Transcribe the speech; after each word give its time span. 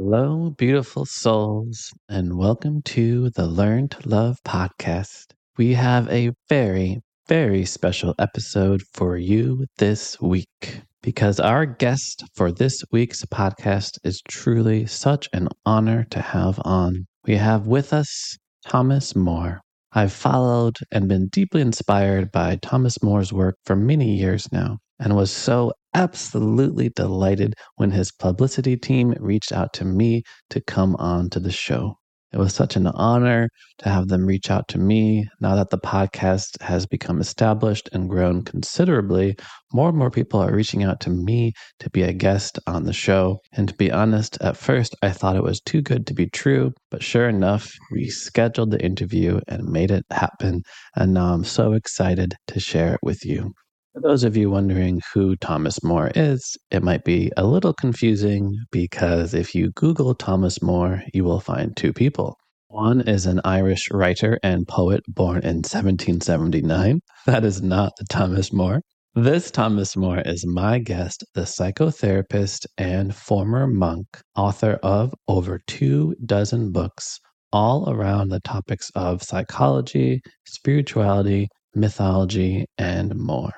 Hello, 0.00 0.50
beautiful 0.56 1.04
souls, 1.04 1.92
and 2.08 2.38
welcome 2.38 2.82
to 2.82 3.30
the 3.30 3.48
Learn 3.48 3.88
to 3.88 4.08
Love 4.08 4.38
podcast. 4.44 5.32
We 5.56 5.74
have 5.74 6.08
a 6.08 6.30
very, 6.48 7.00
very 7.26 7.64
special 7.64 8.14
episode 8.16 8.80
for 8.94 9.16
you 9.16 9.66
this 9.78 10.16
week 10.20 10.82
because 11.02 11.40
our 11.40 11.66
guest 11.66 12.22
for 12.36 12.52
this 12.52 12.84
week's 12.92 13.24
podcast 13.24 13.98
is 14.04 14.22
truly 14.28 14.86
such 14.86 15.28
an 15.32 15.48
honor 15.66 16.06
to 16.10 16.20
have 16.20 16.60
on. 16.64 17.08
We 17.26 17.34
have 17.34 17.66
with 17.66 17.92
us 17.92 18.38
Thomas 18.68 19.16
Moore. 19.16 19.60
I've 19.90 20.12
followed 20.12 20.76
and 20.92 21.08
been 21.08 21.26
deeply 21.26 21.60
inspired 21.60 22.30
by 22.30 22.54
Thomas 22.62 23.02
Moore's 23.02 23.32
work 23.32 23.56
for 23.64 23.74
many 23.74 24.16
years 24.16 24.46
now 24.52 24.78
and 25.00 25.16
was 25.16 25.32
so 25.32 25.72
absolutely 25.94 26.90
delighted 26.90 27.54
when 27.76 27.90
his 27.90 28.12
publicity 28.12 28.76
team 28.76 29.14
reached 29.18 29.52
out 29.52 29.72
to 29.74 29.84
me 29.84 30.22
to 30.50 30.60
come 30.60 30.96
on 30.96 31.30
to 31.30 31.40
the 31.40 31.52
show. 31.52 31.98
It 32.30 32.36
was 32.36 32.54
such 32.54 32.76
an 32.76 32.86
honor 32.88 33.48
to 33.78 33.88
have 33.88 34.08
them 34.08 34.26
reach 34.26 34.50
out 34.50 34.68
to 34.68 34.78
me. 34.78 35.26
Now 35.40 35.54
that 35.54 35.70
the 35.70 35.78
podcast 35.78 36.60
has 36.60 36.84
become 36.84 37.20
established 37.20 37.88
and 37.94 38.08
grown 38.08 38.42
considerably, 38.42 39.34
more 39.72 39.88
and 39.88 39.96
more 39.96 40.10
people 40.10 40.38
are 40.40 40.54
reaching 40.54 40.84
out 40.84 41.00
to 41.00 41.10
me 41.10 41.54
to 41.80 41.88
be 41.88 42.02
a 42.02 42.12
guest 42.12 42.58
on 42.66 42.84
the 42.84 42.92
show. 42.92 43.40
And 43.52 43.68
to 43.68 43.74
be 43.74 43.90
honest, 43.90 44.36
at 44.42 44.58
first 44.58 44.94
I 45.00 45.10
thought 45.10 45.36
it 45.36 45.42
was 45.42 45.62
too 45.62 45.80
good 45.80 46.06
to 46.08 46.14
be 46.14 46.28
true, 46.28 46.74
but 46.90 47.02
sure 47.02 47.30
enough, 47.30 47.72
we 47.90 48.10
scheduled 48.10 48.72
the 48.72 48.84
interview 48.84 49.40
and 49.48 49.64
made 49.64 49.90
it 49.90 50.04
happen. 50.10 50.64
And 50.96 51.14
now 51.14 51.32
I'm 51.32 51.44
so 51.44 51.72
excited 51.72 52.34
to 52.48 52.60
share 52.60 52.92
it 52.92 53.00
with 53.02 53.24
you. 53.24 53.54
For 53.98 54.10
those 54.10 54.22
of 54.22 54.36
you 54.36 54.48
wondering 54.48 55.00
who 55.12 55.34
Thomas 55.34 55.82
Moore 55.82 56.12
is, 56.14 56.56
it 56.70 56.84
might 56.84 57.02
be 57.02 57.32
a 57.36 57.44
little 57.44 57.72
confusing 57.72 58.56
because 58.70 59.34
if 59.34 59.56
you 59.56 59.72
Google 59.72 60.14
Thomas 60.14 60.62
Moore, 60.62 61.02
you 61.12 61.24
will 61.24 61.40
find 61.40 61.76
two 61.76 61.92
people. 61.92 62.36
One 62.68 63.00
is 63.00 63.26
an 63.26 63.40
Irish 63.44 63.90
writer 63.90 64.38
and 64.40 64.68
poet 64.68 65.00
born 65.08 65.38
in 65.38 65.64
1779. 65.64 67.00
That 67.26 67.44
is 67.44 67.60
not 67.60 67.90
Thomas 68.08 68.52
Moore. 68.52 68.82
This 69.16 69.50
Thomas 69.50 69.96
Moore 69.96 70.22
is 70.24 70.46
my 70.46 70.78
guest, 70.78 71.24
the 71.34 71.40
psychotherapist 71.40 72.66
and 72.76 73.12
former 73.12 73.66
monk, 73.66 74.06
author 74.36 74.78
of 74.80 75.12
over 75.26 75.58
two 75.66 76.14
dozen 76.24 76.70
books, 76.70 77.18
all 77.52 77.90
around 77.90 78.28
the 78.28 78.38
topics 78.44 78.92
of 78.94 79.24
psychology, 79.24 80.20
spirituality, 80.46 81.48
mythology, 81.74 82.64
and 82.78 83.16
more. 83.16 83.50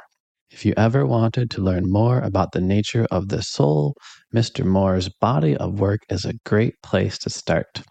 If 0.52 0.66
you 0.66 0.74
ever 0.76 1.06
wanted 1.06 1.48
to 1.52 1.62
learn 1.62 1.84
more 1.88 2.18
about 2.18 2.50
the 2.50 2.60
nature 2.60 3.06
of 3.12 3.28
the 3.28 3.40
soul, 3.40 3.94
Mr. 4.34 4.64
Moore's 4.64 5.08
body 5.08 5.56
of 5.56 5.78
work 5.78 6.00
is 6.10 6.24
a 6.24 6.34
great 6.44 6.74
place 6.82 7.18
to 7.18 7.30
start, 7.30 7.82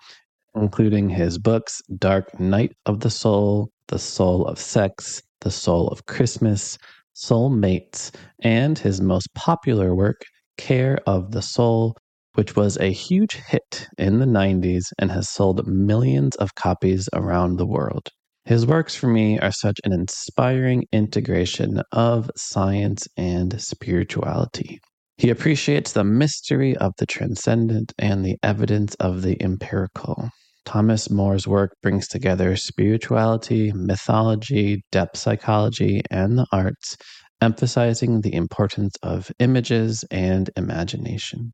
including 0.53 1.09
his 1.09 1.37
books 1.37 1.81
Dark 1.97 2.37
Night 2.37 2.73
of 2.85 2.99
the 2.99 3.09
Soul, 3.09 3.69
The 3.87 3.97
Soul 3.97 4.45
of 4.45 4.59
Sex, 4.59 5.21
The 5.39 5.51
Soul 5.51 5.87
of 5.87 6.05
Christmas, 6.05 6.77
Soul 7.13 7.49
Mates, 7.49 8.11
and 8.41 8.77
his 8.77 8.99
most 8.99 9.33
popular 9.35 9.95
work, 9.95 10.21
Care 10.57 10.99
of 11.07 11.31
the 11.31 11.41
Soul, 11.41 11.95
which 12.33 12.57
was 12.57 12.77
a 12.77 12.91
huge 12.91 13.35
hit 13.35 13.87
in 13.97 14.19
the 14.19 14.25
90s 14.25 14.91
and 14.99 15.11
has 15.11 15.29
sold 15.29 15.65
millions 15.65 16.35
of 16.35 16.55
copies 16.55 17.07
around 17.13 17.55
the 17.55 17.65
world. 17.65 18.09
His 18.49 18.65
works 18.65 18.95
for 18.95 19.05
me 19.05 19.37
are 19.37 19.51
such 19.51 19.79
an 19.83 19.93
inspiring 19.93 20.85
integration 20.91 21.83
of 21.91 22.31
science 22.35 23.07
and 23.15 23.61
spirituality. 23.61 24.79
He 25.17 25.29
appreciates 25.29 25.93
the 25.93 26.03
mystery 26.03 26.75
of 26.77 26.93
the 26.97 27.05
transcendent 27.05 27.93
and 27.99 28.25
the 28.25 28.37
evidence 28.41 28.95
of 28.95 29.21
the 29.21 29.39
empirical. 29.39 30.31
Thomas 30.65 31.11
Moore's 31.11 31.47
work 31.47 31.73
brings 31.83 32.07
together 32.07 32.55
spirituality, 32.55 33.71
mythology, 33.71 34.81
depth 34.91 35.17
psychology, 35.17 36.01
and 36.09 36.35
the 36.35 36.47
arts, 36.51 36.97
emphasizing 37.41 38.21
the 38.21 38.33
importance 38.33 38.95
of 39.03 39.31
images 39.37 40.03
and 40.09 40.49
imagination. 40.57 41.53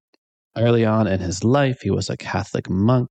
Early 0.58 0.86
on 0.86 1.06
in 1.06 1.20
his 1.20 1.44
life, 1.44 1.82
he 1.82 1.92
was 1.92 2.10
a 2.10 2.16
Catholic 2.16 2.70
monk 2.70 3.10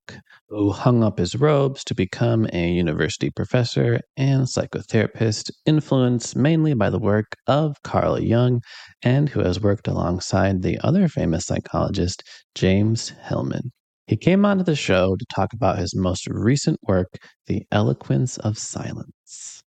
who 0.48 0.72
hung 0.72 1.04
up 1.04 1.18
his 1.18 1.34
robes 1.34 1.84
to 1.84 1.94
become 1.94 2.48
a 2.54 2.70
university 2.72 3.28
professor 3.28 4.00
and 4.16 4.46
psychotherapist, 4.46 5.50
influenced 5.66 6.36
mainly 6.36 6.72
by 6.72 6.88
the 6.88 6.98
work 6.98 7.36
of 7.46 7.76
Carl 7.82 8.18
Jung, 8.18 8.62
and 9.02 9.28
who 9.28 9.40
has 9.40 9.60
worked 9.60 9.86
alongside 9.86 10.62
the 10.62 10.78
other 10.82 11.06
famous 11.06 11.44
psychologist, 11.44 12.22
James 12.54 13.12
Hillman. 13.28 13.72
He 14.06 14.16
came 14.16 14.46
onto 14.46 14.64
the 14.64 14.74
show 14.74 15.14
to 15.14 15.26
talk 15.34 15.52
about 15.52 15.78
his 15.78 15.94
most 15.94 16.26
recent 16.28 16.78
work, 16.88 17.08
The 17.46 17.66
Eloquence 17.70 18.38
of 18.38 18.56
Silence. 18.56 19.62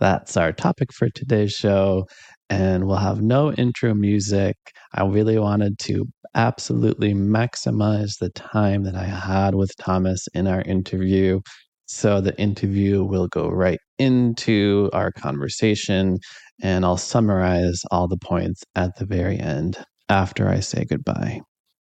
That's 0.00 0.36
our 0.36 0.52
topic 0.52 0.92
for 0.92 1.08
today's 1.10 1.52
show, 1.52 2.06
and 2.50 2.86
we'll 2.86 2.96
have 2.96 3.22
no 3.22 3.52
intro 3.52 3.94
music. 3.94 4.56
I 4.94 5.04
really 5.06 5.38
wanted 5.38 5.78
to 5.80 6.06
absolutely 6.34 7.14
maximize 7.14 8.18
the 8.18 8.30
time 8.30 8.84
that 8.84 8.94
I 8.96 9.04
had 9.04 9.54
with 9.54 9.70
Thomas 9.80 10.28
in 10.34 10.46
our 10.46 10.62
interview. 10.62 11.40
So 11.86 12.20
the 12.20 12.38
interview 12.38 13.04
will 13.04 13.28
go 13.28 13.48
right 13.48 13.78
into 13.98 14.90
our 14.92 15.12
conversation, 15.12 16.18
and 16.62 16.84
I'll 16.84 16.96
summarize 16.96 17.82
all 17.90 18.08
the 18.08 18.18
points 18.18 18.62
at 18.76 18.96
the 18.96 19.06
very 19.06 19.38
end 19.38 19.78
after 20.08 20.48
I 20.48 20.60
say 20.60 20.84
goodbye. 20.84 21.40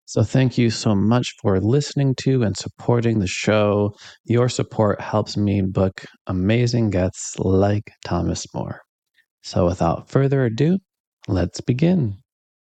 So, 0.07 0.23
thank 0.23 0.59
you 0.59 0.71
so 0.71 0.95
much 0.95 1.35
for 1.41 1.61
listening 1.61 2.15
to 2.23 2.43
and 2.43 2.57
supporting 2.57 3.21
the 3.21 3.27
show. 3.27 3.95
Your 4.25 4.49
support 4.49 5.01
helps 5.01 5.37
me 5.37 5.63
book 5.63 6.05
amazing 6.27 6.91
guests 6.91 7.39
like 7.39 7.91
Thomas 8.05 8.47
Moore. 8.55 8.83
So, 9.43 9.67
without 9.67 10.09
further 10.09 10.45
ado, 10.45 10.79
let's 11.29 11.61
begin. 11.61 12.17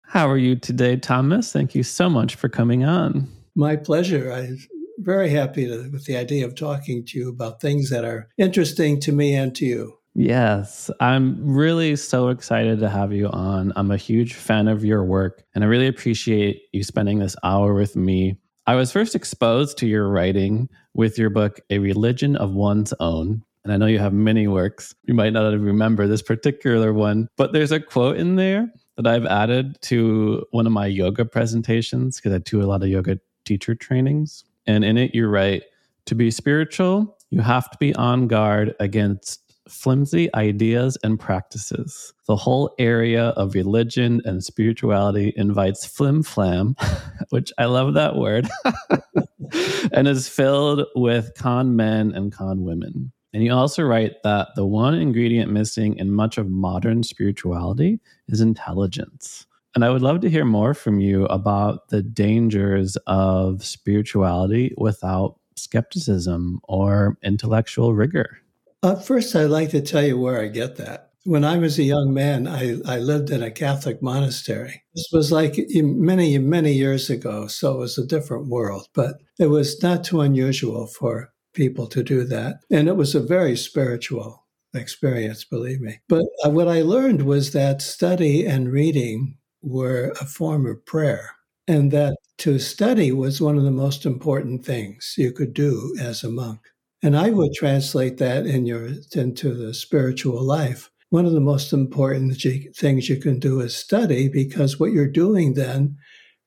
How 0.04 0.30
are 0.30 0.38
you 0.38 0.56
today, 0.56 0.96
Thomas? 0.96 1.52
Thank 1.52 1.76
you 1.76 1.84
so 1.84 2.10
much 2.10 2.36
for 2.36 2.50
coming 2.50 2.86
on. 2.86 3.28
My 3.56 3.76
pleasure. 3.76 4.32
I'm 4.32 4.58
very 5.00 5.30
happy 5.30 5.68
to, 5.68 5.90
with 5.90 6.06
the 6.06 6.16
idea 6.16 6.46
of 6.46 6.56
talking 6.56 7.04
to 7.06 7.20
you 7.20 7.30
about 7.30 7.60
things 7.60 7.90
that 7.90 8.06
are 8.06 8.30
interesting 8.38 9.00
to 9.02 9.12
me 9.12 9.36
and 9.36 9.56
to 9.56 9.66
you. 9.66 9.98
Yes, 10.14 10.90
I'm 11.00 11.38
really 11.46 11.96
so 11.96 12.30
excited 12.30 12.80
to 12.80 12.90
have 12.90 13.14
you 13.14 13.28
on. 13.28 13.74
I'm 13.76 13.92
a 13.92 13.98
huge 13.98 14.34
fan 14.34 14.68
of 14.68 14.84
your 14.84 15.04
work, 15.04 15.44
and 15.54 15.64
I 15.64 15.68
really 15.68 15.88
appreciate 15.88 16.64
you 16.74 16.84
spending 16.84 17.20
this 17.20 17.36
hour 17.44 17.74
with 17.74 17.96
me. 17.96 18.40
I 18.66 18.76
was 18.76 18.92
first 18.92 19.14
exposed 19.14 19.78
to 19.78 19.88
your 19.88 20.10
writing 20.10 20.70
with 20.96 21.20
your 21.20 21.30
book, 21.30 21.60
A 21.70 21.80
Religion 21.80 22.36
of 22.36 22.54
One's 22.54 22.94
Own. 23.00 23.44
And 23.68 23.74
I 23.74 23.76
know 23.76 23.88
you 23.88 24.00
have 24.00 24.14
many 24.14 24.48
works. 24.48 24.96
You 25.04 25.14
might 25.14 25.34
not 25.34 25.50
remember 25.60 26.08
this 26.08 26.22
particular 26.22 26.94
one, 26.94 27.28
but 27.36 27.52
there's 27.52 27.74
a 27.74 27.82
quote 27.82 28.16
in 28.16 28.38
there 28.38 28.72
that 28.96 29.06
I've 29.06 29.26
added 29.26 29.78
to 29.82 30.46
one 30.52 30.66
of 30.66 30.72
my 30.72 30.86
yoga 30.86 31.26
presentations 31.26 32.16
because 32.16 32.32
I 32.32 32.38
do 32.38 32.62
a 32.62 32.64
lot 32.64 32.82
of 32.82 32.88
yoga 32.88 33.20
teacher 33.44 33.76
trainings. 33.76 34.46
And 34.68 34.86
in 34.86 34.98
it, 34.98 35.14
you 35.14 35.28
write 35.28 35.64
to 36.06 36.16
be 36.16 36.32
spiritual, 36.32 37.18
you 37.30 37.42
have 37.42 37.70
to 37.72 37.78
be 37.78 37.94
on 37.96 38.30
guard 38.30 38.74
against 38.80 39.42
flimsy 39.68 40.34
ideas 40.34 40.98
and 41.04 41.20
practices. 41.20 42.14
The 42.28 42.38
whole 42.38 42.74
area 42.80 43.32
of 43.32 43.54
religion 43.54 44.22
and 44.24 44.42
spirituality 44.42 45.34
invites 45.36 45.86
flim 45.86 46.24
flam, 46.24 46.78
which 47.32 47.52
I 47.58 47.66
love 47.66 47.96
that 47.96 48.16
word, 48.16 48.48
and 49.92 50.08
is 50.08 50.30
filled 50.30 50.86
with 50.96 51.34
con 51.36 51.76
men 51.76 52.14
and 52.14 52.32
con 52.32 52.64
women. 52.64 53.12
And 53.34 53.44
you 53.44 53.54
also 53.54 53.84
write 53.84 54.24
that 54.24 54.50
the 54.56 54.66
one 54.66 54.96
ingredient 54.96 55.52
missing 55.52 55.98
in 55.98 56.12
much 56.12 56.38
of 56.38 56.50
modern 56.50 57.04
spirituality 57.04 58.00
is 58.28 58.42
intelligence. 58.42 59.46
And 59.76 59.86
I 59.86 59.90
would 59.90 60.02
love 60.02 60.22
to 60.22 60.30
hear 60.30 60.46
more 60.46 60.74
from 60.74 61.00
you 61.00 61.26
about 61.26 61.90
the 61.90 62.02
dangers 62.02 62.98
of 63.06 63.64
spirituality 63.64 64.74
without 64.78 65.40
skepticism 65.56 66.62
or 66.64 67.18
intellectual 67.22 67.94
rigor. 67.94 68.40
Uh, 68.82 68.96
first, 68.96 69.36
I'd 69.36 69.46
like 69.46 69.70
to 69.72 69.82
tell 69.82 70.04
you 70.04 70.18
where 70.18 70.42
I 70.42 70.48
get 70.48 70.78
that. 70.78 71.12
When 71.26 71.44
I 71.44 71.58
was 71.58 71.78
a 71.78 71.84
young 71.84 72.14
man, 72.14 72.48
I, 72.48 72.78
I 72.86 73.00
lived 73.00 73.30
in 73.32 73.44
a 73.44 73.52
Catholic 73.52 74.02
monastery. 74.02 74.84
This 74.96 75.10
was 75.12 75.32
like 75.32 75.58
many, 75.74 76.38
many 76.38 76.74
years 76.74 77.10
ago, 77.10 77.48
so 77.48 77.74
it 77.74 77.80
was 77.80 77.98
a 77.98 78.08
different 78.08 78.48
world, 78.48 78.88
but 78.94 79.18
it 79.38 79.48
was 79.48 79.84
not 79.84 80.06
too 80.06 80.22
unusual 80.22 80.88
for 80.88 81.34
people 81.58 81.88
to 81.88 82.04
do 82.04 82.24
that. 82.24 82.60
And 82.72 82.88
it 82.88 82.96
was 82.96 83.16
a 83.16 83.20
very 83.20 83.58
spiritual 83.58 84.46
experience, 84.76 85.44
believe 85.44 85.82
me. 85.82 86.00
But 86.08 86.26
uh, 86.46 86.52
what 86.52 86.68
I 86.68 86.84
learned 86.84 87.24
was 87.24 87.52
that 87.52 87.82
study 87.82 88.46
and 88.46 88.72
reading 88.72 89.38
were 89.64 90.14
a 90.22 90.26
form 90.26 90.68
of 90.68 90.86
prayer, 90.86 91.32
and 91.68 91.92
that 91.92 92.16
to 92.38 92.60
study 92.60 93.12
was 93.12 93.42
one 93.42 93.58
of 93.58 93.64
the 93.64 93.72
most 93.72 94.06
important 94.06 94.64
things 94.64 95.16
you 95.18 95.32
could 95.32 95.54
do 95.54 95.96
as 96.00 96.24
a 96.24 96.30
monk. 96.30 96.60
And 97.02 97.18
I 97.18 97.32
would 97.32 97.54
translate 97.54 98.18
that 98.20 98.46
in 98.46 98.66
your 98.66 98.90
into 99.14 99.54
the 99.54 99.74
spiritual 99.74 100.42
life. 100.44 100.90
One 101.10 101.26
of 101.26 101.32
the 101.32 101.40
most 101.40 101.74
important 101.74 102.38
things 102.76 103.10
you 103.10 103.18
can 103.18 103.40
do 103.40 103.62
is 103.62 103.76
study 103.76 104.30
because 104.30 104.80
what 104.80 104.92
you're 104.92 105.08
doing 105.08 105.54
then 105.54 105.98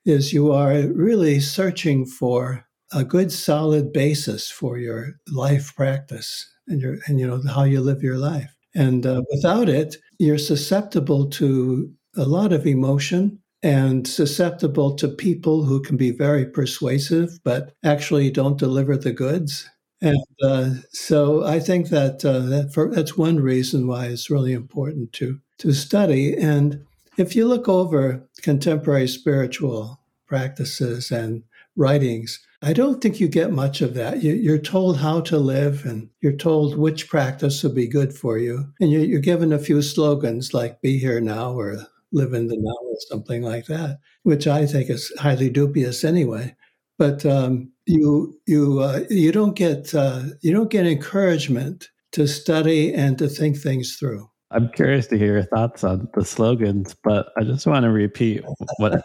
is 0.04 0.32
you 0.32 0.52
are 0.52 0.74
really 0.88 1.40
searching 1.40 2.06
for 2.06 2.66
a 2.92 3.04
good 3.04 3.31
solid 3.32 3.92
basis 3.92 4.50
for 4.50 4.78
your 4.78 5.14
life 5.31 5.75
practice 5.76 6.50
and 6.66 6.81
your 6.81 6.98
and 7.06 7.20
you 7.20 7.26
know 7.26 7.42
how 7.48 7.64
you 7.64 7.81
live 7.81 8.02
your 8.02 8.19
life. 8.19 8.54
And 8.75 9.04
uh, 9.06 9.22
without 9.31 9.69
it, 9.69 9.96
you're 10.19 10.38
susceptible 10.38 11.28
to 11.31 11.92
a 12.16 12.25
lot 12.25 12.52
of 12.52 12.66
emotion 12.66 13.40
and 13.62 14.06
susceptible 14.06 14.94
to 14.94 15.08
people 15.08 15.64
who 15.64 15.82
can 15.82 15.96
be 15.96 16.10
very 16.10 16.46
persuasive 16.46 17.38
but 17.44 17.75
actually 17.84 18.31
don't 18.31 18.58
deliver 18.58 18.96
the 18.96 19.12
goods. 19.12 19.69
And 20.00 20.16
uh, 20.42 20.70
so 20.92 21.44
I 21.44 21.60
think 21.60 21.88
that, 21.88 22.25
uh, 22.25 22.40
that 22.40 22.72
for, 22.72 22.88
that's 22.88 23.19
one 23.19 23.38
reason 23.38 23.87
why 23.87 24.06
it's 24.06 24.31
really 24.31 24.52
important 24.52 25.12
to 25.14 25.40
to 25.58 25.75
study. 25.75 26.34
And 26.34 26.87
if 27.19 27.37
you 27.37 27.46
look 27.46 27.69
over 27.69 28.26
contemporary 28.40 29.06
spiritual 29.08 30.00
practices 30.26 31.10
and 31.10 31.42
writings, 31.76 32.40
I 32.62 32.74
don't 32.74 33.00
think 33.00 33.20
you 33.20 33.28
get 33.28 33.52
much 33.52 33.80
of 33.80 33.94
that. 33.94 34.22
You, 34.22 34.52
are 34.52 34.58
told 34.58 34.98
how 34.98 35.22
to 35.22 35.38
live 35.38 35.86
and 35.86 36.10
you're 36.20 36.32
told 36.32 36.76
which 36.76 37.08
practice 37.08 37.62
will 37.62 37.72
be 37.72 37.86
good 37.86 38.12
for 38.12 38.36
you. 38.36 38.66
And 38.80 38.92
you're, 38.92 39.04
you're 39.04 39.20
given 39.20 39.52
a 39.52 39.58
few 39.58 39.80
slogans 39.80 40.52
like 40.52 40.82
be 40.82 40.98
here 40.98 41.20
now 41.22 41.52
or 41.52 41.78
live 42.12 42.34
in 42.34 42.48
the 42.48 42.56
now 42.58 42.76
or 42.82 42.96
something 43.08 43.42
like 43.42 43.66
that, 43.66 43.98
which 44.24 44.46
I 44.46 44.66
think 44.66 44.90
is 44.90 45.10
highly 45.18 45.48
dubious 45.48 46.04
anyway. 46.04 46.54
But 46.98 47.24
um, 47.24 47.72
you 47.86 48.38
you 48.46 48.80
uh, 48.80 49.04
you 49.08 49.32
don't 49.32 49.56
get 49.56 49.94
uh, 49.94 50.22
you 50.42 50.52
don't 50.52 50.70
get 50.70 50.86
encouragement 50.86 51.88
to 52.12 52.26
study 52.26 52.92
and 52.92 53.16
to 53.18 53.26
think 53.26 53.56
things 53.56 53.96
through. 53.96 54.28
I'm 54.50 54.68
curious 54.70 55.06
to 55.06 55.16
hear 55.16 55.34
your 55.34 55.44
thoughts 55.44 55.84
on 55.84 56.08
the 56.12 56.24
slogans, 56.24 56.94
but 57.04 57.28
I 57.38 57.44
just 57.44 57.66
want 57.66 57.84
to 57.84 57.90
repeat 57.90 58.44
what 58.78 58.92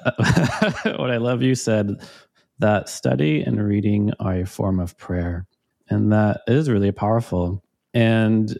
what 0.97 1.11
I 1.11 1.17
love 1.17 1.41
you 1.41 1.55
said 1.55 1.95
that 2.59 2.89
study 2.89 3.41
and 3.41 3.65
reading 3.65 4.11
are 4.19 4.39
a 4.39 4.45
form 4.45 4.79
of 4.79 4.97
prayer, 4.97 5.45
and 5.89 6.11
that 6.11 6.41
is 6.47 6.69
really 6.69 6.91
powerful. 6.91 7.63
And 7.93 8.57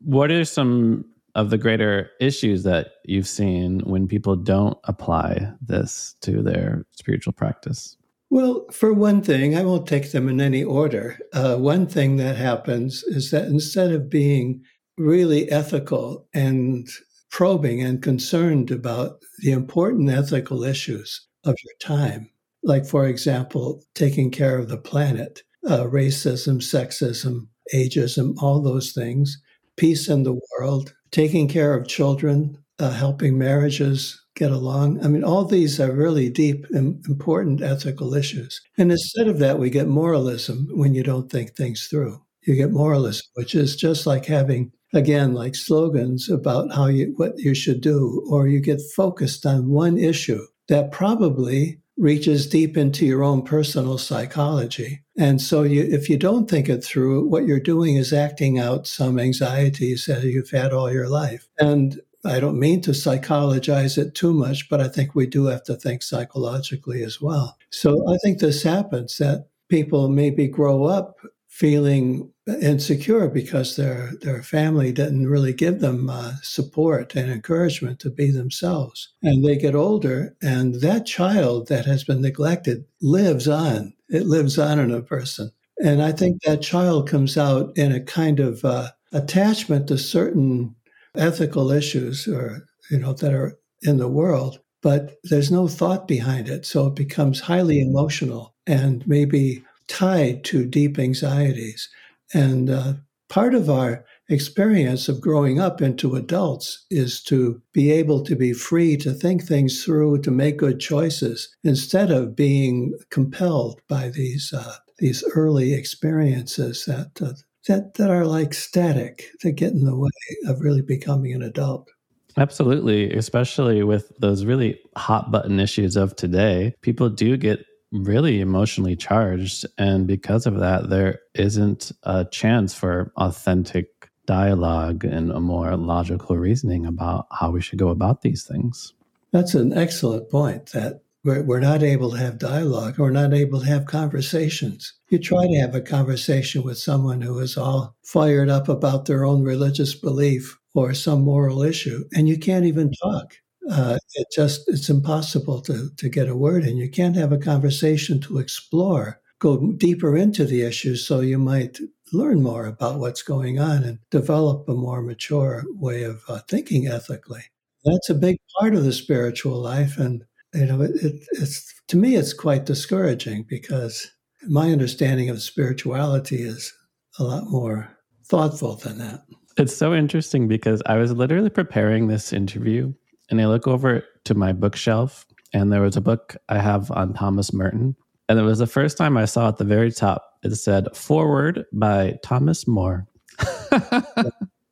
what 0.00 0.30
are 0.30 0.44
some 0.44 1.04
of 1.34 1.50
the 1.50 1.58
greater 1.58 2.10
issues 2.20 2.62
that 2.64 2.92
you've 3.04 3.28
seen 3.28 3.80
when 3.80 4.08
people 4.08 4.36
don't 4.36 4.78
apply 4.84 5.52
this 5.60 6.14
to 6.22 6.42
their 6.42 6.84
spiritual 6.92 7.32
practice? 7.32 7.96
Well, 8.30 8.66
for 8.70 8.92
one 8.92 9.22
thing, 9.22 9.56
I 9.56 9.62
won't 9.62 9.86
take 9.86 10.12
them 10.12 10.28
in 10.28 10.40
any 10.40 10.62
order. 10.62 11.18
Uh, 11.32 11.56
one 11.56 11.86
thing 11.86 12.16
that 12.16 12.36
happens 12.36 13.02
is 13.04 13.30
that 13.30 13.46
instead 13.46 13.92
of 13.92 14.10
being 14.10 14.62
really 14.98 15.50
ethical 15.50 16.28
and 16.34 16.88
probing 17.30 17.82
and 17.82 18.02
concerned 18.02 18.70
about 18.70 19.22
the 19.38 19.52
important 19.52 20.10
ethical 20.10 20.64
issues 20.64 21.26
of 21.44 21.54
your 21.64 21.74
time. 21.80 22.30
Like, 22.68 22.84
for 22.84 23.06
example, 23.06 23.82
taking 23.94 24.30
care 24.30 24.58
of 24.58 24.68
the 24.68 24.76
planet, 24.76 25.42
uh, 25.66 25.84
racism, 25.84 26.58
sexism, 26.60 27.48
ageism, 27.74 28.34
all 28.42 28.60
those 28.60 28.92
things, 28.92 29.40
peace 29.78 30.06
in 30.06 30.22
the 30.22 30.38
world, 30.52 30.92
taking 31.10 31.48
care 31.48 31.72
of 31.72 31.88
children, 31.88 32.58
uh, 32.78 32.90
helping 32.90 33.38
marriages 33.38 34.22
get 34.36 34.50
along. 34.50 35.02
I 35.02 35.08
mean, 35.08 35.24
all 35.24 35.46
these 35.46 35.80
are 35.80 35.90
really 35.90 36.28
deep 36.28 36.66
and 36.70 37.02
important 37.08 37.62
ethical 37.62 38.12
issues. 38.12 38.60
And 38.76 38.92
instead 38.92 39.28
of 39.28 39.38
that, 39.38 39.58
we 39.58 39.70
get 39.70 39.88
moralism 39.88 40.68
when 40.72 40.94
you 40.94 41.02
don't 41.02 41.32
think 41.32 41.56
things 41.56 41.86
through. 41.86 42.22
You 42.46 42.54
get 42.54 42.70
moralism, 42.70 43.24
which 43.32 43.54
is 43.54 43.76
just 43.76 44.06
like 44.06 44.26
having 44.26 44.72
again 44.92 45.32
like 45.32 45.54
slogans 45.54 46.28
about 46.28 46.72
how 46.74 46.86
you 46.86 47.14
what 47.16 47.38
you 47.38 47.54
should 47.54 47.80
do 47.80 48.26
or 48.30 48.46
you 48.46 48.60
get 48.60 48.80
focused 48.94 49.46
on 49.46 49.68
one 49.70 49.96
issue 49.98 50.40
that 50.68 50.92
probably 50.92 51.80
reaches 51.98 52.46
deep 52.46 52.76
into 52.76 53.04
your 53.04 53.22
own 53.22 53.42
personal 53.42 53.98
psychology 53.98 55.02
and 55.16 55.40
so 55.40 55.62
you, 55.62 55.82
if 55.82 56.08
you 56.08 56.16
don't 56.16 56.48
think 56.48 56.68
it 56.68 56.84
through 56.84 57.26
what 57.28 57.46
you're 57.46 57.60
doing 57.60 57.96
is 57.96 58.12
acting 58.12 58.58
out 58.58 58.86
some 58.86 59.18
anxieties 59.18 60.06
that 60.06 60.22
you've 60.22 60.50
had 60.50 60.72
all 60.72 60.92
your 60.92 61.08
life 61.08 61.48
and 61.58 62.00
I 62.24 62.40
don't 62.40 62.58
mean 62.58 62.80
to 62.82 62.90
psychologize 62.90 63.96
it 63.96 64.14
too 64.14 64.32
much, 64.32 64.68
but 64.68 64.80
I 64.80 64.88
think 64.88 65.14
we 65.14 65.26
do 65.26 65.46
have 65.46 65.62
to 65.64 65.76
think 65.76 66.02
psychologically 66.02 67.02
as 67.02 67.20
well. 67.20 67.56
So 67.70 68.12
I 68.12 68.16
think 68.18 68.38
this 68.38 68.62
happens 68.62 69.18
that 69.18 69.46
people 69.68 70.08
maybe 70.08 70.48
grow 70.48 70.84
up 70.84 71.16
feeling 71.46 72.30
insecure 72.60 73.28
because 73.28 73.76
their 73.76 74.12
their 74.22 74.42
family 74.42 74.92
didn't 74.92 75.28
really 75.28 75.52
give 75.52 75.80
them 75.80 76.08
uh, 76.08 76.34
support 76.42 77.14
and 77.14 77.30
encouragement 77.30 78.00
to 78.00 78.10
be 78.10 78.30
themselves. 78.30 79.12
And 79.22 79.44
they 79.44 79.56
get 79.56 79.74
older 79.74 80.36
and 80.42 80.76
that 80.76 81.06
child 81.06 81.68
that 81.68 81.84
has 81.86 82.04
been 82.04 82.22
neglected 82.22 82.84
lives 83.00 83.48
on. 83.48 83.92
It 84.08 84.26
lives 84.26 84.58
on 84.58 84.78
in 84.78 84.90
a 84.90 85.02
person. 85.02 85.52
And 85.80 86.02
i 86.02 86.10
think 86.10 86.42
that 86.42 86.62
child 86.62 87.08
comes 87.08 87.36
out 87.38 87.76
in 87.76 87.92
a 87.92 88.00
kind 88.00 88.40
of 88.40 88.64
uh, 88.64 88.90
attachment 89.12 89.86
to 89.88 89.98
certain 89.98 90.74
ethical 91.14 91.70
issues 91.70 92.26
or 92.26 92.66
you 92.90 92.98
know 92.98 93.12
that 93.12 93.32
are 93.32 93.58
in 93.82 93.98
the 93.98 94.08
world 94.08 94.58
but 94.82 95.18
there's 95.24 95.50
no 95.50 95.68
thought 95.68 96.06
behind 96.06 96.48
it. 96.48 96.64
So 96.64 96.86
it 96.86 96.94
becomes 96.94 97.40
highly 97.40 97.80
emotional 97.80 98.54
and 98.66 99.06
maybe 99.06 99.64
tied 99.88 100.44
to 100.44 100.64
deep 100.64 100.98
anxieties. 100.98 101.88
And 102.34 102.70
uh, 102.70 102.94
part 103.28 103.54
of 103.54 103.70
our 103.70 104.04
experience 104.28 105.08
of 105.08 105.20
growing 105.20 105.60
up 105.60 105.80
into 105.80 106.16
adults 106.16 106.84
is 106.90 107.22
to 107.24 107.60
be 107.72 107.90
able 107.90 108.22
to 108.24 108.36
be 108.36 108.52
free 108.52 108.96
to 108.98 109.12
think 109.12 109.44
things 109.44 109.84
through, 109.84 110.20
to 110.22 110.30
make 110.30 110.58
good 110.58 110.80
choices, 110.80 111.54
instead 111.64 112.10
of 112.10 112.36
being 112.36 112.92
compelled 113.10 113.80
by 113.88 114.10
these 114.10 114.52
uh, 114.52 114.76
these 114.98 115.24
early 115.34 115.74
experiences 115.74 116.84
that 116.86 117.10
uh, 117.22 117.32
that 117.68 117.94
that 117.94 118.10
are 118.10 118.26
like 118.26 118.52
static 118.54 119.26
that 119.42 119.52
get 119.52 119.72
in 119.72 119.84
the 119.84 119.96
way 119.96 120.10
of 120.46 120.60
really 120.60 120.82
becoming 120.82 121.32
an 121.32 121.42
adult. 121.42 121.88
Absolutely, 122.36 123.12
especially 123.14 123.82
with 123.82 124.12
those 124.20 124.44
really 124.44 124.78
hot 124.96 125.32
button 125.32 125.58
issues 125.58 125.96
of 125.96 126.14
today. 126.14 126.72
People 126.82 127.08
do 127.08 127.36
get 127.36 127.64
really 127.92 128.40
emotionally 128.40 128.96
charged. 128.96 129.66
And 129.76 130.06
because 130.06 130.46
of 130.46 130.58
that, 130.58 130.90
there 130.90 131.20
isn't 131.34 131.92
a 132.02 132.24
chance 132.24 132.74
for 132.74 133.12
authentic 133.16 134.10
dialogue 134.26 135.04
and 135.04 135.30
a 135.30 135.40
more 135.40 135.76
logical 135.76 136.36
reasoning 136.36 136.84
about 136.84 137.26
how 137.32 137.50
we 137.50 137.62
should 137.62 137.78
go 137.78 137.88
about 137.88 138.22
these 138.22 138.44
things. 138.44 138.92
That's 139.32 139.54
an 139.54 139.72
excellent 139.72 140.30
point 140.30 140.72
that 140.72 141.00
we're, 141.24 141.42
we're 141.42 141.60
not 141.60 141.82
able 141.82 142.10
to 142.10 142.18
have 142.18 142.38
dialogue, 142.38 142.98
we're 142.98 143.10
not 143.10 143.34
able 143.34 143.60
to 143.60 143.66
have 143.66 143.86
conversations. 143.86 144.94
You 145.08 145.18
try 145.18 145.46
to 145.46 145.60
have 145.60 145.74
a 145.74 145.80
conversation 145.80 146.62
with 146.62 146.78
someone 146.78 147.20
who 147.20 147.38
is 147.38 147.56
all 147.56 147.96
fired 148.02 148.48
up 148.48 148.68
about 148.68 149.06
their 149.06 149.24
own 149.24 149.42
religious 149.42 149.94
belief 149.94 150.58
or 150.74 150.94
some 150.94 151.22
moral 151.22 151.62
issue, 151.62 152.04
and 152.14 152.28
you 152.28 152.38
can't 152.38 152.66
even 152.66 152.92
talk 153.02 153.34
uh, 153.70 153.98
it 154.14 154.26
just 154.32 154.68
it's 154.68 154.88
impossible 154.88 155.60
to 155.62 155.90
to 155.96 156.08
get 156.08 156.28
a 156.28 156.36
word 156.36 156.64
in. 156.64 156.76
You 156.76 156.90
can't 156.90 157.16
have 157.16 157.32
a 157.32 157.38
conversation 157.38 158.20
to 158.22 158.38
explore, 158.38 159.20
go 159.38 159.72
deeper 159.72 160.16
into 160.16 160.44
the 160.44 160.62
issues, 160.62 161.06
so 161.06 161.20
you 161.20 161.38
might 161.38 161.78
learn 162.12 162.42
more 162.42 162.66
about 162.66 162.98
what's 162.98 163.22
going 163.22 163.58
on 163.58 163.84
and 163.84 163.98
develop 164.10 164.68
a 164.68 164.74
more 164.74 165.02
mature 165.02 165.64
way 165.68 166.02
of 166.02 166.22
uh, 166.28 166.40
thinking 166.48 166.86
ethically. 166.86 167.42
That's 167.84 168.08
a 168.08 168.14
big 168.14 168.38
part 168.58 168.74
of 168.74 168.84
the 168.84 168.92
spiritual 168.92 169.60
life, 169.60 169.98
and 169.98 170.24
you 170.54 170.66
know, 170.66 170.80
it, 170.80 170.92
it, 171.02 171.22
it's 171.32 171.74
to 171.88 171.96
me 171.96 172.16
it's 172.16 172.32
quite 172.32 172.64
discouraging 172.64 173.44
because 173.48 174.10
my 174.48 174.70
understanding 174.70 175.28
of 175.28 175.42
spirituality 175.42 176.42
is 176.42 176.72
a 177.18 177.24
lot 177.24 177.44
more 177.48 177.90
thoughtful 178.26 178.76
than 178.76 178.98
that. 178.98 179.24
It's 179.58 179.76
so 179.76 179.92
interesting 179.92 180.46
because 180.46 180.80
I 180.86 180.96
was 180.96 181.12
literally 181.12 181.50
preparing 181.50 182.06
this 182.06 182.32
interview 182.32 182.92
and 183.30 183.40
I 183.40 183.46
look 183.46 183.66
over 183.66 184.04
to 184.24 184.34
my 184.34 184.52
bookshelf, 184.52 185.26
and 185.52 185.72
there 185.72 185.82
was 185.82 185.96
a 185.96 186.00
book 186.00 186.36
I 186.48 186.58
have 186.58 186.90
on 186.90 187.14
Thomas 187.14 187.52
Merton. 187.52 187.96
And 188.28 188.38
it 188.38 188.42
was 188.42 188.58
the 188.58 188.66
first 188.66 188.98
time 188.98 189.16
I 189.16 189.24
saw 189.24 189.48
at 189.48 189.56
the 189.56 189.64
very 189.64 189.90
top, 189.90 190.38
it 190.42 190.54
said 190.54 190.94
Foreword 190.94 191.64
by 191.72 192.18
Thomas 192.22 192.66
Moore. 192.66 193.06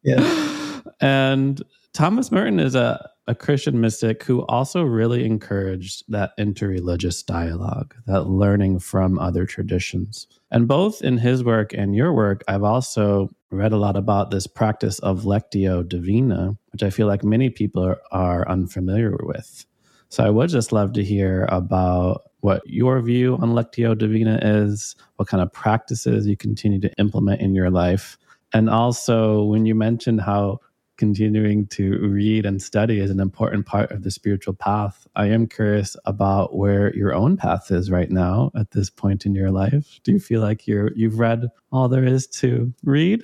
yeah. 0.03 0.56
And 1.01 1.63
Thomas 1.93 2.31
Merton 2.31 2.61
is 2.61 2.75
a, 2.75 3.09
a 3.27 3.35
Christian 3.35 3.81
mystic 3.81 4.23
who 4.23 4.45
also 4.47 4.83
really 4.83 5.25
encouraged 5.25 6.05
that 6.09 6.37
interreligious 6.39 7.25
dialogue, 7.25 7.95
that 8.07 8.25
learning 8.25 8.79
from 8.79 9.19
other 9.19 9.47
traditions. 9.47 10.27
And 10.51 10.69
both 10.69 11.03
in 11.03 11.19
his 11.19 11.43
work 11.43 11.73
and 11.73 11.95
your 11.95 12.13
work, 12.13 12.45
I've 12.49 12.63
also 12.63 13.31
read 13.51 13.73
a 13.73 13.79
lot 13.79 13.97
about 13.97 14.31
this 14.31 14.47
practice 14.47 14.99
of 15.01 15.25
Lectio 15.25 15.89
Divina, 15.89 16.57
which 16.73 16.83
I 16.83 16.91
feel 16.91 17.07
like 17.07 17.25
many 17.25 17.51
people 17.51 17.83
are, 17.85 18.01
are 18.13 18.49
unfamiliar 18.49 19.17
with. 19.23 19.65
So 20.09 20.25
I 20.25 20.31
would 20.31 20.51
just 20.51 20.73
love 20.73 20.93
to 20.95 21.05
hear 21.05 21.47
about 21.51 22.23
what 22.41 22.63
your 22.67 23.01
view 23.01 23.39
on 23.41 23.55
Lectio 23.55 23.97
Divina 23.97 24.39
is, 24.43 24.95
what 25.17 25.29
kind 25.29 25.43
of 25.43 25.53
practices 25.53 26.27
you 26.27 26.37
continue 26.37 26.81
to 26.81 26.93
implement 26.99 27.41
in 27.41 27.55
your 27.55 27.71
life. 27.71 28.19
And 28.53 28.71
also, 28.71 29.43
when 29.45 29.67
you 29.67 29.75
mentioned 29.75 30.21
how 30.21 30.61
continuing 30.97 31.67
to 31.69 31.99
read 31.99 32.47
and 32.47 32.61
study 32.61 33.01
is 33.01 33.11
an 33.11 33.21
important 33.21 33.67
part 33.67 33.91
of 33.91 34.03
the 34.03 34.11
spiritual 34.11 34.55
path. 34.55 35.07
I 35.17 35.27
am 35.27 35.47
curious 35.47 35.97
about 36.05 36.57
where 36.57 36.95
your 36.95 37.15
own 37.15 37.37
path 37.37 37.71
is 37.71 37.91
right 37.91 38.11
now 38.11 38.51
at 38.55 38.71
this 38.71 38.91
point 38.91 39.27
in 39.27 39.35
your 39.35 39.51
life. 39.51 40.01
Do 40.05 40.13
you 40.13 40.21
feel 40.21 40.41
like 40.41 40.67
you're 40.67 40.93
you've 40.95 41.19
read 41.19 41.49
all 41.73 41.89
there 41.89 42.05
is 42.05 42.27
to 42.29 42.73
read? 42.85 43.23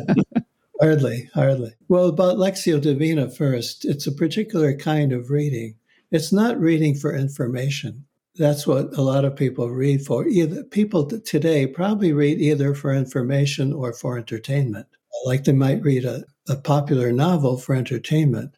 hardly, 0.80 1.30
hardly. 1.34 1.74
Well, 1.88 2.08
about 2.08 2.36
Lectio 2.36 2.80
Divina 2.80 3.30
first, 3.30 3.84
it's 3.84 4.06
a 4.06 4.12
particular 4.12 4.76
kind 4.76 5.12
of 5.12 5.30
reading. 5.30 5.76
It's 6.10 6.32
not 6.32 6.60
reading 6.60 6.94
for 6.94 7.14
information. 7.14 8.04
That's 8.36 8.66
what 8.66 8.96
a 8.96 9.02
lot 9.02 9.24
of 9.24 9.36
people 9.36 9.70
read 9.70 10.04
for. 10.04 10.26
Either 10.26 10.64
people 10.64 11.06
today 11.06 11.66
probably 11.66 12.12
read 12.12 12.40
either 12.40 12.74
for 12.74 12.92
information 12.92 13.72
or 13.72 13.92
for 13.92 14.16
entertainment. 14.16 14.86
Like 15.24 15.44
they 15.44 15.52
might 15.52 15.82
read 15.82 16.04
a, 16.04 16.24
a 16.48 16.56
popular 16.56 17.12
novel 17.12 17.56
for 17.56 17.74
entertainment, 17.74 18.56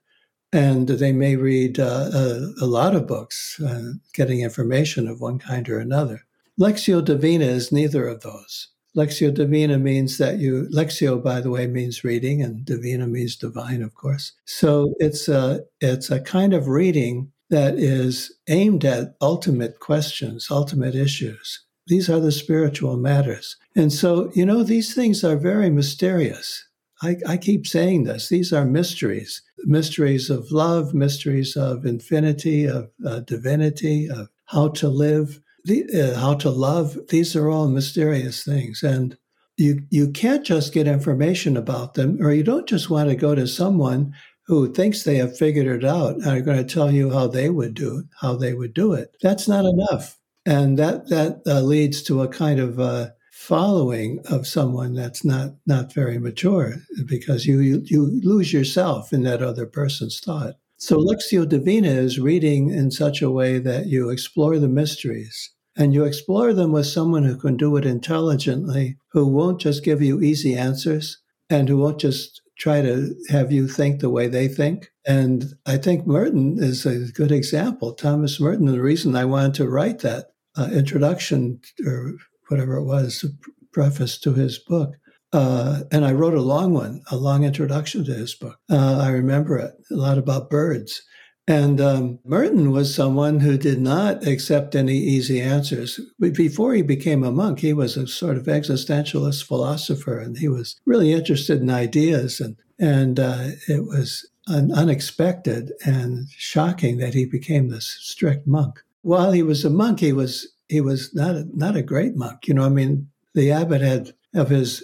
and 0.52 0.88
they 0.88 1.12
may 1.12 1.36
read 1.36 1.78
uh, 1.78 2.10
a, 2.12 2.52
a, 2.62 2.66
lot 2.66 2.94
of 2.94 3.06
books, 3.06 3.60
uh, 3.60 3.92
getting 4.12 4.40
information 4.40 5.08
of 5.08 5.20
one 5.20 5.38
kind 5.38 5.68
or 5.68 5.78
another. 5.78 6.24
Lectio 6.58 7.04
Divina 7.04 7.44
is 7.44 7.72
neither 7.72 8.06
of 8.06 8.20
those. 8.20 8.68
Lectio 8.96 9.34
Divina 9.34 9.78
means 9.78 10.18
that 10.18 10.38
you, 10.38 10.68
Lectio, 10.72 11.20
by 11.22 11.40
the 11.40 11.50
way, 11.50 11.66
means 11.66 12.04
reading, 12.04 12.40
and 12.42 12.64
Divina 12.64 13.08
means 13.08 13.34
divine, 13.34 13.82
of 13.82 13.94
course. 13.94 14.32
So 14.44 14.94
it's 14.98 15.28
a, 15.28 15.64
it's 15.80 16.10
a 16.10 16.20
kind 16.20 16.54
of 16.54 16.68
reading 16.68 17.32
that 17.50 17.74
is 17.74 18.32
aimed 18.48 18.84
at 18.84 19.16
ultimate 19.20 19.80
questions, 19.80 20.48
ultimate 20.50 20.94
issues. 20.94 21.64
These 21.88 22.08
are 22.08 22.20
the 22.20 22.32
spiritual 22.32 22.96
matters. 22.96 23.56
And 23.76 23.92
so, 23.92 24.30
you 24.34 24.46
know, 24.46 24.62
these 24.62 24.94
things 24.94 25.24
are 25.24 25.36
very 25.36 25.70
mysterious. 25.70 26.66
I, 27.02 27.16
I 27.26 27.36
keep 27.36 27.66
saying 27.66 28.04
this. 28.04 28.28
These 28.28 28.52
are 28.52 28.64
mysteries 28.64 29.42
mysteries 29.66 30.30
of 30.30 30.50
love, 30.50 30.94
mysteries 30.94 31.56
of 31.56 31.86
infinity, 31.86 32.66
of 32.66 32.90
uh, 33.06 33.20
divinity, 33.20 34.08
of 34.08 34.28
how 34.46 34.68
to 34.68 34.88
live, 34.88 35.40
the, 35.64 35.84
uh, 35.94 36.18
how 36.18 36.34
to 36.34 36.50
love. 36.50 36.98
These 37.08 37.34
are 37.36 37.48
all 37.48 37.68
mysterious 37.68 38.44
things. 38.44 38.82
And 38.82 39.16
you, 39.56 39.80
you 39.90 40.10
can't 40.10 40.44
just 40.44 40.74
get 40.74 40.86
information 40.86 41.56
about 41.56 41.94
them, 41.94 42.18
or 42.20 42.32
you 42.32 42.42
don't 42.42 42.68
just 42.68 42.90
want 42.90 43.08
to 43.08 43.16
go 43.16 43.34
to 43.34 43.46
someone 43.46 44.14
who 44.46 44.72
thinks 44.72 45.02
they 45.02 45.16
have 45.16 45.36
figured 45.36 45.66
it 45.66 45.88
out 45.88 46.16
and 46.16 46.26
are 46.26 46.42
going 46.42 46.58
to 46.58 46.74
tell 46.74 46.90
you 46.90 47.10
how 47.10 47.26
they 47.26 47.48
would 47.48 47.74
do 47.74 47.98
it, 47.98 48.04
how 48.20 48.36
they 48.36 48.52
would 48.52 48.74
do 48.74 48.92
it. 48.92 49.16
That's 49.22 49.48
not 49.48 49.64
enough. 49.64 50.18
And 50.44 50.78
that, 50.78 51.08
that 51.08 51.40
uh, 51.46 51.62
leads 51.62 52.02
to 52.04 52.20
a 52.20 52.28
kind 52.28 52.60
of 52.60 52.78
uh, 52.78 53.08
following 53.44 54.20
of 54.30 54.46
someone 54.46 54.94
that's 54.94 55.22
not 55.22 55.50
not 55.66 55.92
very 55.92 56.18
mature 56.18 56.76
because 57.04 57.44
you, 57.44 57.60
you, 57.60 57.82
you 57.84 58.20
lose 58.22 58.54
yourself 58.54 59.12
in 59.12 59.22
that 59.22 59.42
other 59.42 59.66
person's 59.66 60.18
thought. 60.18 60.54
So 60.78 60.96
Lectio 60.96 61.46
Divina 61.46 61.88
is 61.88 62.18
reading 62.18 62.70
in 62.70 62.90
such 62.90 63.20
a 63.20 63.30
way 63.30 63.58
that 63.58 63.86
you 63.86 64.08
explore 64.08 64.58
the 64.58 64.68
mysteries 64.68 65.50
and 65.76 65.92
you 65.92 66.04
explore 66.04 66.54
them 66.54 66.72
with 66.72 66.86
someone 66.86 67.24
who 67.24 67.36
can 67.36 67.58
do 67.58 67.76
it 67.76 67.84
intelligently, 67.84 68.96
who 69.12 69.26
won't 69.26 69.60
just 69.60 69.84
give 69.84 70.00
you 70.00 70.22
easy 70.22 70.56
answers 70.56 71.18
and 71.50 71.68
who 71.68 71.76
won't 71.76 72.00
just 72.00 72.40
try 72.56 72.80
to 72.80 73.14
have 73.28 73.52
you 73.52 73.68
think 73.68 74.00
the 74.00 74.08
way 74.08 74.26
they 74.26 74.48
think. 74.48 74.90
And 75.06 75.52
I 75.66 75.76
think 75.76 76.06
Merton 76.06 76.56
is 76.60 76.86
a 76.86 77.12
good 77.12 77.32
example. 77.32 77.92
Thomas 77.92 78.40
Merton, 78.40 78.66
the 78.66 78.80
reason 78.80 79.14
I 79.14 79.26
wanted 79.26 79.54
to 79.54 79.68
write 79.68 79.98
that 79.98 80.28
uh, 80.56 80.70
introduction 80.72 81.60
or 81.86 82.14
whatever 82.48 82.76
it 82.76 82.84
was, 82.84 83.24
preface 83.72 84.18
to 84.18 84.34
his 84.34 84.58
book. 84.58 84.94
Uh, 85.32 85.80
and 85.90 86.04
I 86.04 86.12
wrote 86.12 86.34
a 86.34 86.40
long 86.40 86.74
one, 86.74 87.02
a 87.10 87.16
long 87.16 87.44
introduction 87.44 88.04
to 88.04 88.14
his 88.14 88.34
book. 88.34 88.58
Uh, 88.70 88.98
I 89.02 89.10
remember 89.10 89.58
it, 89.58 89.74
a 89.90 89.96
lot 89.96 90.16
about 90.16 90.50
birds. 90.50 91.02
And 91.46 91.80
um, 91.80 92.20
Merton 92.24 92.70
was 92.70 92.94
someone 92.94 93.40
who 93.40 93.58
did 93.58 93.80
not 93.80 94.26
accept 94.26 94.74
any 94.74 94.96
easy 94.96 95.40
answers. 95.40 96.00
Before 96.18 96.72
he 96.72 96.82
became 96.82 97.22
a 97.22 97.32
monk, 97.32 97.58
he 97.60 97.74
was 97.74 97.96
a 97.96 98.06
sort 98.06 98.38
of 98.38 98.44
existentialist 98.44 99.44
philosopher, 99.44 100.18
and 100.18 100.38
he 100.38 100.48
was 100.48 100.80
really 100.86 101.12
interested 101.12 101.60
in 101.60 101.68
ideas. 101.68 102.40
And 102.40 102.56
and 102.78 103.20
uh, 103.20 103.48
it 103.68 103.84
was 103.84 104.26
un- 104.48 104.72
unexpected 104.72 105.72
and 105.84 106.28
shocking 106.30 106.98
that 106.98 107.14
he 107.14 107.26
became 107.26 107.68
this 107.68 107.96
strict 108.00 108.46
monk. 108.46 108.80
While 109.02 109.32
he 109.32 109.42
was 109.42 109.64
a 109.64 109.70
monk, 109.70 110.00
he 110.00 110.12
was 110.12 110.48
he 110.68 110.80
was 110.80 111.14
not 111.14 111.34
a, 111.34 111.46
not 111.52 111.76
a 111.76 111.82
great 111.82 112.16
monk. 112.16 112.46
You 112.46 112.54
know, 112.54 112.64
I 112.64 112.68
mean, 112.68 113.08
the 113.34 113.50
abbot 113.50 113.80
had 113.80 114.14
of 114.34 114.50
his 114.50 114.82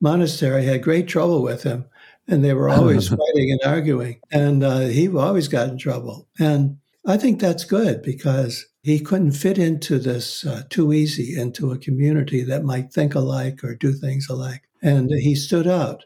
monastery 0.00 0.64
had 0.64 0.82
great 0.82 1.08
trouble 1.08 1.42
with 1.42 1.62
him, 1.62 1.86
and 2.26 2.44
they 2.44 2.54
were 2.54 2.68
always 2.68 3.08
fighting 3.08 3.50
and 3.50 3.60
arguing, 3.64 4.20
and 4.30 4.62
uh, 4.62 4.80
he 4.80 5.08
always 5.08 5.48
got 5.48 5.68
in 5.68 5.78
trouble. 5.78 6.28
And 6.38 6.78
I 7.06 7.16
think 7.16 7.40
that's 7.40 7.64
good 7.64 8.02
because 8.02 8.66
he 8.82 9.00
couldn't 9.00 9.32
fit 9.32 9.58
into 9.58 9.98
this 9.98 10.44
uh, 10.44 10.62
too 10.70 10.92
easy 10.92 11.38
into 11.38 11.72
a 11.72 11.78
community 11.78 12.42
that 12.42 12.64
might 12.64 12.92
think 12.92 13.14
alike 13.14 13.64
or 13.64 13.74
do 13.74 13.92
things 13.92 14.28
alike, 14.28 14.62
and 14.82 15.10
he 15.10 15.34
stood 15.34 15.66
out. 15.66 16.04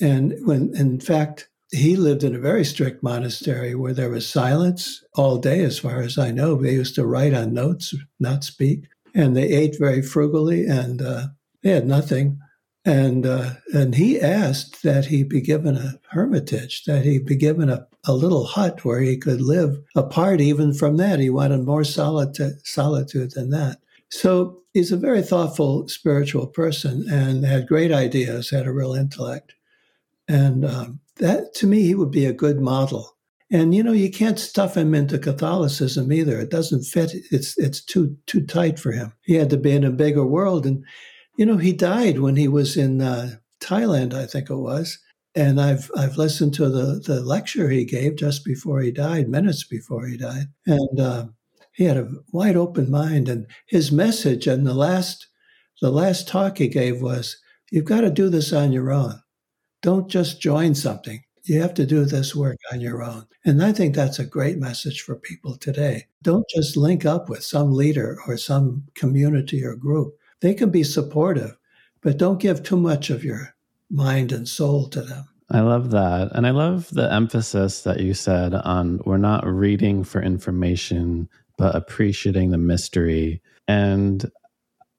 And 0.00 0.34
when, 0.44 0.74
in 0.74 0.98
fact, 0.98 1.49
he 1.72 1.96
lived 1.96 2.24
in 2.24 2.34
a 2.34 2.40
very 2.40 2.64
strict 2.64 3.02
monastery 3.02 3.74
where 3.74 3.94
there 3.94 4.10
was 4.10 4.28
silence 4.28 5.04
all 5.14 5.38
day, 5.38 5.62
as 5.62 5.78
far 5.78 6.00
as 6.00 6.18
I 6.18 6.30
know. 6.30 6.56
They 6.56 6.72
used 6.72 6.96
to 6.96 7.06
write 7.06 7.34
on 7.34 7.54
notes, 7.54 7.94
not 8.18 8.44
speak, 8.44 8.84
and 9.14 9.36
they 9.36 9.48
ate 9.48 9.78
very 9.78 10.02
frugally, 10.02 10.66
and 10.66 11.00
uh, 11.00 11.26
they 11.62 11.70
had 11.70 11.86
nothing. 11.86 12.38
And 12.84 13.26
uh, 13.26 13.54
and 13.74 13.94
he 13.94 14.20
asked 14.20 14.82
that 14.82 15.06
he 15.06 15.22
be 15.22 15.40
given 15.40 15.76
a 15.76 16.00
hermitage, 16.10 16.84
that 16.86 17.04
he 17.04 17.18
be 17.18 17.36
given 17.36 17.68
a, 17.68 17.86
a 18.04 18.14
little 18.14 18.46
hut 18.46 18.84
where 18.84 19.00
he 19.00 19.16
could 19.18 19.40
live 19.40 19.78
apart 19.94 20.40
even 20.40 20.72
from 20.72 20.96
that. 20.96 21.20
He 21.20 21.30
wanted 21.30 21.64
more 21.64 21.84
solitude, 21.84 22.66
solitude 22.66 23.32
than 23.32 23.50
that. 23.50 23.78
So 24.08 24.62
he's 24.72 24.92
a 24.92 24.96
very 24.96 25.22
thoughtful 25.22 25.88
spiritual 25.88 26.46
person 26.46 27.06
and 27.08 27.44
had 27.44 27.68
great 27.68 27.92
ideas, 27.92 28.50
had 28.50 28.66
a 28.66 28.72
real 28.72 28.94
intellect. 28.94 29.52
And 30.26 30.64
um, 30.64 31.00
that 31.20 31.54
to 31.54 31.66
me, 31.66 31.82
he 31.82 31.94
would 31.94 32.10
be 32.10 32.26
a 32.26 32.32
good 32.32 32.60
model. 32.60 33.16
And 33.52 33.74
you 33.74 33.82
know, 33.82 33.92
you 33.92 34.10
can't 34.10 34.38
stuff 34.38 34.76
him 34.76 34.94
into 34.94 35.18
Catholicism 35.18 36.12
either. 36.12 36.38
It 36.40 36.50
doesn't 36.50 36.84
fit. 36.84 37.12
It's 37.30 37.58
it's 37.58 37.84
too 37.84 38.16
too 38.26 38.46
tight 38.46 38.78
for 38.78 38.92
him. 38.92 39.12
He 39.22 39.34
had 39.34 39.50
to 39.50 39.56
be 39.56 39.72
in 39.72 39.84
a 39.84 39.90
bigger 39.90 40.24
world. 40.24 40.66
And 40.66 40.84
you 41.36 41.46
know, 41.46 41.56
he 41.56 41.72
died 41.72 42.20
when 42.20 42.36
he 42.36 42.48
was 42.48 42.76
in 42.76 43.00
uh, 43.00 43.36
Thailand, 43.60 44.14
I 44.14 44.26
think 44.26 44.50
it 44.50 44.56
was. 44.56 44.98
And 45.34 45.60
I've 45.60 45.90
I've 45.96 46.16
listened 46.16 46.54
to 46.54 46.68
the 46.68 47.00
the 47.04 47.20
lecture 47.22 47.68
he 47.68 47.84
gave 47.84 48.16
just 48.16 48.44
before 48.44 48.80
he 48.80 48.92
died, 48.92 49.28
minutes 49.28 49.64
before 49.64 50.06
he 50.06 50.16
died, 50.16 50.46
and 50.66 51.00
uh, 51.00 51.26
he 51.72 51.84
had 51.84 51.96
a 51.96 52.08
wide 52.32 52.56
open 52.56 52.90
mind. 52.90 53.28
And 53.28 53.46
his 53.66 53.92
message 53.92 54.46
and 54.46 54.66
the 54.66 54.74
last 54.74 55.28
the 55.80 55.90
last 55.90 56.28
talk 56.28 56.58
he 56.58 56.68
gave 56.68 57.02
was, 57.02 57.36
"You've 57.70 57.84
got 57.84 58.02
to 58.02 58.10
do 58.10 58.28
this 58.28 58.52
on 58.52 58.72
your 58.72 58.92
own." 58.92 59.20
Don't 59.82 60.08
just 60.08 60.40
join 60.40 60.74
something. 60.74 61.22
You 61.44 61.60
have 61.62 61.74
to 61.74 61.86
do 61.86 62.04
this 62.04 62.30
mm-hmm. 62.30 62.40
work 62.40 62.58
on 62.72 62.80
your 62.80 63.02
own. 63.02 63.26
And 63.44 63.62
I 63.62 63.72
think 63.72 63.94
that's 63.94 64.18
a 64.18 64.26
great 64.26 64.58
message 64.58 65.00
for 65.00 65.16
people 65.16 65.56
today. 65.56 66.06
Don't 66.22 66.48
just 66.48 66.76
link 66.76 67.04
up 67.04 67.28
with 67.28 67.42
some 67.42 67.72
leader 67.72 68.18
or 68.26 68.36
some 68.36 68.84
community 68.94 69.64
or 69.64 69.74
group. 69.74 70.16
They 70.40 70.54
can 70.54 70.70
be 70.70 70.84
supportive, 70.84 71.56
but 72.02 72.18
don't 72.18 72.40
give 72.40 72.62
too 72.62 72.76
much 72.76 73.10
of 73.10 73.24
your 73.24 73.54
mind 73.90 74.32
and 74.32 74.48
soul 74.48 74.88
to 74.90 75.02
them. 75.02 75.26
I 75.50 75.60
love 75.60 75.90
that. 75.90 76.30
And 76.32 76.46
I 76.46 76.50
love 76.50 76.90
the 76.90 77.12
emphasis 77.12 77.82
that 77.82 78.00
you 78.00 78.14
said 78.14 78.54
on 78.54 79.00
we're 79.04 79.16
not 79.16 79.44
reading 79.44 80.04
for 80.04 80.22
information, 80.22 81.28
but 81.58 81.74
appreciating 81.74 82.50
the 82.50 82.58
mystery. 82.58 83.42
And 83.66 84.30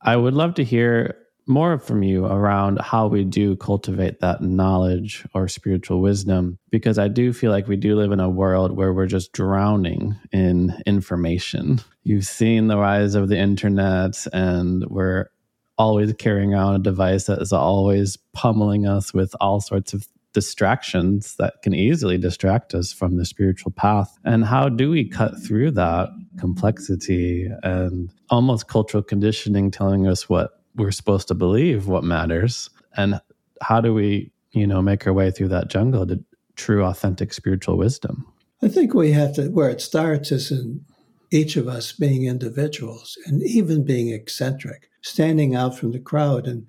I 0.01 0.17
would 0.17 0.33
love 0.33 0.55
to 0.55 0.63
hear 0.63 1.15
more 1.47 1.77
from 1.79 2.03
you 2.03 2.25
around 2.25 2.79
how 2.81 3.07
we 3.07 3.23
do 3.23 3.55
cultivate 3.55 4.19
that 4.19 4.41
knowledge 4.41 5.25
or 5.33 5.47
spiritual 5.47 6.01
wisdom 6.01 6.57
because 6.69 6.97
I 6.97 7.07
do 7.07 7.33
feel 7.33 7.51
like 7.51 7.67
we 7.67 7.75
do 7.75 7.95
live 7.95 8.11
in 8.11 8.19
a 8.19 8.29
world 8.29 8.75
where 8.75 8.93
we're 8.93 9.07
just 9.07 9.31
drowning 9.33 10.15
in 10.31 10.81
information. 10.85 11.79
You've 12.03 12.25
seen 12.25 12.67
the 12.67 12.77
rise 12.77 13.15
of 13.15 13.29
the 13.29 13.37
internet, 13.37 14.25
and 14.33 14.85
we're 14.87 15.29
always 15.77 16.13
carrying 16.13 16.53
around 16.53 16.75
a 16.75 16.79
device 16.79 17.25
that 17.25 17.41
is 17.41 17.53
always 17.53 18.17
pummeling 18.33 18.87
us 18.87 19.13
with 19.13 19.35
all 19.41 19.59
sorts 19.61 19.93
of 19.93 20.07
distractions 20.33 21.35
that 21.37 21.55
can 21.61 21.73
easily 21.73 22.17
distract 22.17 22.73
us 22.73 22.93
from 22.93 23.17
the 23.17 23.25
spiritual 23.25 23.71
path. 23.71 24.17
And 24.23 24.45
how 24.45 24.69
do 24.69 24.89
we 24.89 25.07
cut 25.07 25.41
through 25.43 25.71
that 25.71 26.09
complexity 26.39 27.49
and 27.63 28.11
almost 28.29 28.67
cultural 28.67 29.03
conditioning 29.03 29.71
telling 29.71 30.07
us 30.07 30.29
what 30.29 30.60
we're 30.75 30.91
supposed 30.91 31.27
to 31.27 31.33
believe 31.33 31.87
what 31.87 32.03
matters 32.03 32.69
and 32.95 33.19
how 33.61 33.81
do 33.81 33.93
we 33.93 34.31
you 34.51 34.67
know 34.67 34.81
make 34.81 35.05
our 35.05 35.13
way 35.13 35.31
through 35.31 35.47
that 35.47 35.69
jungle 35.69 36.05
to 36.05 36.23
true 36.55 36.83
authentic 36.83 37.33
spiritual 37.33 37.77
wisdom 37.77 38.25
i 38.61 38.67
think 38.67 38.93
we 38.93 39.11
have 39.11 39.33
to 39.33 39.47
where 39.49 39.69
it 39.69 39.81
starts 39.81 40.31
is 40.31 40.51
in 40.51 40.83
each 41.31 41.55
of 41.55 41.67
us 41.67 41.93
being 41.93 42.25
individuals 42.25 43.17
and 43.25 43.41
even 43.43 43.83
being 43.83 44.09
eccentric 44.09 44.89
standing 45.01 45.55
out 45.55 45.77
from 45.77 45.91
the 45.91 45.99
crowd 45.99 46.47
and 46.47 46.65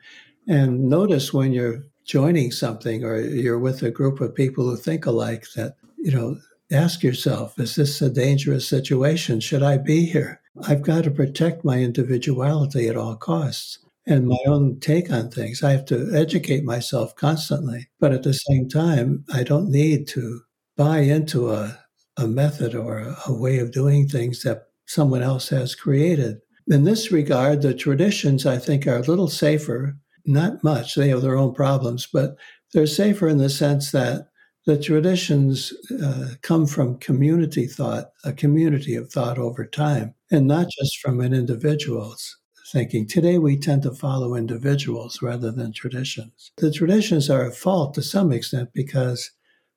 and 0.48 0.88
notice 0.88 1.32
when 1.32 1.52
you're 1.52 1.84
joining 2.04 2.50
something 2.50 3.04
or 3.04 3.20
you're 3.20 3.58
with 3.58 3.82
a 3.82 3.90
group 3.90 4.20
of 4.20 4.34
people 4.34 4.68
who 4.68 4.76
think 4.76 5.06
alike 5.06 5.46
that, 5.54 5.76
you 5.96 6.10
know, 6.10 6.36
ask 6.70 7.02
yourself, 7.02 7.58
is 7.58 7.76
this 7.76 8.00
a 8.02 8.10
dangerous 8.10 8.66
situation? 8.66 9.40
Should 9.40 9.62
I 9.62 9.78
be 9.78 10.06
here? 10.06 10.40
I've 10.66 10.82
got 10.82 11.04
to 11.04 11.10
protect 11.10 11.64
my 11.64 11.78
individuality 11.78 12.88
at 12.88 12.96
all 12.96 13.16
costs 13.16 13.78
and 14.06 14.26
my 14.26 14.38
own 14.46 14.80
take 14.80 15.10
on 15.10 15.30
things. 15.30 15.62
I 15.62 15.72
have 15.72 15.84
to 15.86 16.10
educate 16.14 16.64
myself 16.64 17.14
constantly. 17.16 17.88
But 18.00 18.12
at 18.12 18.22
the 18.22 18.34
same 18.34 18.68
time, 18.68 19.24
I 19.32 19.42
don't 19.42 19.70
need 19.70 20.08
to 20.08 20.40
buy 20.76 21.00
into 21.00 21.50
a, 21.50 21.78
a 22.16 22.26
method 22.26 22.74
or 22.74 22.98
a, 22.98 23.16
a 23.28 23.32
way 23.32 23.58
of 23.58 23.72
doing 23.72 24.08
things 24.08 24.42
that 24.42 24.64
someone 24.86 25.22
else 25.22 25.48
has 25.50 25.74
created. 25.74 26.38
In 26.68 26.84
this 26.84 27.12
regard, 27.12 27.62
the 27.62 27.74
traditions, 27.74 28.46
I 28.46 28.58
think, 28.58 28.86
are 28.86 28.96
a 28.96 29.02
little 29.02 29.28
safer. 29.28 29.96
Not 30.24 30.62
much. 30.62 30.94
They 30.94 31.08
have 31.08 31.22
their 31.22 31.36
own 31.36 31.54
problems, 31.54 32.08
but 32.12 32.36
they're 32.72 32.86
safer 32.86 33.28
in 33.28 33.38
the 33.38 33.50
sense 33.50 33.90
that 33.92 34.28
the 34.66 34.78
traditions 34.78 35.72
uh, 36.02 36.34
come 36.42 36.66
from 36.66 36.98
community 36.98 37.66
thought, 37.66 38.10
a 38.24 38.32
community 38.32 38.94
of 38.94 39.10
thought 39.10 39.38
over 39.38 39.66
time, 39.66 40.14
and 40.30 40.46
not 40.46 40.68
just 40.70 40.98
from 41.00 41.20
an 41.20 41.34
individual's 41.34 42.36
thinking. 42.72 43.06
Today, 43.06 43.38
we 43.38 43.56
tend 43.58 43.82
to 43.82 43.92
follow 43.92 44.34
individuals 44.34 45.20
rather 45.22 45.52
than 45.52 45.72
traditions. 45.72 46.50
The 46.56 46.72
traditions 46.72 47.28
are 47.28 47.44
at 47.46 47.54
fault 47.54 47.94
to 47.94 48.02
some 48.02 48.32
extent 48.32 48.70
because 48.72 49.30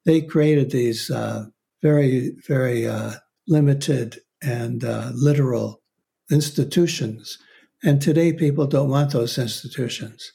they 0.06 0.22
created 0.22 0.72
these 0.72 1.12
uh, 1.12 1.46
very, 1.82 2.32
very 2.48 2.88
uh, 2.88 3.16
limited 3.48 4.20
and 4.42 4.84
uh, 4.84 5.12
literal 5.14 5.82
institutions. 6.32 7.38
And 7.84 8.02
today, 8.02 8.34
people 8.34 8.66
don't 8.66 8.90
want 8.90 9.12
those 9.12 9.38
institutions. 9.38 10.32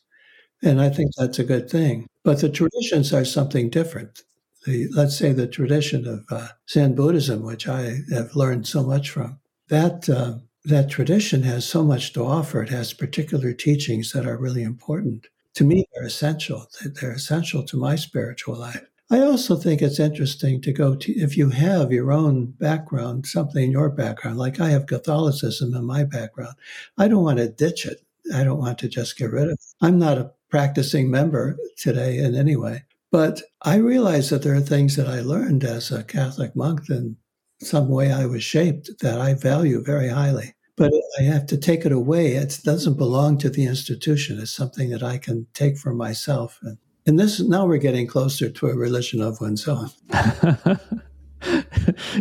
And 0.62 0.80
I 0.80 0.90
think 0.90 1.12
that's 1.16 1.38
a 1.38 1.44
good 1.44 1.70
thing. 1.70 2.06
But 2.22 2.40
the 2.40 2.50
traditions 2.50 3.14
are 3.14 3.24
something 3.24 3.70
different. 3.70 4.22
The, 4.66 4.88
let's 4.94 5.16
say 5.16 5.32
the 5.32 5.46
tradition 5.46 6.06
of 6.06 6.24
uh, 6.30 6.48
Zen 6.68 6.94
Buddhism, 6.94 7.42
which 7.42 7.66
I 7.66 8.00
have 8.12 8.36
learned 8.36 8.66
so 8.66 8.82
much 8.82 9.08
from, 9.08 9.38
that 9.68 10.08
uh, 10.10 10.34
that 10.64 10.90
tradition 10.90 11.42
has 11.44 11.66
so 11.66 11.82
much 11.82 12.12
to 12.12 12.24
offer. 12.24 12.62
It 12.62 12.68
has 12.68 12.92
particular 12.92 13.52
teachings 13.52 14.12
that 14.12 14.26
are 14.26 14.36
really 14.36 14.62
important. 14.62 15.28
To 15.54 15.64
me, 15.64 15.86
they're 15.94 16.06
essential. 16.06 16.66
They're 17.00 17.12
essential 17.12 17.64
to 17.64 17.76
my 17.76 17.96
spiritual 17.96 18.56
life. 18.56 18.84
I 19.12 19.20
also 19.20 19.56
think 19.56 19.82
it's 19.82 19.98
interesting 19.98 20.60
to 20.60 20.72
go 20.72 20.94
to, 20.94 21.12
if 21.12 21.36
you 21.36 21.50
have 21.50 21.90
your 21.90 22.12
own 22.12 22.52
background, 22.60 23.26
something 23.26 23.64
in 23.64 23.72
your 23.72 23.90
background, 23.90 24.38
like 24.38 24.60
I 24.60 24.68
have 24.70 24.86
Catholicism 24.86 25.74
in 25.74 25.84
my 25.84 26.04
background, 26.04 26.54
I 26.96 27.08
don't 27.08 27.24
want 27.24 27.38
to 27.38 27.48
ditch 27.48 27.86
it. 27.86 28.02
I 28.32 28.44
don't 28.44 28.60
want 28.60 28.78
to 28.78 28.88
just 28.88 29.18
get 29.18 29.32
rid 29.32 29.48
of 29.48 29.52
it. 29.54 29.58
I'm 29.80 29.98
not 29.98 30.18
a 30.18 30.30
practicing 30.48 31.10
member 31.10 31.56
today 31.76 32.18
in 32.18 32.36
any 32.36 32.54
way, 32.54 32.84
but 33.10 33.42
I 33.62 33.76
realize 33.76 34.30
that 34.30 34.42
there 34.42 34.54
are 34.54 34.60
things 34.60 34.94
that 34.94 35.08
I 35.08 35.20
learned 35.20 35.64
as 35.64 35.90
a 35.90 36.04
Catholic 36.04 36.54
monk 36.54 36.82
and 36.88 37.16
some 37.62 37.88
way 37.88 38.12
I 38.12 38.26
was 38.26 38.42
shaped 38.42 38.90
that 39.00 39.20
I 39.20 39.34
value 39.34 39.82
very 39.82 40.08
highly. 40.08 40.54
But 40.76 40.92
I 41.18 41.24
have 41.24 41.46
to 41.46 41.58
take 41.58 41.84
it 41.84 41.92
away. 41.92 42.32
It 42.32 42.60
doesn't 42.64 42.96
belong 42.96 43.36
to 43.38 43.50
the 43.50 43.64
institution. 43.64 44.40
It's 44.40 44.50
something 44.50 44.90
that 44.90 45.02
I 45.02 45.18
can 45.18 45.46
take 45.52 45.76
for 45.76 45.92
myself 45.92 46.58
and 46.62 46.78
and 47.06 47.18
this 47.18 47.40
now 47.40 47.66
we're 47.66 47.78
getting 47.78 48.06
closer 48.06 48.50
to 48.50 48.66
a 48.68 48.76
religion 48.76 49.20
of 49.20 49.40
one's 49.40 49.66
own. 49.66 49.90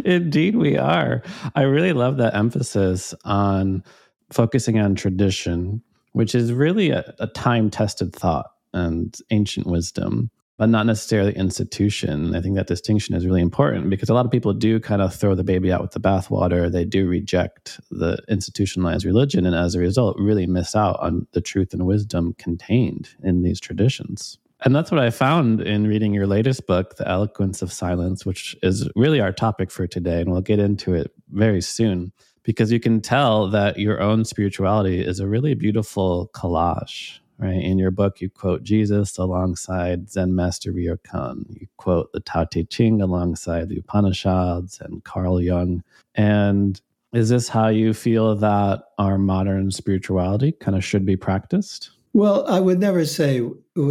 Indeed, 0.05 0.55
we 0.55 0.77
are. 0.77 1.21
I 1.55 1.63
really 1.63 1.93
love 1.93 2.17
that 2.17 2.35
emphasis 2.35 3.13
on 3.25 3.83
focusing 4.31 4.79
on 4.79 4.95
tradition, 4.95 5.83
which 6.13 6.33
is 6.33 6.53
really 6.53 6.91
a, 6.91 7.13
a 7.19 7.27
time 7.27 7.69
tested 7.69 8.15
thought 8.15 8.47
and 8.73 9.15
ancient 9.31 9.67
wisdom, 9.67 10.31
but 10.59 10.67
not 10.67 10.85
necessarily 10.85 11.33
institution. 11.37 12.35
I 12.35 12.41
think 12.41 12.57
that 12.57 12.67
distinction 12.67 13.15
is 13.15 13.25
really 13.25 13.41
important 13.41 13.89
because 13.89 14.09
a 14.09 14.13
lot 14.13 14.25
of 14.25 14.31
people 14.31 14.51
do 14.53 14.77
kind 14.81 15.01
of 15.01 15.15
throw 15.15 15.33
the 15.33 15.43
baby 15.43 15.71
out 15.71 15.81
with 15.81 15.91
the 15.91 16.01
bathwater. 16.01 16.69
They 16.69 16.83
do 16.83 17.07
reject 17.07 17.79
the 17.89 18.21
institutionalized 18.27 19.05
religion, 19.05 19.45
and 19.45 19.55
as 19.55 19.73
a 19.73 19.79
result, 19.79 20.17
really 20.19 20.45
miss 20.47 20.75
out 20.75 20.99
on 20.99 21.27
the 21.31 21.39
truth 21.39 21.73
and 21.73 21.85
wisdom 21.85 22.35
contained 22.37 23.07
in 23.23 23.41
these 23.41 23.61
traditions. 23.61 24.37
And 24.65 24.75
that's 24.75 24.91
what 24.91 24.99
I 24.99 25.11
found 25.11 25.61
in 25.61 25.87
reading 25.87 26.13
your 26.13 26.27
latest 26.27 26.67
book, 26.67 26.97
The 26.97 27.07
Eloquence 27.07 27.61
of 27.61 27.71
Silence, 27.71 28.25
which 28.25 28.57
is 28.61 28.89
really 28.97 29.21
our 29.21 29.31
topic 29.31 29.71
for 29.71 29.87
today. 29.87 30.19
And 30.19 30.29
we'll 30.29 30.41
get 30.41 30.59
into 30.59 30.93
it 30.93 31.13
very 31.29 31.61
soon 31.61 32.11
because 32.43 32.69
you 32.69 32.81
can 32.81 32.99
tell 32.99 33.49
that 33.51 33.79
your 33.79 34.01
own 34.01 34.25
spirituality 34.25 34.99
is 34.99 35.21
a 35.21 35.27
really 35.27 35.53
beautiful 35.53 36.29
collage. 36.33 37.18
Right. 37.39 37.63
In 37.63 37.79
your 37.79 37.91
book, 37.91 38.19
you 38.19 38.29
quote 38.29 38.63
Jesus 38.63 39.17
alongside 39.17 40.11
Zen 40.11 40.35
Master 40.35 40.73
Ryokan. 40.73 41.45
You 41.49 41.67
quote 41.77 42.11
the 42.11 42.19
Tao 42.19 42.43
Te 42.43 42.65
Ching 42.65 43.01
alongside 43.01 43.69
the 43.69 43.77
Upanishads 43.77 44.81
and 44.81 45.01
Carl 45.05 45.39
Jung. 45.39 45.81
And 46.15 46.81
is 47.13 47.29
this 47.29 47.47
how 47.47 47.69
you 47.69 47.93
feel 47.93 48.35
that 48.35 48.83
our 48.97 49.17
modern 49.17 49.71
spirituality 49.71 50.51
kind 50.51 50.75
of 50.75 50.83
should 50.83 51.05
be 51.05 51.15
practiced? 51.15 51.91
Well, 52.11 52.45
I 52.45 52.59
would 52.59 52.79
never 52.79 53.05
say 53.05 53.41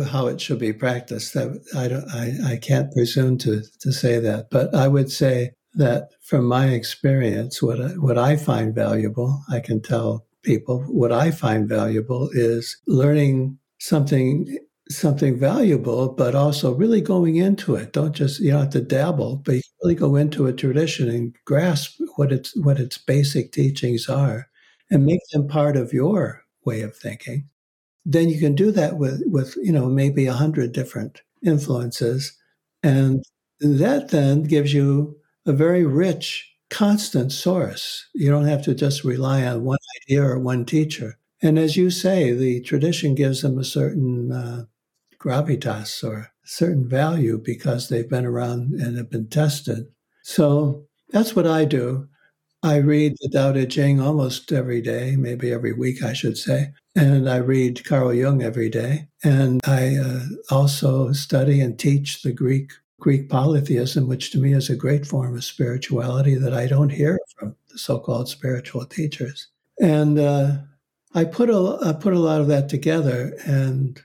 how 0.07 0.27
it 0.27 0.41
should 0.43 0.59
be 0.59 0.75
practiced. 0.75 1.35
I 1.35 1.89
don't. 1.89 2.09
I, 2.11 2.53
I 2.53 2.57
can't 2.57 2.93
presume 2.93 3.39
to 3.39 3.63
to 3.81 3.93
say 3.93 4.19
that. 4.19 4.51
But 4.51 4.75
I 4.75 4.89
would 4.89 5.11
say 5.11 5.53
that 5.75 6.11
from 6.21 6.45
my 6.45 6.69
experience, 6.69 7.63
what 7.63 7.81
I, 7.81 7.89
what 7.91 8.19
I 8.19 8.37
find 8.37 8.75
valuable, 8.75 9.43
I 9.51 9.61
can 9.61 9.81
tell 9.81 10.27
people 10.49 10.81
what 11.01 11.13
I 11.13 11.31
find 11.31 11.69
valuable 11.69 12.31
is 12.33 12.77
learning 12.87 13.59
something 13.81 14.59
something 14.91 15.39
valuable, 15.39 16.09
but 16.09 16.35
also 16.35 16.75
really 16.75 17.03
going 17.03 17.37
into 17.37 17.75
it. 17.77 17.93
Don't 17.93 18.15
just 18.15 18.41
you 18.41 18.51
don't 18.53 18.63
have 18.63 18.71
to 18.71 18.81
dabble, 18.81 19.37
but 19.45 19.57
you 19.57 19.63
really 19.83 19.95
go 19.95 20.17
into 20.17 20.47
a 20.47 20.53
tradition 20.53 21.09
and 21.11 21.35
grasp 21.45 22.01
what 22.17 22.33
its 22.33 22.57
what 22.57 22.81
its 22.81 22.99
basic 22.99 23.53
teachings 23.53 24.09
are, 24.09 24.49
and 24.91 25.07
make 25.07 25.21
them 25.33 25.47
part 25.49 25.77
of 25.77 25.93
your 25.93 26.43
way 26.65 26.81
of 26.83 26.97
thinking 26.97 27.49
then 28.05 28.29
you 28.31 28.39
can 28.41 28.55
do 28.55 28.71
that 28.73 28.97
with 28.99 29.23
with 29.27 29.57
you 29.57 29.73
know 29.73 29.87
maybe 29.89 30.27
a 30.27 30.33
hundred 30.33 30.73
different 30.73 31.23
influences, 31.45 32.37
and 32.83 33.25
that 33.61 34.11
then 34.11 34.45
gives 34.45 34.73
you 34.73 35.17
a 35.47 35.53
very 35.53 35.85
rich, 35.85 36.51
constant 36.71 37.33
source. 37.33 38.07
You 38.15 38.31
don't 38.31 38.47
have 38.47 38.63
to 38.65 38.75
just 38.75 39.05
rely 39.05 39.45
on 39.47 39.65
one 39.65 39.79
idea 40.09 40.23
or 40.23 40.39
one 40.39 40.65
teacher. 40.65 41.19
And 41.43 41.59
as 41.59 41.77
you 41.77 41.91
say, 41.91 42.33
the 42.33 42.61
tradition 42.63 43.15
gives 43.15 43.43
them 43.43 43.59
a 43.59 43.65
certain 43.65 44.33
uh, 44.33 44.65
gravitas 45.21 46.03
or 46.03 46.31
certain 46.45 46.89
value 46.89 47.39
because 47.39 47.89
they've 47.89 48.09
been 48.09 48.27
around 48.27 48.73
and 48.73 48.97
have 48.97 49.11
been 49.11 49.29
tested. 49.29 49.87
So 50.23 50.85
that's 51.11 51.37
what 51.37 51.47
I 51.47 51.65
do. 51.65 52.09
I 52.63 52.79
read 52.79 53.15
the 53.21 53.29
Tao 53.29 53.53
Te 53.53 53.67
Ching 53.67 54.01
almost 54.01 54.51
every 54.51 54.81
day, 54.83 55.15
maybe 55.17 55.53
every 55.53 55.73
week, 55.73 56.03
I 56.03 56.13
should 56.13 56.37
say. 56.37 56.73
And 56.97 57.31
I 57.31 57.37
read 57.37 57.85
Carl 57.85 58.13
Jung 58.13 58.43
every 58.43 58.69
day. 58.69 59.09
And 59.23 59.61
I 59.65 59.97
uh, 59.97 60.25
also 60.51 61.13
study 61.13 61.61
and 61.61 61.79
teach 61.79 62.23
the 62.23 62.33
Greek 62.33 62.73
Greek 63.01 63.29
polytheism, 63.29 64.09
which 64.09 64.33
to 64.33 64.39
me 64.39 64.53
is 64.55 64.69
a 64.69 64.75
great 64.75 65.07
form 65.07 65.37
of 65.37 65.45
spirituality 65.45 66.35
that 66.35 66.53
I 66.53 66.67
don't 66.67 66.89
hear 66.89 67.21
from 67.37 67.55
the 67.71 67.79
so-called 67.79 68.29
spiritual 68.29 68.87
teachers. 68.87 69.47
And 69.81 70.19
uh, 70.19 70.57
I 71.15 71.25
put 71.25 71.51
a 71.51 71.79
I 71.85 71.93
put 71.93 72.15
a 72.15 72.19
lot 72.19 72.41
of 72.41 72.49
that 72.49 72.69
together, 72.69 73.35
and 73.45 74.01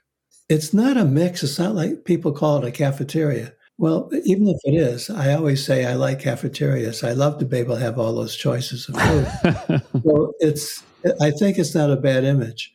it's 0.49 0.73
not 0.73 0.97
a 0.97 1.05
mix. 1.05 1.43
It's 1.43 1.59
not 1.59 1.75
like 1.75 2.05
people 2.05 2.31
call 2.31 2.63
it 2.63 2.67
a 2.67 2.71
cafeteria. 2.71 3.53
Well, 3.77 4.09
even 4.23 4.47
if 4.47 4.57
it 4.63 4.75
is, 4.75 5.09
I 5.09 5.33
always 5.33 5.65
say 5.65 5.85
I 5.85 5.95
like 5.95 6.19
cafeterias. 6.21 7.03
I 7.03 7.13
love 7.13 7.39
to 7.39 7.45
be 7.45 7.57
able 7.57 7.75
to 7.75 7.81
have 7.81 7.97
all 7.97 8.13
those 8.13 8.35
choices 8.35 8.87
of 8.87 8.95
food. 9.01 9.81
so 10.03 10.33
it's, 10.39 10.83
I 11.19 11.31
think 11.31 11.57
it's 11.57 11.73
not 11.73 11.89
a 11.89 11.97
bad 11.97 12.23
image, 12.23 12.71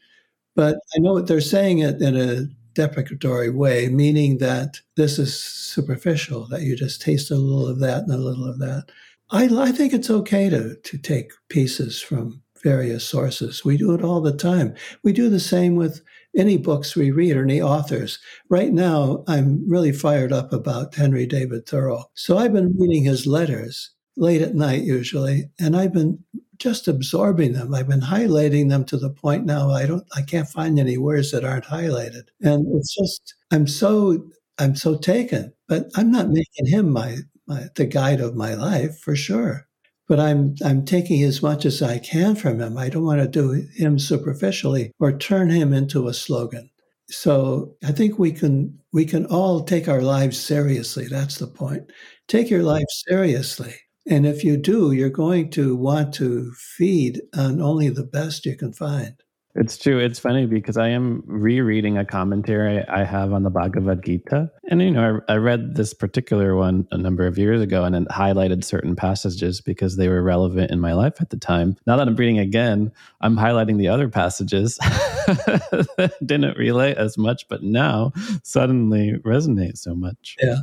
but 0.57 0.77
I 0.97 0.99
know 0.99 1.21
they're 1.21 1.41
saying 1.41 1.79
it 1.79 2.03
in 2.03 2.17
a 2.17 2.47
deprecatory 2.75 3.51
way, 3.51 3.89
meaning 3.89 4.39
that 4.39 4.81
this 4.97 5.19
is 5.19 5.41
superficial, 5.41 6.47
that 6.49 6.63
you 6.63 6.77
just 6.77 7.01
taste 7.01 7.31
a 7.31 7.37
little 7.37 7.69
of 7.69 7.79
that 7.81 8.03
and 8.03 8.13
a 8.13 8.17
little 8.17 8.49
of 8.49 8.59
that. 8.59 8.91
I, 9.31 9.45
I 9.45 9.73
think 9.73 9.93
it's 9.93 10.11
okay 10.11 10.49
to, 10.51 10.77
to 10.77 10.99
take 10.99 11.33
pieces 11.49 12.01
from 12.01 12.43
various 12.69 13.05
sources. 13.05 13.65
We 13.65 13.79
do 13.79 13.95
it 13.95 14.05
all 14.05 14.21
the 14.21 14.37
time. 14.37 14.75
We 15.03 15.15
do 15.15 15.31
the 15.31 15.41
same 15.41 15.75
with 15.77 16.03
any 16.37 16.59
books 16.59 16.95
we 16.95 17.11
read 17.11 17.35
or 17.35 17.43
any 17.43 17.63
authors. 17.63 18.19
Right 18.51 18.73
now, 18.73 19.25
I'm 19.27 19.67
really 19.67 19.93
fired 19.93 20.33
up 20.35 20.53
about 20.53 20.95
Henry 20.95 21.25
David 21.25 21.67
Thoreau. 21.67 22.05
So 22.13 22.37
I've 22.37 22.53
been 22.53 22.77
reading 22.79 23.05
his 23.05 23.27
letters 23.27 23.91
late 24.19 24.43
at 24.43 24.55
night 24.55 24.83
usually, 24.83 25.49
and 25.59 25.77
I've 25.77 25.95
been 25.95 26.19
just 26.59 26.89
absorbing 26.89 27.55
them. 27.55 27.73
I've 27.73 27.89
been 27.89 28.01
highlighting 28.01 28.69
them 28.69 28.85
to 28.87 28.99
the 28.99 29.11
point 29.11 29.47
now 29.47 29.71
I 29.71 29.87
don't 29.87 30.05
I 30.15 30.23
can't 30.23 30.49
find 30.49 30.79
any 30.79 30.99
words 30.99 31.31
that 31.31 31.45
aren't 31.45 31.65
highlighted. 31.65 32.25
And 32.43 32.67
it's 32.77 32.95
just 32.95 33.35
I'm 33.51 33.67
so 33.67 34.29
I'm 34.59 34.75
so 34.75 34.99
taken. 34.99 35.53
But 35.69 35.87
I'm 35.97 36.11
not 36.11 36.29
making 36.29 36.67
him 36.67 36.93
my, 36.93 37.19
my 37.47 37.69
the 37.77 37.87
guide 37.87 38.21
of 38.21 38.35
my 38.35 38.55
life 38.55 38.99
for 38.99 39.17
sure 39.17 39.68
but 40.09 40.19
I'm 40.21 40.55
I'm 40.65 40.85
taking 40.85 41.23
as 41.23 41.43
much 41.43 41.65
as 41.67 41.83
I 41.83 41.99
can 41.99 42.35
from 42.37 42.61
him. 42.61 42.77
I 42.79 42.89
don't 42.89 43.05
want 43.05 43.21
to 43.23 43.29
do 43.29 43.67
him 43.77 43.99
superficially 43.99 44.93
or 44.99 45.17
turn 45.17 45.51
him 45.51 45.73
into 45.73 46.09
a 46.09 46.15
slogan. 46.15 46.71
so 47.11 47.77
I 47.85 47.93
think 47.93 48.19
we 48.19 48.33
can 48.33 48.79
we 48.93 49.05
can 49.05 49.27
all 49.27 49.65
take 49.65 49.89
our 49.89 50.03
lives 50.03 50.39
seriously. 50.41 51.07
That's 51.09 51.39
the 51.39 51.47
point. 51.47 51.91
Take 52.29 52.51
your 52.51 52.63
life 52.63 52.87
seriously. 53.09 53.75
And 54.09 54.27
if 54.27 54.45
you 54.45 54.57
do, 54.57 54.93
you're 54.93 55.11
going 55.11 55.51
to 55.53 55.77
want 55.77 56.15
to 56.15 56.53
feed 56.77 57.21
on 57.37 57.61
only 57.61 57.89
the 57.91 58.05
best 58.05 58.47
you 58.47 58.57
can 58.57 58.73
find. 58.73 59.15
It's 59.61 59.77
true. 59.77 59.99
It's 59.99 60.21
funny 60.21 60.47
because 60.47 60.77
I 60.77 60.89
am 60.91 61.25
rereading 61.27 61.99
a 61.99 62.05
commentary 62.05 62.87
I 62.87 63.03
have 63.03 63.33
on 63.33 63.43
the 63.43 63.51
Bhagavad 63.51 64.05
Gita. 64.05 64.53
And, 64.71 64.81
you 64.81 64.93
know, 64.93 65.21
I, 65.29 65.33
I, 65.33 65.37
read 65.37 65.75
this 65.75 65.93
particular 65.93 66.55
one 66.55 66.87
a 66.93 66.97
number 66.97 67.27
of 67.27 67.39
years 67.39 67.61
ago 67.61 67.83
and 67.83 67.97
it 67.97 68.07
highlighted 68.07 68.63
certain 68.63 68.95
passages 68.95 69.61
because 69.61 69.97
they 69.97 70.09
were 70.09 70.23
relevant 70.23 70.71
in 70.71 70.79
my 70.79 70.93
life 70.93 71.21
at 71.21 71.31
the 71.31 71.37
time. 71.37 71.77
Now 71.89 71.97
that 71.97 72.07
I'm 72.07 72.15
reading 72.15 72.39
again, 72.39 72.93
I'm 73.21 73.37
highlighting 73.37 73.79
the 73.79 73.89
other 73.89 74.09
passages 74.09 74.77
that 74.77 76.15
didn't 76.25 76.57
relate 76.57 76.97
as 76.97 77.19
much, 77.19 77.49
but 77.49 77.65
now 77.65 78.13
suddenly 78.45 79.15
resonate 79.25 79.77
so 79.77 79.93
much. 79.93 80.37
Yeah. 80.41 80.59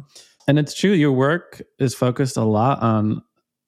And 0.48 0.58
it's 0.58 0.74
true, 0.74 0.92
your 0.92 1.12
work 1.12 1.62
is 1.80 1.94
focused 1.94 2.38
a 2.38 2.46
lot 2.46 2.82
on 2.82 3.24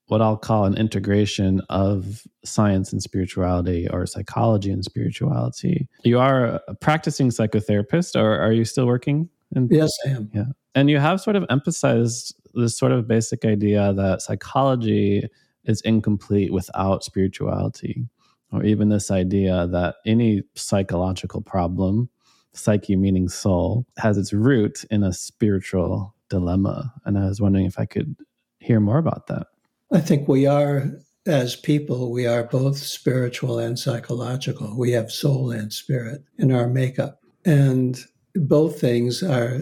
what 0.07 0.21
I'll 0.21 0.37
call 0.37 0.65
an 0.65 0.77
integration 0.77 1.61
of 1.69 2.23
science 2.43 2.91
and 2.91 3.03
spirituality 3.03 3.87
or 3.89 4.05
psychology 4.05 4.71
and 4.71 4.83
spirituality. 4.83 5.87
You 6.03 6.19
are 6.19 6.61
a 6.67 6.75
practicing 6.75 7.29
psychotherapist, 7.29 8.19
or 8.19 8.39
are 8.39 8.53
you 8.53 8.65
still 8.65 8.87
working? 8.87 9.29
In- 9.55 9.67
yes, 9.69 9.91
I 10.05 10.09
am. 10.11 10.29
Yeah. 10.33 10.45
And 10.75 10.89
you 10.89 10.99
have 10.99 11.19
sort 11.19 11.35
of 11.35 11.45
emphasized 11.49 12.35
this 12.53 12.77
sort 12.77 12.91
of 12.91 13.07
basic 13.07 13.45
idea 13.45 13.93
that 13.93 14.21
psychology 14.21 15.27
is 15.65 15.81
incomplete 15.81 16.53
without 16.53 17.03
spirituality, 17.03 18.07
or 18.51 18.63
even 18.63 18.89
this 18.89 19.11
idea 19.11 19.67
that 19.67 19.95
any 20.05 20.43
psychological 20.55 21.41
problem, 21.41 22.09
psyche 22.53 22.95
meaning 22.95 23.27
soul, 23.27 23.85
has 23.97 24.17
its 24.17 24.31
root 24.31 24.85
in 24.89 25.03
a 25.03 25.11
spiritual 25.11 26.15
dilemma. 26.29 26.93
And 27.05 27.17
I 27.17 27.25
was 27.25 27.41
wondering 27.41 27.65
if 27.65 27.77
I 27.77 27.85
could 27.85 28.15
hear 28.59 28.79
more 28.79 28.97
about 28.97 29.27
that. 29.27 29.47
I 29.91 30.01
think 30.01 30.27
we 30.27 30.45
are, 30.45 30.91
as 31.25 31.55
people, 31.55 32.11
we 32.11 32.27
are 32.27 32.43
both 32.43 32.77
spiritual 32.77 33.57
and 33.57 33.79
psychological. 33.79 34.77
We 34.77 34.91
have 34.91 35.11
soul 35.11 35.51
and 35.51 35.71
spirit 35.71 36.23
in 36.37 36.51
our 36.51 36.67
makeup. 36.67 37.21
And 37.45 37.97
both 38.35 38.81
things 38.81 39.23
are, 39.23 39.61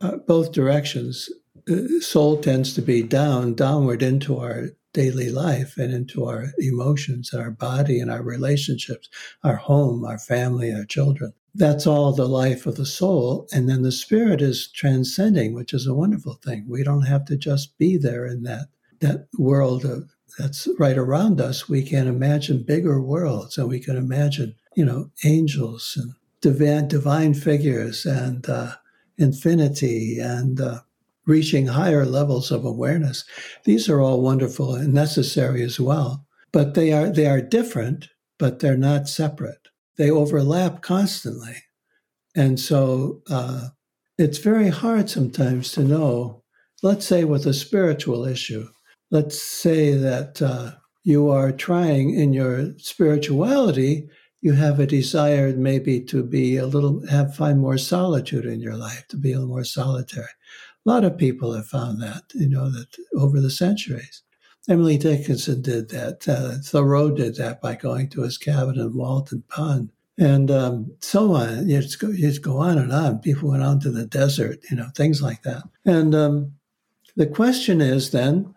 uh, 0.00 0.16
both 0.26 0.52
directions. 0.52 1.28
Uh, 1.70 2.00
soul 2.00 2.38
tends 2.38 2.74
to 2.74 2.82
be 2.82 3.02
down, 3.02 3.54
downward 3.54 4.02
into 4.02 4.38
our 4.38 4.70
daily 4.94 5.28
life 5.28 5.76
and 5.76 5.92
into 5.92 6.24
our 6.24 6.46
emotions, 6.58 7.34
our 7.34 7.50
body, 7.50 8.00
and 8.00 8.10
our 8.10 8.22
relationships, 8.22 9.08
our 9.42 9.56
home, 9.56 10.04
our 10.04 10.18
family, 10.18 10.72
our 10.72 10.84
children. 10.86 11.32
That's 11.54 11.86
all 11.86 12.12
the 12.12 12.28
life 12.28 12.64
of 12.64 12.76
the 12.76 12.86
soul. 12.86 13.46
And 13.52 13.68
then 13.68 13.82
the 13.82 13.92
spirit 13.92 14.40
is 14.40 14.68
transcending, 14.68 15.52
which 15.52 15.74
is 15.74 15.86
a 15.86 15.94
wonderful 15.94 16.34
thing. 16.34 16.66
We 16.68 16.82
don't 16.82 17.06
have 17.06 17.26
to 17.26 17.36
just 17.36 17.76
be 17.76 17.98
there 17.98 18.26
in 18.26 18.42
that 18.44 18.68
that 19.04 19.28
world 19.38 19.84
of, 19.84 20.10
that's 20.38 20.66
right 20.78 20.98
around 20.98 21.40
us, 21.40 21.68
we 21.68 21.82
can 21.82 22.08
imagine 22.08 22.64
bigger 22.64 23.00
worlds 23.00 23.56
and 23.56 23.68
we 23.68 23.78
can 23.78 23.96
imagine, 23.96 24.54
you 24.74 24.84
know, 24.84 25.10
angels 25.24 25.96
and 26.00 26.12
divine, 26.40 26.88
divine 26.88 27.34
figures 27.34 28.04
and 28.04 28.48
uh, 28.48 28.72
infinity 29.18 30.18
and 30.18 30.60
uh, 30.60 30.80
reaching 31.26 31.66
higher 31.66 32.04
levels 32.04 32.50
of 32.50 32.64
awareness. 32.64 33.24
These 33.64 33.88
are 33.88 34.00
all 34.00 34.20
wonderful 34.22 34.74
and 34.74 34.92
necessary 34.92 35.62
as 35.62 35.78
well, 35.78 36.26
but 36.52 36.74
they 36.74 36.92
are 36.92 37.08
they 37.10 37.26
are 37.26 37.40
different, 37.40 38.08
but 38.38 38.58
they're 38.58 38.76
not 38.76 39.08
separate. 39.08 39.68
They 39.96 40.10
overlap 40.10 40.82
constantly, 40.82 41.56
and 42.34 42.58
so 42.58 43.22
uh, 43.30 43.68
it's 44.18 44.38
very 44.38 44.68
hard 44.68 45.08
sometimes 45.08 45.72
to 45.72 45.84
know. 45.84 46.42
Let's 46.82 47.06
say 47.06 47.24
with 47.24 47.46
a 47.46 47.54
spiritual 47.54 48.26
issue, 48.26 48.68
let's 49.14 49.40
say 49.40 49.94
that 49.94 50.42
uh, 50.42 50.72
you 51.04 51.30
are 51.30 51.52
trying 51.52 52.10
in 52.10 52.32
your 52.32 52.76
spirituality, 52.78 54.08
you 54.40 54.54
have 54.54 54.80
a 54.80 54.88
desire 54.88 55.54
maybe 55.56 56.00
to 56.00 56.24
be 56.24 56.56
a 56.56 56.66
little, 56.66 57.06
have 57.06 57.36
find 57.36 57.60
more 57.60 57.78
solitude 57.78 58.44
in 58.44 58.60
your 58.60 58.74
life, 58.74 59.06
to 59.06 59.16
be 59.16 59.30
a 59.30 59.38
little 59.38 59.54
more 59.54 59.62
solitary. 59.62 60.26
A 60.84 60.90
lot 60.90 61.04
of 61.04 61.16
people 61.16 61.52
have 61.52 61.68
found 61.68 62.02
that, 62.02 62.24
you 62.34 62.48
know, 62.48 62.68
that 62.70 62.88
over 63.16 63.40
the 63.40 63.50
centuries. 63.50 64.22
Emily 64.68 64.98
Dickinson 64.98 65.62
did 65.62 65.90
that. 65.90 66.28
Uh, 66.28 66.58
Thoreau 66.60 67.12
did 67.12 67.36
that 67.36 67.62
by 67.62 67.76
going 67.76 68.08
to 68.10 68.22
his 68.22 68.36
cabin 68.36 68.80
in 68.80 68.96
Walden 68.96 69.44
Pond 69.48 69.92
and 70.18 70.50
um, 70.50 70.90
so 71.00 71.34
on. 71.34 71.68
You 71.68 71.80
just, 71.80 72.00
go, 72.00 72.12
go 72.42 72.58
on 72.58 72.78
and 72.78 72.92
on. 72.92 73.20
People 73.20 73.50
went 73.50 73.62
on 73.62 73.78
to 73.80 73.92
the 73.92 74.06
desert, 74.06 74.58
you 74.70 74.76
know, 74.76 74.88
things 74.96 75.22
like 75.22 75.42
that. 75.42 75.62
And 75.84 76.16
um, 76.16 76.54
the 77.14 77.26
question 77.26 77.80
is 77.80 78.10
then, 78.10 78.53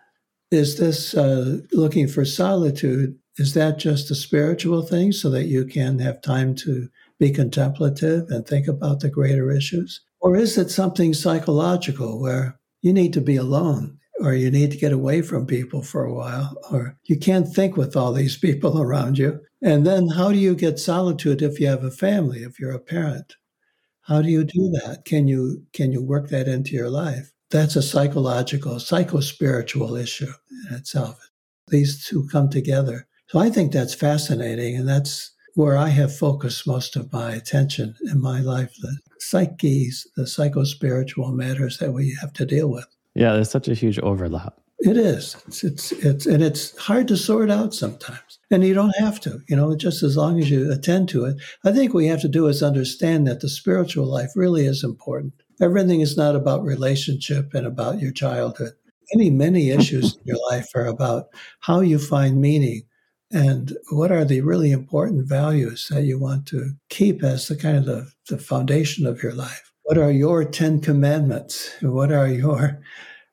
is 0.52 0.78
this 0.78 1.14
uh, 1.14 1.60
looking 1.74 2.08
for 2.08 2.26
solitude? 2.26 3.18
Is 3.38 3.54
that 3.54 3.80
just 3.80 4.10
a 4.10 4.16
spiritual 4.16 4.82
thing 4.82 5.12
so 5.12 5.30
that 5.30 5.46
you 5.46 5.66
can 5.66 6.00
have 6.00 6.22
time 6.22 6.56
to 6.56 6.90
be 7.20 7.32
contemplative 7.32 8.28
and 8.30 8.46
think 8.46 8.68
about 8.68 9.00
the 9.00 9.10
greater 9.10 9.52
issues? 9.52 10.02
Or 10.20 10.36
is 10.36 10.58
it 10.58 10.72
something 10.72 11.14
psychological 11.14 12.20
where 12.20 12.60
you 12.82 12.94
need 12.94 13.14
to 13.14 13.22
be 13.22 13.36
alone 13.36 14.00
or 14.20 14.34
you 14.34 14.50
need 14.50 14.72
to 14.72 14.78
get 14.78 14.92
away 14.92 15.22
from 15.22 15.46
people 15.46 15.84
for 15.84 16.04
a 16.04 16.14
while 16.14 16.58
or 16.72 16.98
you 17.04 17.18
can't 17.18 17.48
think 17.48 17.78
with 17.78 17.96
all 17.96 18.14
these 18.14 18.38
people 18.48 18.82
around 18.82 19.18
you? 19.18 19.42
And 19.62 19.86
then 19.86 20.10
how 20.10 20.32
do 20.32 20.38
you 20.38 20.56
get 20.56 20.80
solitude 20.80 21.42
if 21.42 21.60
you 21.60 21.68
have 21.68 21.84
a 21.84 21.92
family, 21.92 22.44
if 22.44 22.60
you're 22.60 22.72
a 22.72 22.80
parent? 22.80 23.36
How 24.02 24.22
do 24.22 24.30
you 24.30 24.46
do 24.46 24.70
that? 24.70 25.04
Can 25.06 25.28
you 25.28 25.66
can 25.74 25.92
you 25.92 26.02
work 26.02 26.30
that 26.30 26.48
into 26.48 26.72
your 26.72 26.90
life? 26.90 27.34
That's 27.50 27.76
a 27.76 27.82
psychological, 27.82 28.76
psychospiritual 28.76 30.02
issue 30.02 30.32
in 30.70 30.76
itself. 30.76 31.30
These 31.70 32.06
two 32.06 32.28
come 32.32 32.50
together. 32.50 33.08
So 33.28 33.40
I 33.40 33.50
think 33.50 33.72
that's 33.72 33.94
fascinating. 33.94 34.76
And 34.76 34.88
that's 34.88 35.32
where 35.56 35.78
I 35.78 35.90
have 35.90 36.16
focused 36.16 36.68
most 36.68 36.96
of 36.96 37.12
my 37.12 37.32
attention 37.32 37.96
in 38.12 38.22
my 38.22 38.42
life 38.42 38.76
the 38.82 38.98
psyches, 39.20 40.08
the 40.16 40.24
psychospiritual 40.24 41.34
matters 41.34 41.80
that 41.80 41.94
we 41.94 42.16
have 42.22 42.34
to 42.34 42.46
deal 42.46 42.70
with. 42.70 42.86
Yeah, 43.16 43.34
there's 43.34 43.50
such 43.50 43.68
a 43.68 43.74
huge 43.74 44.00
overlap. 44.00 44.60
It 44.80 44.96
is. 44.96 45.36
It's, 45.48 45.64
it's, 45.64 45.92
it's, 45.92 46.26
and 46.28 46.44
it's 46.44 46.78
hard 46.78 47.08
to 47.08 47.18
sort 47.18 47.50
out 47.50 47.74
sometimes. 47.74 48.38
And 48.52 48.64
you 48.64 48.76
don't 48.76 48.96
have 49.00 49.20
to, 49.22 49.42
you 49.50 49.56
know, 49.56 49.76
just 49.76 50.04
as 50.04 50.16
long 50.16 50.40
as 50.40 50.52
you 50.52 50.72
attend 50.72 51.10
to 51.10 51.26
it. 51.26 51.38
I 51.66 51.72
think 51.72 51.94
what 51.94 52.02
we 52.02 52.08
have 52.08 52.22
to 52.22 52.28
do 52.28 52.46
is 52.46 52.62
understand 52.62 53.26
that 53.26 53.40
the 53.40 53.50
spiritual 53.50 54.06
life 54.06 54.30
really 54.36 54.68
is 54.68 54.84
important 54.84 55.34
everything 55.62 56.02
is 56.02 56.18
not 56.18 56.36
about 56.36 56.64
relationship 56.64 57.54
and 57.54 57.66
about 57.66 58.00
your 58.00 58.12
childhood. 58.12 58.74
Many, 59.14 59.30
many 59.30 59.70
issues 59.70 60.16
in 60.16 60.22
your 60.26 60.40
life 60.52 60.68
are 60.76 60.86
about 60.86 61.28
how 61.62 61.80
you 61.80 61.98
find 61.98 62.42
meaning 62.42 62.84
and 63.32 63.78
what 63.92 64.12
are 64.12 64.26
the 64.26 64.42
really 64.42 64.72
important 64.72 65.28
values 65.28 65.88
that 65.90 66.04
you 66.04 66.20
want 66.20 66.46
to 66.48 66.72
keep 66.90 67.24
as 67.24 67.48
the 67.48 67.56
kind 67.56 67.78
of 67.78 67.86
the, 67.86 68.12
the 68.30 68.38
foundation 68.38 69.06
of 69.06 69.22
your 69.22 69.34
life. 69.34 69.72
What 69.84 69.98
are 69.98 70.12
your 70.12 70.44
10 70.44 70.82
commandments? 70.82 71.72
What 71.82 72.12
are 72.12 72.28
your 72.28 72.82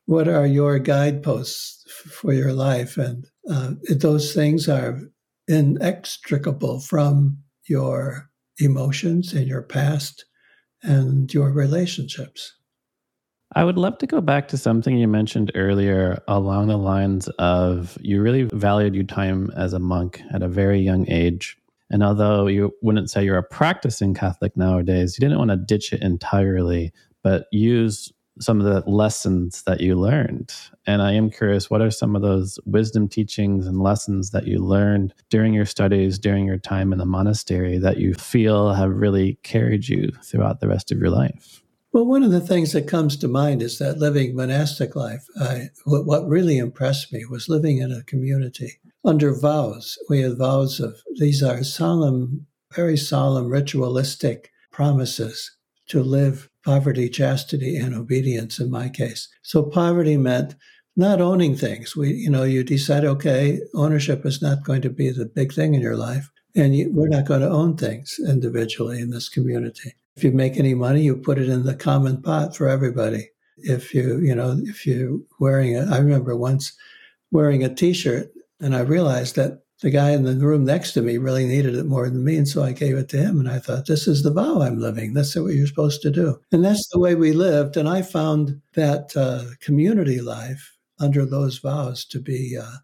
what 0.06 0.28
are 0.28 0.46
your 0.46 0.78
guideposts 0.78 1.90
for 1.90 2.32
your 2.32 2.52
life? 2.52 2.98
And 2.98 3.26
uh, 3.50 3.72
those 3.88 4.34
things 4.34 4.68
are 4.68 5.00
inextricable 5.48 6.80
from 6.80 7.38
your 7.68 8.30
emotions 8.58 9.32
and 9.32 9.48
your 9.48 9.62
past 9.62 10.26
and 10.84 11.32
your 11.32 11.50
relationships. 11.50 12.54
I 13.56 13.64
would 13.64 13.78
love 13.78 13.98
to 13.98 14.06
go 14.06 14.20
back 14.20 14.48
to 14.48 14.58
something 14.58 14.96
you 14.96 15.06
mentioned 15.06 15.52
earlier 15.54 16.22
along 16.26 16.68
the 16.68 16.76
lines 16.76 17.28
of 17.38 17.96
you 18.00 18.20
really 18.20 18.42
valued 18.42 18.94
your 18.94 19.04
time 19.04 19.50
as 19.56 19.72
a 19.72 19.78
monk 19.78 20.20
at 20.32 20.42
a 20.42 20.48
very 20.48 20.80
young 20.80 21.08
age. 21.08 21.56
And 21.90 22.02
although 22.02 22.48
you 22.48 22.72
wouldn't 22.82 23.10
say 23.10 23.24
you're 23.24 23.38
a 23.38 23.42
practicing 23.42 24.14
Catholic 24.14 24.56
nowadays, 24.56 25.16
you 25.16 25.22
didn't 25.22 25.38
want 25.38 25.50
to 25.50 25.56
ditch 25.56 25.92
it 25.92 26.02
entirely, 26.02 26.92
but 27.22 27.46
use 27.52 28.12
some 28.40 28.60
of 28.60 28.66
the 28.66 28.88
lessons 28.90 29.62
that 29.62 29.80
you 29.80 29.94
learned. 29.94 30.52
And 30.86 31.02
I 31.02 31.12
am 31.12 31.30
curious, 31.30 31.70
what 31.70 31.80
are 31.80 31.90
some 31.90 32.16
of 32.16 32.22
those 32.22 32.58
wisdom 32.64 33.08
teachings 33.08 33.66
and 33.66 33.80
lessons 33.80 34.30
that 34.30 34.46
you 34.46 34.58
learned 34.58 35.14
during 35.30 35.54
your 35.54 35.66
studies, 35.66 36.18
during 36.18 36.46
your 36.46 36.58
time 36.58 36.92
in 36.92 36.98
the 36.98 37.06
monastery 37.06 37.78
that 37.78 37.98
you 37.98 38.14
feel 38.14 38.72
have 38.72 38.90
really 38.90 39.38
carried 39.42 39.88
you 39.88 40.10
throughout 40.22 40.60
the 40.60 40.68
rest 40.68 40.90
of 40.90 40.98
your 40.98 41.10
life? 41.10 41.62
Well, 41.92 42.06
one 42.06 42.24
of 42.24 42.32
the 42.32 42.40
things 42.40 42.72
that 42.72 42.88
comes 42.88 43.16
to 43.18 43.28
mind 43.28 43.62
is 43.62 43.78
that 43.78 43.98
living 43.98 44.34
monastic 44.34 44.96
life. 44.96 45.26
I, 45.40 45.68
what, 45.84 46.06
what 46.06 46.26
really 46.26 46.58
impressed 46.58 47.12
me 47.12 47.24
was 47.24 47.48
living 47.48 47.78
in 47.78 47.92
a 47.92 48.02
community 48.02 48.80
under 49.04 49.32
vows. 49.32 49.96
We 50.08 50.22
had 50.22 50.36
vows 50.36 50.80
of 50.80 51.02
these 51.16 51.40
are 51.40 51.62
solemn, 51.62 52.46
very 52.74 52.96
solemn, 52.96 53.48
ritualistic 53.48 54.50
promises 54.72 55.56
to 55.86 56.02
live 56.02 56.50
poverty, 56.64 57.08
chastity, 57.08 57.76
and 57.76 57.94
obedience 57.94 58.58
in 58.58 58.70
my 58.70 58.88
case. 58.88 59.28
So 59.42 59.62
poverty 59.62 60.16
meant 60.16 60.54
not 60.96 61.20
owning 61.20 61.56
things. 61.56 61.96
We, 61.96 62.12
you 62.12 62.30
know, 62.30 62.44
you 62.44 62.62
decide, 62.62 63.04
okay, 63.04 63.60
ownership 63.74 64.24
is 64.24 64.40
not 64.40 64.64
going 64.64 64.82
to 64.82 64.90
be 64.90 65.10
the 65.10 65.26
big 65.26 65.52
thing 65.52 65.74
in 65.74 65.80
your 65.80 65.96
life, 65.96 66.30
and 66.54 66.74
you, 66.74 66.90
we're 66.92 67.08
not 67.08 67.26
going 67.26 67.40
to 67.40 67.50
own 67.50 67.76
things 67.76 68.16
individually 68.28 69.00
in 69.00 69.10
this 69.10 69.28
community. 69.28 69.94
If 70.16 70.22
you 70.22 70.30
make 70.30 70.56
any 70.56 70.74
money, 70.74 71.02
you 71.02 71.16
put 71.16 71.38
it 71.38 71.48
in 71.48 71.64
the 71.64 71.74
common 71.74 72.22
pot 72.22 72.56
for 72.56 72.68
everybody. 72.68 73.30
If 73.58 73.92
you, 73.92 74.20
you 74.20 74.34
know, 74.34 74.56
if 74.62 74.86
you're 74.86 75.18
wearing 75.40 75.72
it, 75.72 75.88
I 75.88 75.98
remember 75.98 76.36
once 76.36 76.72
wearing 77.32 77.64
a 77.64 77.74
T-shirt, 77.74 78.30
and 78.60 78.76
I 78.76 78.80
realized 78.80 79.34
that 79.34 79.63
the 79.84 79.90
guy 79.90 80.12
in 80.12 80.22
the 80.22 80.34
room 80.34 80.64
next 80.64 80.92
to 80.92 81.02
me 81.02 81.18
really 81.18 81.46
needed 81.46 81.74
it 81.74 81.84
more 81.84 82.08
than 82.08 82.24
me. 82.24 82.38
And 82.38 82.48
so 82.48 82.62
I 82.62 82.72
gave 82.72 82.96
it 82.96 83.10
to 83.10 83.18
him. 83.18 83.38
And 83.38 83.50
I 83.50 83.58
thought, 83.58 83.84
this 83.84 84.08
is 84.08 84.22
the 84.22 84.32
vow 84.32 84.62
I'm 84.62 84.78
living. 84.78 85.12
That's 85.12 85.36
what 85.36 85.52
you're 85.52 85.66
supposed 85.66 86.00
to 86.02 86.10
do. 86.10 86.40
And 86.52 86.64
that's 86.64 86.88
the 86.88 86.98
way 86.98 87.14
we 87.14 87.32
lived. 87.32 87.76
And 87.76 87.86
I 87.86 88.00
found 88.00 88.62
that 88.72 89.14
uh, 89.14 89.44
community 89.60 90.22
life 90.22 90.74
under 90.98 91.26
those 91.26 91.58
vows 91.58 92.06
to 92.06 92.18
be 92.18 92.56
uh, 92.56 92.78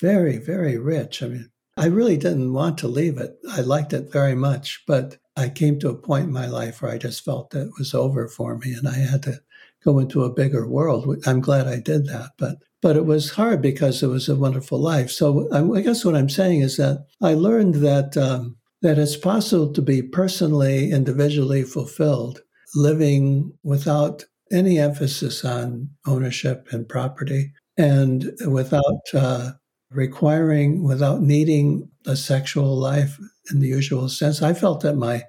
very, 0.00 0.38
very 0.38 0.78
rich. 0.78 1.20
I 1.20 1.26
mean, 1.26 1.50
I 1.76 1.86
really 1.86 2.16
didn't 2.16 2.52
want 2.52 2.78
to 2.78 2.86
leave 2.86 3.18
it. 3.18 3.36
I 3.50 3.62
liked 3.62 3.92
it 3.92 4.12
very 4.12 4.36
much. 4.36 4.84
But 4.86 5.16
I 5.36 5.48
came 5.48 5.80
to 5.80 5.88
a 5.88 5.96
point 5.96 6.26
in 6.26 6.32
my 6.32 6.46
life 6.46 6.80
where 6.80 6.92
I 6.92 6.98
just 6.98 7.24
felt 7.24 7.50
that 7.50 7.66
it 7.66 7.72
was 7.76 7.92
over 7.92 8.28
for 8.28 8.56
me 8.56 8.72
and 8.72 8.86
I 8.86 8.98
had 8.98 9.24
to 9.24 9.40
go 9.82 9.98
into 9.98 10.22
a 10.22 10.32
bigger 10.32 10.68
world. 10.68 11.12
I'm 11.26 11.40
glad 11.40 11.66
I 11.66 11.80
did 11.80 12.06
that. 12.06 12.30
But 12.38 12.58
but 12.82 12.96
it 12.96 13.04
was 13.04 13.30
hard 13.30 13.60
because 13.60 14.02
it 14.02 14.08
was 14.08 14.28
a 14.28 14.36
wonderful 14.36 14.78
life. 14.78 15.10
So 15.10 15.48
I, 15.52 15.80
guess 15.82 16.04
what 16.04 16.16
I'm 16.16 16.30
saying 16.30 16.60
is 16.60 16.76
that 16.76 17.06
I 17.22 17.34
learned 17.34 17.76
that 17.76 18.16
um, 18.16 18.56
that 18.82 18.98
it's 18.98 19.16
possible 19.16 19.72
to 19.72 19.82
be 19.82 20.02
personally, 20.02 20.90
individually 20.90 21.62
fulfilled, 21.62 22.40
living 22.74 23.52
without 23.62 24.24
any 24.50 24.78
emphasis 24.78 25.44
on 25.44 25.90
ownership 26.06 26.68
and 26.72 26.88
property, 26.88 27.52
and 27.76 28.32
without 28.46 29.02
uh, 29.14 29.52
requiring, 29.90 30.82
without 30.82 31.20
needing 31.20 31.90
a 32.06 32.16
sexual 32.16 32.78
life 32.78 33.18
in 33.50 33.60
the 33.60 33.68
usual 33.68 34.08
sense. 34.08 34.40
I 34.40 34.54
felt 34.54 34.80
that 34.80 34.96
my 34.96 35.24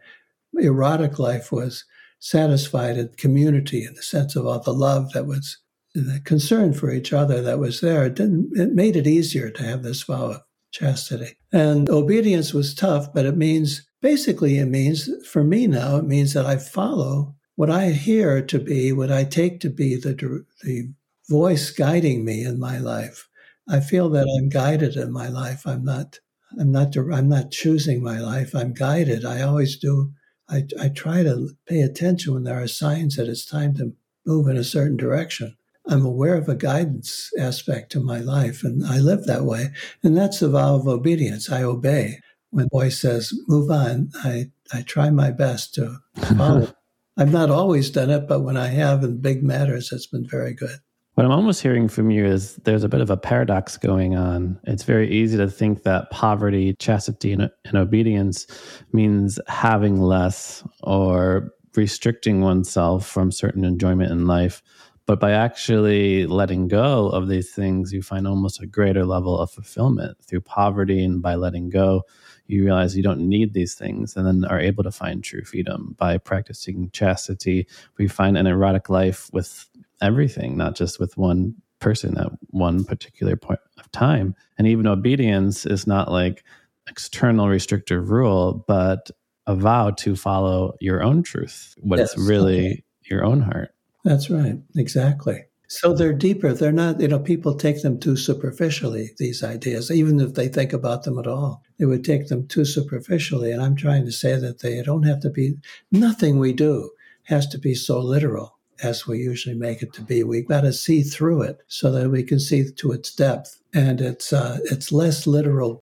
erotic 0.58 1.20
life 1.20 1.52
was 1.52 1.84
satisfied 2.20 2.98
in 2.98 3.10
community 3.18 3.84
in 3.84 3.96
the 3.96 4.04
sense 4.04 4.36
of 4.36 4.46
all 4.46 4.60
the 4.60 4.74
love 4.74 5.12
that 5.14 5.26
was 5.26 5.58
the 5.94 6.22
concern 6.24 6.74
for 6.74 6.92
each 6.92 7.12
other 7.12 7.42
that 7.42 7.60
was 7.60 7.82
there, 7.82 8.06
it, 8.06 8.16
didn't, 8.16 8.52
it 8.56 8.74
made 8.74 8.96
it 8.96 9.08
easier 9.08 9.50
to 9.50 9.64
have 9.64 9.84
this 9.84 10.04
vow 10.04 10.32
of 10.32 10.42
chastity. 10.72 11.36
And 11.52 11.90
obedience 11.90 12.54
was 12.54 12.74
tough, 12.74 13.14
but 13.14 13.26
it 13.26 13.36
means 13.36 13.88
basically, 14.02 14.58
it 14.58 14.68
means 14.68 15.10
for 15.28 15.44
me 15.44 15.68
now, 15.68 15.98
it 15.98 16.06
means 16.06 16.34
that 16.34 16.46
I 16.46 16.58
follow 16.58 17.36
what 17.56 17.70
I 17.70 17.90
hear 17.90 18.42
to 18.42 18.60
be, 18.60 18.92
what 18.94 19.12
I 19.12 19.24
take 19.24 19.60
to 19.62 19.70
be 19.70 19.96
the, 19.96 20.46
the 20.64 20.94
voice 21.30 21.72
guiding 21.72 22.24
me 22.26 22.44
in 22.44 22.60
my 22.60 22.78
life. 22.78 23.28
I 23.70 23.80
feel 23.80 24.10
that 24.12 24.28
I'm 24.38 24.50
guided 24.50 24.96
in 24.96 25.12
my 25.12 25.28
life. 25.28 25.68
I'm 25.68 25.84
not, 25.84 26.20
I'm 26.60 26.72
not, 26.72 26.96
I'm 26.98 27.30
not 27.30 27.52
choosing 27.52 28.02
my 28.02 28.20
life. 28.20 28.56
I'm 28.56 28.74
guided. 28.74 29.26
I 29.26 29.42
always 29.42 29.78
do. 29.78 30.14
I, 30.50 30.64
I 30.80 30.90
try 30.90 31.24
to 31.24 31.52
pay 31.68 31.82
attention 31.82 32.34
when 32.34 32.44
there 32.44 32.62
are 32.62 32.68
signs 32.68 33.16
that 33.16 33.28
it's 33.28 33.46
time 33.46 33.76
to 33.76 33.94
move 34.26 34.48
in 34.48 34.58
a 34.58 34.64
certain 34.64 34.98
direction. 34.98 35.56
I'm 35.92 36.06
aware 36.06 36.36
of 36.36 36.48
a 36.48 36.56
guidance 36.56 37.30
aspect 37.38 37.92
to 37.92 38.00
my 38.00 38.20
life, 38.20 38.64
and 38.64 38.86
I 38.86 39.00
live 39.00 39.26
that 39.26 39.44
way. 39.44 39.72
And 40.02 40.16
that's 40.16 40.40
the 40.40 40.50
vow 40.50 40.76
of 40.76 40.88
obedience. 40.88 41.52
I 41.52 41.64
obey. 41.64 42.20
When 42.50 42.68
boy 42.72 42.90
says, 42.90 43.34
move 43.48 43.70
on, 43.70 44.10
I, 44.24 44.46
I 44.74 44.84
try 44.84 45.10
my 45.10 45.32
best 45.32 45.76
to 45.76 45.98
follow. 46.38 46.74
I've 47.18 47.32
not 47.32 47.50
always 47.50 47.90
done 47.90 48.10
it, 48.10 48.28
but 48.28 48.40
when 48.42 48.56
I 48.56 48.68
have 48.68 49.04
in 49.04 49.20
big 49.20 49.44
matters, 49.44 49.92
it's 49.92 50.08
been 50.08 50.26
very 50.26 50.54
good. 50.54 50.80
What 51.16 51.26
I'm 51.26 51.32
almost 51.32 51.62
hearing 51.62 51.90
from 51.90 52.10
you 52.10 52.26
is 52.26 52.56
there's 52.64 52.86
a 52.86 52.90
bit 52.90 53.02
of 53.02 53.10
a 53.10 53.18
paradox 53.18 53.78
going 53.78 54.16
on. 54.16 54.58
It's 54.64 54.84
very 54.84 55.12
easy 55.12 55.38
to 55.38 55.50
think 55.50 55.84
that 55.84 56.10
poverty, 56.10 56.74
chastity, 56.76 57.34
and, 57.34 57.50
and 57.66 57.78
obedience 57.78 58.48
means 58.94 59.38
having 59.48 60.00
less 60.00 60.64
or 60.84 61.52
restricting 61.76 62.42
oneself 62.42 63.06
from 63.06 63.32
certain 63.32 63.66
enjoyment 63.66 64.12
in 64.12 64.26
life. 64.26 64.64
But 65.06 65.20
by 65.20 65.32
actually 65.32 66.26
letting 66.28 66.68
go 66.68 67.10
of 67.10 67.28
these 67.28 67.52
things, 67.52 67.92
you 67.92 68.02
find 68.02 68.28
almost 68.28 68.62
a 68.62 68.68
greater 68.68 69.06
level 69.06 69.38
of 69.38 69.52
fulfillment 69.52 70.18
through 70.24 70.42
poverty. 70.42 71.04
And 71.04 71.22
by 71.22 71.36
letting 71.36 71.70
go, 71.70 72.04
you 72.48 72.64
realize 72.64 72.96
you 72.96 73.04
don't 73.04 73.28
need 73.28 73.54
these 73.54 73.76
things 73.76 74.16
and 74.16 74.26
then 74.26 74.46
are 74.46 74.60
able 74.60 74.84
to 74.84 74.92
find 74.92 75.24
true 75.24 75.44
freedom 75.44 75.96
by 75.98 76.18
practicing 76.18 76.90
chastity. 76.92 77.68
We 77.98 78.08
find 78.08 78.38
an 78.38 78.48
erotic 78.48 78.90
life 78.90 79.30
with 79.34 79.68
everything, 80.02 80.58
not 80.58 80.76
just 80.76 81.00
with 81.00 81.18
one 81.18 81.56
person 81.80 82.18
at 82.18 82.32
one 82.52 82.84
particular 82.84 83.36
point 83.36 83.60
of 83.78 83.92
time. 83.92 84.36
And 84.58 84.68
even 84.68 84.88
obedience 84.88 85.66
is 85.66 85.88
not 85.88 86.12
like 86.12 86.44
external 86.88 87.50
restrictive 87.50 88.12
rule, 88.12 88.64
but 88.68 89.10
a 89.48 89.56
vow 89.56 89.92
to 89.92 90.16
follow 90.16 90.76
your 90.80 91.02
own 91.04 91.24
truth, 91.24 91.76
what 91.82 92.00
yes. 92.00 92.16
is 92.16 92.28
really 92.28 92.68
okay. 92.68 92.84
your 93.04 93.26
own 93.26 93.42
heart. 93.42 93.74
That's 94.04 94.30
right. 94.30 94.60
Exactly. 94.76 95.46
So 95.68 95.94
they're 95.94 96.12
deeper. 96.12 96.54
They're 96.54 96.74
not, 96.74 97.00
you 97.00 97.08
know, 97.08 97.20
people 97.20 97.56
take 97.56 97.82
them 97.82 97.98
too 97.98 98.18
superficially, 98.18 99.12
these 99.18 99.42
ideas, 99.42 99.90
even 99.90 100.20
if 100.20 100.34
they 100.34 100.50
think 100.50 100.74
about 100.74 101.04
them 101.04 101.18
at 101.18 101.28
all. 101.28 101.64
They 101.80 101.86
would 101.86 102.04
take 102.04 102.28
them 102.28 102.46
too 102.48 102.66
superficially. 102.66 103.52
And 103.52 103.62
I'm 103.62 103.78
trying 103.78 104.04
to 104.06 104.12
say 104.12 104.36
that 104.36 104.60
they 104.60 104.82
don't 104.84 105.04
have 105.04 105.22
to 105.22 105.30
be, 105.30 105.56
nothing 105.90 106.40
we 106.40 106.52
do 106.52 106.92
has 107.24 107.48
to 107.48 107.58
be 107.58 107.74
so 107.74 108.00
literal 108.00 108.58
as 108.84 109.08
we 109.08 109.20
usually 109.20 109.56
make 109.56 109.82
it 109.82 109.94
to 109.94 110.02
be. 110.02 110.24
We've 110.24 110.48
got 110.48 110.62
to 110.62 110.74
see 110.74 111.04
through 111.04 111.44
it 111.44 111.60
so 111.68 111.90
that 111.92 112.10
we 112.10 112.24
can 112.24 112.40
see 112.40 112.70
to 112.70 112.92
its 112.92 113.16
depth 113.16 113.62
and 113.74 114.02
its, 114.02 114.34
uh, 114.34 114.60
its 114.66 114.92
less 114.92 115.26
literal 115.26 115.80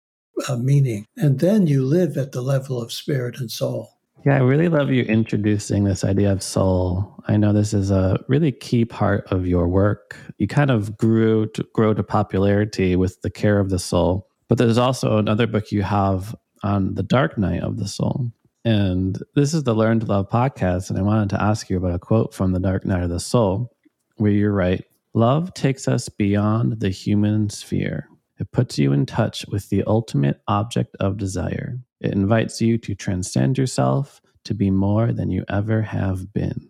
uh, 0.47 0.55
meaning. 0.55 1.05
And 1.17 1.39
then 1.39 1.67
you 1.67 1.83
live 1.83 2.15
at 2.15 2.31
the 2.31 2.41
level 2.41 2.81
of 2.81 2.93
spirit 2.93 3.37
and 3.39 3.51
soul. 3.51 3.97
Yeah, 4.25 4.35
I 4.35 4.39
really 4.39 4.69
love 4.69 4.89
you 4.89 5.03
introducing 5.03 5.83
this 5.83 6.05
idea 6.05 6.31
of 6.31 6.41
soul. 6.41 7.13
I 7.27 7.35
know 7.35 7.51
this 7.51 7.73
is 7.73 7.91
a 7.91 8.17
really 8.29 8.53
key 8.53 8.85
part 8.85 9.29
of 9.33 9.45
your 9.45 9.67
work. 9.67 10.15
You 10.37 10.47
kind 10.47 10.71
of 10.71 10.97
grew 10.97 11.47
to 11.47 11.67
grow 11.73 11.93
to 11.93 12.03
popularity 12.03 12.95
with 12.95 13.21
the 13.21 13.29
care 13.29 13.59
of 13.59 13.69
the 13.69 13.79
soul, 13.79 14.29
but 14.47 14.57
there's 14.57 14.77
also 14.77 15.17
another 15.17 15.45
book 15.45 15.73
you 15.73 15.81
have 15.81 16.33
on 16.63 16.95
the 16.95 17.03
dark 17.03 17.37
night 17.37 17.63
of 17.63 17.77
the 17.77 17.87
soul. 17.87 18.31
And 18.63 19.21
this 19.35 19.53
is 19.53 19.63
the 19.63 19.75
Learn 19.75 19.99
to 19.99 20.05
Love 20.05 20.29
podcast. 20.29 20.89
And 20.89 20.97
I 20.97 21.01
wanted 21.01 21.29
to 21.31 21.41
ask 21.41 21.69
you 21.69 21.75
about 21.75 21.93
a 21.95 21.99
quote 21.99 22.33
from 22.33 22.53
The 22.53 22.61
Dark 22.61 22.85
Night 22.85 23.03
of 23.03 23.09
the 23.09 23.19
Soul, 23.19 23.75
where 24.15 24.31
you're 24.31 24.53
write 24.53 24.85
Love 25.13 25.53
takes 25.53 25.85
us 25.85 26.07
beyond 26.07 26.79
the 26.79 26.89
human 26.89 27.49
sphere. 27.49 28.07
It 28.39 28.51
puts 28.51 28.79
you 28.79 28.91
in 28.93 29.05
touch 29.05 29.45
with 29.47 29.69
the 29.69 29.83
ultimate 29.85 30.41
object 30.47 30.95
of 30.99 31.17
desire. 31.17 31.79
It 32.01 32.11
invites 32.11 32.61
you 32.61 32.77
to 32.79 32.95
transcend 32.95 33.57
yourself 33.57 34.21
to 34.45 34.53
be 34.53 34.71
more 34.71 35.11
than 35.11 35.29
you 35.29 35.45
ever 35.49 35.81
have 35.81 36.33
been. 36.33 36.67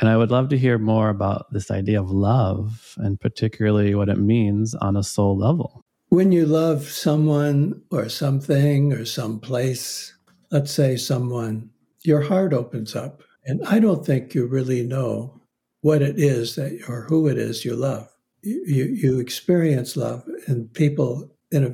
And 0.00 0.08
I 0.08 0.16
would 0.16 0.30
love 0.30 0.48
to 0.48 0.58
hear 0.58 0.78
more 0.78 1.08
about 1.08 1.52
this 1.52 1.70
idea 1.70 2.00
of 2.00 2.10
love 2.10 2.94
and 2.98 3.20
particularly 3.20 3.94
what 3.94 4.08
it 4.08 4.18
means 4.18 4.74
on 4.74 4.96
a 4.96 5.04
soul 5.04 5.36
level. 5.38 5.84
When 6.08 6.32
you 6.32 6.46
love 6.46 6.88
someone 6.88 7.82
or 7.90 8.08
something 8.08 8.92
or 8.92 9.04
some 9.04 9.38
place, 9.40 10.14
let's 10.50 10.72
say 10.72 10.96
someone, 10.96 11.70
your 12.02 12.22
heart 12.22 12.52
opens 12.52 12.96
up. 12.96 13.22
And 13.44 13.62
I 13.66 13.78
don't 13.78 14.04
think 14.04 14.34
you 14.34 14.46
really 14.46 14.82
know 14.82 15.40
what 15.80 16.02
it 16.02 16.18
is 16.18 16.56
that 16.56 16.80
or 16.88 17.02
who 17.08 17.28
it 17.28 17.36
is 17.36 17.64
you 17.64 17.76
love. 17.76 18.08
You, 18.44 18.84
you, 18.84 19.18
experience 19.20 19.96
love, 19.96 20.22
and 20.46 20.72
people 20.74 21.30
in 21.50 21.64
a 21.64 21.70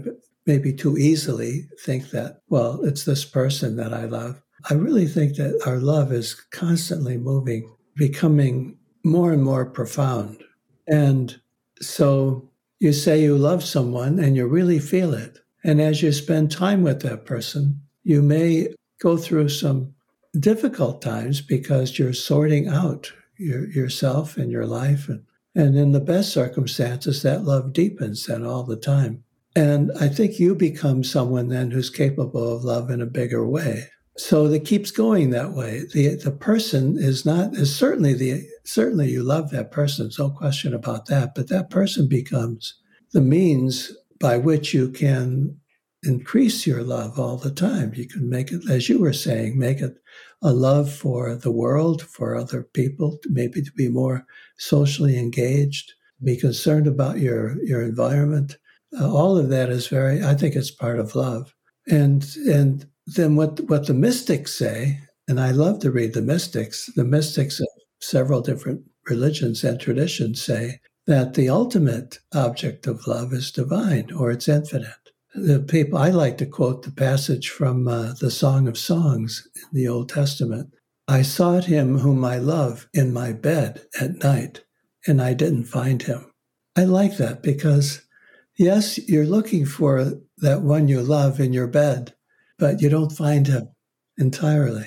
maybe 0.47 0.73
too 0.73 0.97
easily 0.97 1.69
think 1.85 2.11
that, 2.11 2.41
well, 2.49 2.81
it's 2.85 3.05
this 3.05 3.25
person 3.25 3.77
that 3.77 3.93
I 3.93 4.05
love. 4.05 4.43
I 4.69 4.75
really 4.75 5.07
think 5.07 5.37
that 5.37 5.61
our 5.67 5.79
love 5.79 6.13
is 6.13 6.35
constantly 6.51 7.17
moving, 7.17 7.73
becoming 7.97 8.77
more 9.05 9.33
and 9.33 9.43
more 9.43 9.65
profound. 9.65 10.43
And 10.87 11.41
so 11.81 12.51
you 12.79 12.93
say 12.93 13.23
you 13.23 13.37
love 13.37 13.63
someone 13.65 14.19
and 14.19 14.37
you 14.37 14.47
really 14.47 14.79
feel 14.79 15.15
it. 15.15 15.39
And 15.63 15.81
as 15.81 16.03
you 16.03 16.13
spend 16.13 16.51
time 16.51 16.83
with 16.83 17.03
that 17.03 17.27
person, 17.27 17.81
you 18.03 18.23
may 18.23 18.75
go 19.01 19.17
through 19.17 19.51
some 19.51 19.95
difficult 20.39 21.03
times 21.03 21.41
because 21.41 21.99
you're 21.99 22.13
sorting 22.13 22.69
out 22.69 23.13
your, 23.39 23.69
yourself 23.69 24.37
and 24.37 24.51
your 24.51 24.67
life. 24.67 25.09
And, 25.09 25.25
and 25.55 25.77
in 25.77 25.93
the 25.93 26.01
best 26.01 26.33
circumstances, 26.33 27.23
that 27.23 27.45
love 27.45 27.73
deepens 27.73 28.27
then 28.27 28.45
all 28.45 28.63
the 28.63 28.77
time. 28.77 29.25
And 29.57 29.91
I 30.01 30.09
think 30.09 30.39
you 30.39 30.55
become 30.55 31.03
someone 31.03 31.49
then 31.49 31.71
who's 31.71 31.91
capable 31.91 32.55
of 32.55 32.65
love 32.65 32.89
in 32.91 33.01
a 33.01 33.07
bigger 33.07 33.47
way. 33.47 33.89
So 34.17 34.47
it 34.47 34.65
keeps 34.65 34.91
going 34.91 35.31
that 35.31 35.53
way. 35.53 35.85
The 35.93 36.15
the 36.15 36.31
person 36.31 36.97
is 36.99 37.25
not 37.25 37.55
is 37.55 37.75
certainly 37.75 38.13
the 38.15 38.47
certainly 38.65 39.11
you 39.11 39.23
love 39.23 39.51
that 39.51 39.71
person, 39.73 40.11
no 40.19 40.31
question 40.31 40.75
about 40.75 41.07
that. 41.07 41.35
But 41.35 41.49
that 41.49 41.71
person 41.71 42.07
becomes 42.07 42.75
the 43.13 43.21
means 43.21 43.93
by 44.21 44.37
which 44.37 44.75
you 44.75 44.91
can 44.91 45.59
increase 46.03 46.67
your 46.67 46.83
love 46.83 47.19
all 47.19 47.37
the 47.37 47.51
time. 47.51 47.93
You 47.95 48.07
can 48.07 48.29
make 48.29 48.53
it, 48.53 48.69
as 48.71 48.89
you 48.89 48.99
were 48.99 49.13
saying, 49.13 49.59
make 49.59 49.81
it 49.81 49.97
a 50.43 50.53
love 50.53 50.93
for 50.93 51.35
the 51.35 51.51
world, 51.51 52.03
for 52.03 52.35
other 52.35 52.63
people, 52.63 53.19
maybe 53.29 53.63
to 53.63 53.73
be 53.73 53.89
more 53.89 54.27
socially 54.61 55.19
engaged, 55.19 55.93
be 56.23 56.37
concerned 56.37 56.87
about 56.87 57.19
your 57.19 57.61
your 57.65 57.83
environment 57.83 58.57
uh, 58.99 59.13
all 59.13 59.39
of 59.39 59.49
that 59.51 59.71
is 59.71 59.87
very, 59.87 60.23
I 60.23 60.35
think 60.35 60.57
it's 60.57 60.71
part 60.71 60.99
of 60.99 61.15
love. 61.15 61.55
And, 61.87 62.27
and 62.47 62.87
then 63.07 63.37
what, 63.37 63.61
what 63.69 63.87
the 63.87 63.95
mystics 63.95 64.53
say, 64.53 64.99
And 65.29 65.41
I 65.41 65.53
love 65.53 65.79
to 65.81 65.93
read 65.93 66.15
the 66.15 66.23
mystics. 66.23 66.91
The 66.97 67.05
mystics 67.05 67.61
of 67.61 67.69
several 68.01 68.41
different 68.41 68.83
religions 69.09 69.63
and 69.65 69.79
traditions 69.81 70.43
say 70.43 70.81
that 71.07 71.35
the 71.35 71.49
ultimate 71.49 72.19
object 72.35 72.87
of 72.87 73.07
love 73.07 73.33
is 73.33 73.53
divine 73.53 74.13
or 74.13 74.31
it's 74.31 74.49
infinite. 74.49 74.89
The 75.35 75.61
people 75.61 75.99
I 75.99 76.11
like 76.11 76.39
to 76.39 76.47
quote 76.47 76.83
the 76.83 76.91
passage 76.91 77.49
from 77.49 77.87
uh, 77.87 78.15
the 78.21 78.31
Song 78.31 78.67
of 78.67 78.77
Songs 78.77 79.47
in 79.55 79.69
the 79.73 79.87
Old 79.87 80.09
Testament. 80.09 80.75
I 81.11 81.23
sought 81.23 81.65
him 81.65 81.99
whom 81.99 82.25
I 82.25 82.39
love 82.39 82.89
in 82.95 83.13
my 83.13 83.33
bed 83.33 83.83
at 84.01 84.23
night, 84.23 84.63
and 85.09 85.21
I 85.21 85.35
didn't 85.35 85.65
find 85.65 86.01
him. 86.01 86.31
I 86.77 86.85
like 86.85 87.17
that 87.17 87.43
because, 87.43 88.03
yes, 88.57 88.97
you're 89.09 89.27
looking 89.27 89.67
for 89.67 90.13
that 90.39 90.63
one 90.63 90.87
you 90.87 91.03
love 91.03 91.41
in 91.41 91.53
your 91.53 91.67
bed, 91.67 92.15
but 92.61 92.81
you 92.81 92.89
don't 92.89 93.11
find 93.11 93.49
him 93.49 93.71
entirely. 94.19 94.87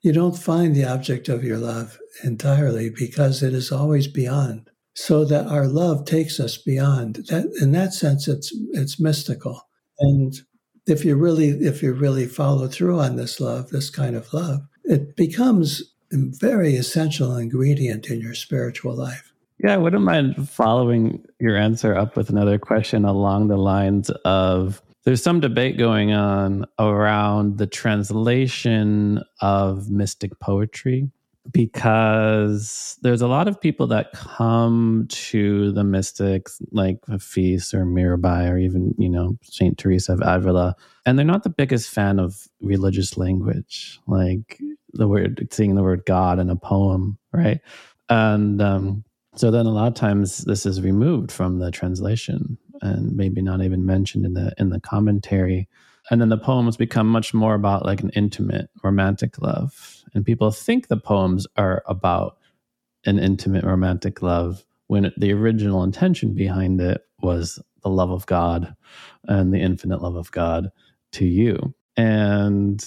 You 0.00 0.12
don't 0.12 0.38
find 0.38 0.76
the 0.76 0.84
object 0.84 1.28
of 1.28 1.42
your 1.42 1.58
love 1.58 1.98
entirely 2.22 2.88
because 2.88 3.42
it 3.42 3.52
is 3.52 3.72
always 3.72 4.06
beyond. 4.06 4.70
So 4.94 5.24
that 5.24 5.48
our 5.48 5.66
love 5.66 6.04
takes 6.04 6.38
us 6.38 6.56
beyond. 6.56 7.16
That 7.30 7.46
in 7.60 7.72
that 7.72 7.94
sense 7.94 8.28
it's 8.28 8.52
it's 8.74 9.00
mystical. 9.00 9.60
And 9.98 10.34
if 10.86 11.04
you 11.04 11.16
really 11.16 11.48
if 11.48 11.82
you 11.82 11.94
really 11.94 12.26
follow 12.26 12.68
through 12.68 13.00
on 13.00 13.16
this 13.16 13.40
love, 13.40 13.70
this 13.70 13.90
kind 13.90 14.14
of 14.14 14.32
love, 14.32 14.60
it 14.84 15.16
becomes 15.16 15.82
a 16.12 16.16
very 16.16 16.76
essential 16.76 17.36
ingredient 17.36 18.06
in 18.06 18.20
your 18.20 18.34
spiritual 18.34 18.94
life. 18.94 19.32
Yeah, 19.62 19.74
I 19.74 19.78
wouldn't 19.78 20.04
mind 20.04 20.48
following 20.48 21.24
your 21.40 21.56
answer 21.56 21.94
up 21.96 22.16
with 22.16 22.28
another 22.28 22.58
question 22.58 23.04
along 23.04 23.48
the 23.48 23.56
lines 23.56 24.10
of 24.24 24.82
there's 25.04 25.22
some 25.22 25.40
debate 25.40 25.78
going 25.78 26.12
on 26.12 26.66
around 26.78 27.58
the 27.58 27.66
translation 27.66 29.22
of 29.40 29.90
mystic 29.90 30.38
poetry 30.40 31.10
because 31.52 32.98
there's 33.02 33.20
a 33.20 33.28
lot 33.28 33.48
of 33.48 33.60
people 33.60 33.86
that 33.88 34.12
come 34.12 35.06
to 35.10 35.72
the 35.72 35.84
mystics 35.84 36.60
like 36.72 36.98
Hafiz 37.06 37.74
or 37.74 37.84
Mirabai 37.84 38.50
or 38.50 38.58
even, 38.58 38.94
you 38.98 39.10
know, 39.10 39.36
Saint 39.42 39.78
Teresa 39.78 40.14
of 40.14 40.22
Avila, 40.22 40.74
and 41.04 41.18
they're 41.18 41.26
not 41.26 41.42
the 41.42 41.50
biggest 41.50 41.90
fan 41.90 42.18
of 42.18 42.48
religious 42.60 43.16
language, 43.16 44.00
like 44.06 44.58
the 44.94 45.06
word, 45.06 45.46
seeing 45.50 45.74
the 45.74 45.82
word 45.82 46.04
God 46.06 46.38
in 46.38 46.48
a 46.48 46.56
poem, 46.56 47.18
right? 47.32 47.60
And 48.08 48.62
um, 48.62 49.04
so 49.36 49.50
then 49.50 49.66
a 49.66 49.70
lot 49.70 49.88
of 49.88 49.94
times 49.94 50.44
this 50.44 50.64
is 50.64 50.80
removed 50.80 51.30
from 51.30 51.58
the 51.58 51.70
translation 51.70 52.56
and 52.80 53.16
maybe 53.16 53.42
not 53.42 53.62
even 53.62 53.84
mentioned 53.84 54.24
in 54.24 54.34
the 54.34 54.52
in 54.58 54.70
the 54.70 54.80
commentary. 54.80 55.68
And 56.10 56.20
then 56.20 56.28
the 56.28 56.38
poems 56.38 56.76
become 56.76 57.08
much 57.08 57.32
more 57.32 57.54
about 57.54 57.84
like 57.84 58.02
an 58.02 58.10
intimate 58.10 58.68
romantic 58.82 59.40
love. 59.40 60.02
And 60.12 60.24
people 60.24 60.50
think 60.50 60.88
the 60.88 60.98
poems 60.98 61.46
are 61.56 61.82
about 61.86 62.36
an 63.06 63.18
intimate 63.18 63.64
romantic 63.64 64.22
love 64.22 64.64
when 64.86 65.12
the 65.16 65.32
original 65.32 65.82
intention 65.82 66.34
behind 66.34 66.80
it 66.80 67.02
was 67.22 67.62
the 67.82 67.88
love 67.88 68.10
of 68.10 68.26
God 68.26 68.74
and 69.24 69.52
the 69.52 69.60
infinite 69.60 70.02
love 70.02 70.16
of 70.16 70.30
God 70.30 70.70
to 71.12 71.24
you. 71.24 71.74
And 71.96 72.82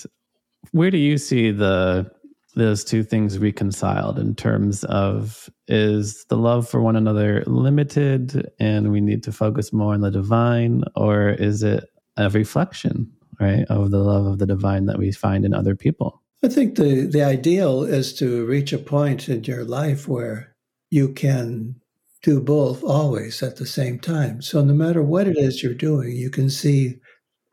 where 0.71 0.91
do 0.91 0.97
you 0.97 1.17
see 1.17 1.51
the 1.51 2.12
those 2.56 2.84
two 2.84 3.03
things 3.03 3.38
reconciled 3.38 4.17
in 4.17 4.34
terms 4.34 4.84
of 4.86 5.47
is 5.67 6.25
the 6.30 6.38
love 6.38 6.67
for 6.67 6.82
one 6.82 6.95
another 6.95 7.43
limited 7.45 8.49
and 8.60 8.91
we 8.91 8.99
need 8.99 9.21
to 9.21 9.32
focus 9.32 9.71
more 9.71 9.93
on 9.93 10.01
the 10.01 10.10
divine 10.10 10.84
or 10.95 11.30
is 11.30 11.62
it 11.62 11.88
a 12.17 12.30
reflection 12.30 13.12
right 13.39 13.65
of 13.69 13.91
the 13.91 13.99
love 13.99 14.25
of 14.25 14.39
the 14.39 14.45
divine 14.45 14.86
that 14.86 14.97
we 14.97 15.12
find 15.12 15.45
in 15.45 15.53
other 15.53 15.75
people 15.75 16.21
i 16.43 16.47
think 16.47 16.75
the 16.75 17.06
the 17.06 17.23
ideal 17.23 17.84
is 17.84 18.13
to 18.13 18.45
reach 18.45 18.73
a 18.73 18.77
point 18.77 19.30
in 19.30 19.43
your 19.43 19.63
life 19.63 20.08
where 20.08 20.56
you 20.89 21.12
can 21.13 21.75
do 22.23 22.41
both 22.41 22.84
always 22.84 23.43
at 23.43 23.58
the 23.58 23.65
same 23.65 23.99
time 23.99 24.41
so 24.41 24.62
no 24.63 24.73
matter 24.73 25.03
what 25.03 25.27
it 25.27 25.38
is 25.38 25.62
you're 25.62 25.73
doing 25.73 26.15
you 26.15 26.30
can 26.30 26.49
see 26.49 26.95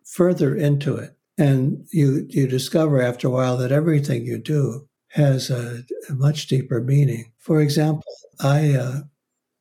further 0.04 0.54
into 0.54 0.96
it 0.96 1.16
and 1.38 1.86
you 1.90 2.26
you 2.28 2.46
discover 2.46 3.00
after 3.00 3.28
a 3.28 3.30
while 3.30 3.56
that 3.56 3.72
everything 3.72 4.24
you 4.24 4.38
do 4.38 4.88
has 5.14 5.48
a, 5.48 5.82
a 6.08 6.14
much 6.14 6.48
deeper 6.48 6.80
meaning. 6.80 7.32
For 7.38 7.60
example, 7.60 8.04
I 8.40 8.74
uh, 8.74 9.00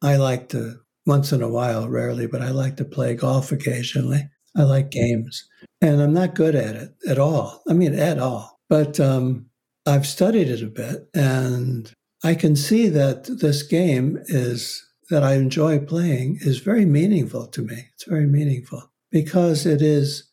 I 0.01 0.17
like 0.17 0.49
to 0.49 0.79
once 1.05 1.31
in 1.31 1.41
a 1.41 1.49
while, 1.49 1.87
rarely, 1.87 2.27
but 2.27 2.41
I 2.41 2.49
like 2.49 2.77
to 2.77 2.85
play 2.85 3.13
golf 3.13 3.51
occasionally. 3.51 4.29
I 4.55 4.63
like 4.63 4.91
games, 4.91 5.47
and 5.81 6.01
I'm 6.01 6.13
not 6.13 6.35
good 6.35 6.55
at 6.55 6.75
it 6.75 6.95
at 7.07 7.19
all. 7.19 7.63
I 7.67 7.73
mean, 7.73 7.93
at 7.93 8.19
all. 8.19 8.59
But 8.69 8.99
um, 8.99 9.47
I've 9.85 10.07
studied 10.07 10.49
it 10.49 10.61
a 10.61 10.67
bit, 10.67 11.07
and 11.13 11.91
I 12.23 12.35
can 12.35 12.55
see 12.55 12.87
that 12.89 13.25
this 13.25 13.63
game 13.63 14.19
is 14.25 14.85
that 15.09 15.23
I 15.23 15.33
enjoy 15.33 15.79
playing 15.79 16.39
is 16.41 16.59
very 16.59 16.85
meaningful 16.85 17.47
to 17.47 17.61
me. 17.61 17.89
It's 17.93 18.05
very 18.05 18.25
meaningful 18.25 18.91
because 19.11 19.65
it 19.65 19.81
is 19.81 20.31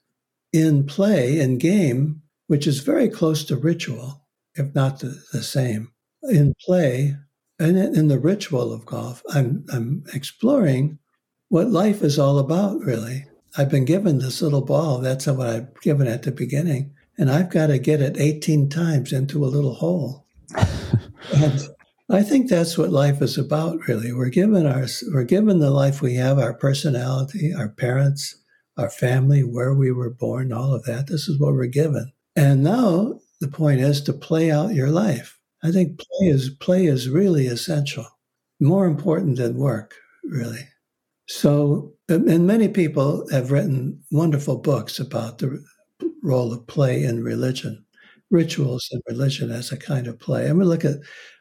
in 0.52 0.84
play 0.86 1.40
in 1.40 1.58
game, 1.58 2.22
which 2.46 2.66
is 2.66 2.80
very 2.80 3.08
close 3.08 3.44
to 3.44 3.56
ritual 3.56 4.20
if 4.54 4.74
not 4.74 5.00
the, 5.00 5.22
the 5.32 5.42
same. 5.42 5.92
In 6.22 6.54
play 6.64 7.16
and 7.58 7.78
in 7.78 8.08
the 8.08 8.18
ritual 8.18 8.72
of 8.72 8.86
golf, 8.86 9.22
I'm, 9.32 9.64
I'm 9.72 10.04
exploring 10.12 10.98
what 11.48 11.70
life 11.70 12.02
is 12.02 12.18
all 12.18 12.38
about, 12.38 12.80
really. 12.80 13.26
I've 13.56 13.68
been 13.68 13.84
given 13.84 14.18
this 14.18 14.42
little 14.42 14.60
ball. 14.62 14.98
That's 14.98 15.26
what 15.26 15.46
I've 15.46 15.80
given 15.80 16.06
at 16.06 16.22
the 16.22 16.32
beginning. 16.32 16.94
And 17.18 17.30
I've 17.30 17.50
got 17.50 17.66
to 17.66 17.78
get 17.78 18.00
it 18.00 18.18
18 18.18 18.68
times 18.68 19.12
into 19.12 19.44
a 19.44 19.48
little 19.48 19.74
hole. 19.74 20.26
and 21.34 21.60
I 22.08 22.22
think 22.22 22.48
that's 22.48 22.78
what 22.78 22.90
life 22.90 23.20
is 23.20 23.36
about, 23.36 23.86
really. 23.86 24.12
We're 24.12 24.30
given 24.30 24.66
our, 24.66 24.86
we're 25.12 25.24
given 25.24 25.58
the 25.58 25.70
life 25.70 26.00
we 26.00 26.14
have, 26.14 26.38
our 26.38 26.54
personality, 26.54 27.52
our 27.52 27.68
parents, 27.68 28.36
our 28.76 28.90
family, 28.90 29.42
where 29.42 29.74
we 29.74 29.92
were 29.92 30.10
born, 30.10 30.52
all 30.52 30.74
of 30.74 30.84
that. 30.84 31.08
This 31.08 31.28
is 31.28 31.38
what 31.38 31.52
we're 31.52 31.66
given. 31.66 32.12
And 32.34 32.62
now 32.62 33.20
the 33.40 33.48
point 33.48 33.80
is 33.80 34.00
to 34.02 34.12
play 34.12 34.50
out 34.50 34.74
your 34.74 34.90
life. 34.90 35.38
I 35.62 35.72
think 35.72 35.98
play 35.98 36.28
is 36.28 36.50
play 36.50 36.86
is 36.86 37.08
really 37.08 37.46
essential, 37.46 38.06
more 38.60 38.86
important 38.86 39.36
than 39.36 39.58
work, 39.58 39.94
really. 40.24 40.68
So, 41.28 41.92
and 42.10 42.46
many 42.46 42.68
people 42.68 43.28
have 43.30 43.50
written 43.50 44.02
wonderful 44.10 44.56
books 44.56 44.98
about 44.98 45.38
the 45.38 45.64
role 46.22 46.52
of 46.52 46.66
play 46.66 47.04
in 47.04 47.22
religion, 47.22 47.84
rituals 48.30 48.88
in 48.92 49.00
religion 49.08 49.50
as 49.50 49.72
a 49.72 49.76
kind 49.76 50.06
of 50.06 50.18
play. 50.18 50.48
I 50.48 50.52
mean, 50.52 50.68
look 50.68 50.84
at, 50.84 50.96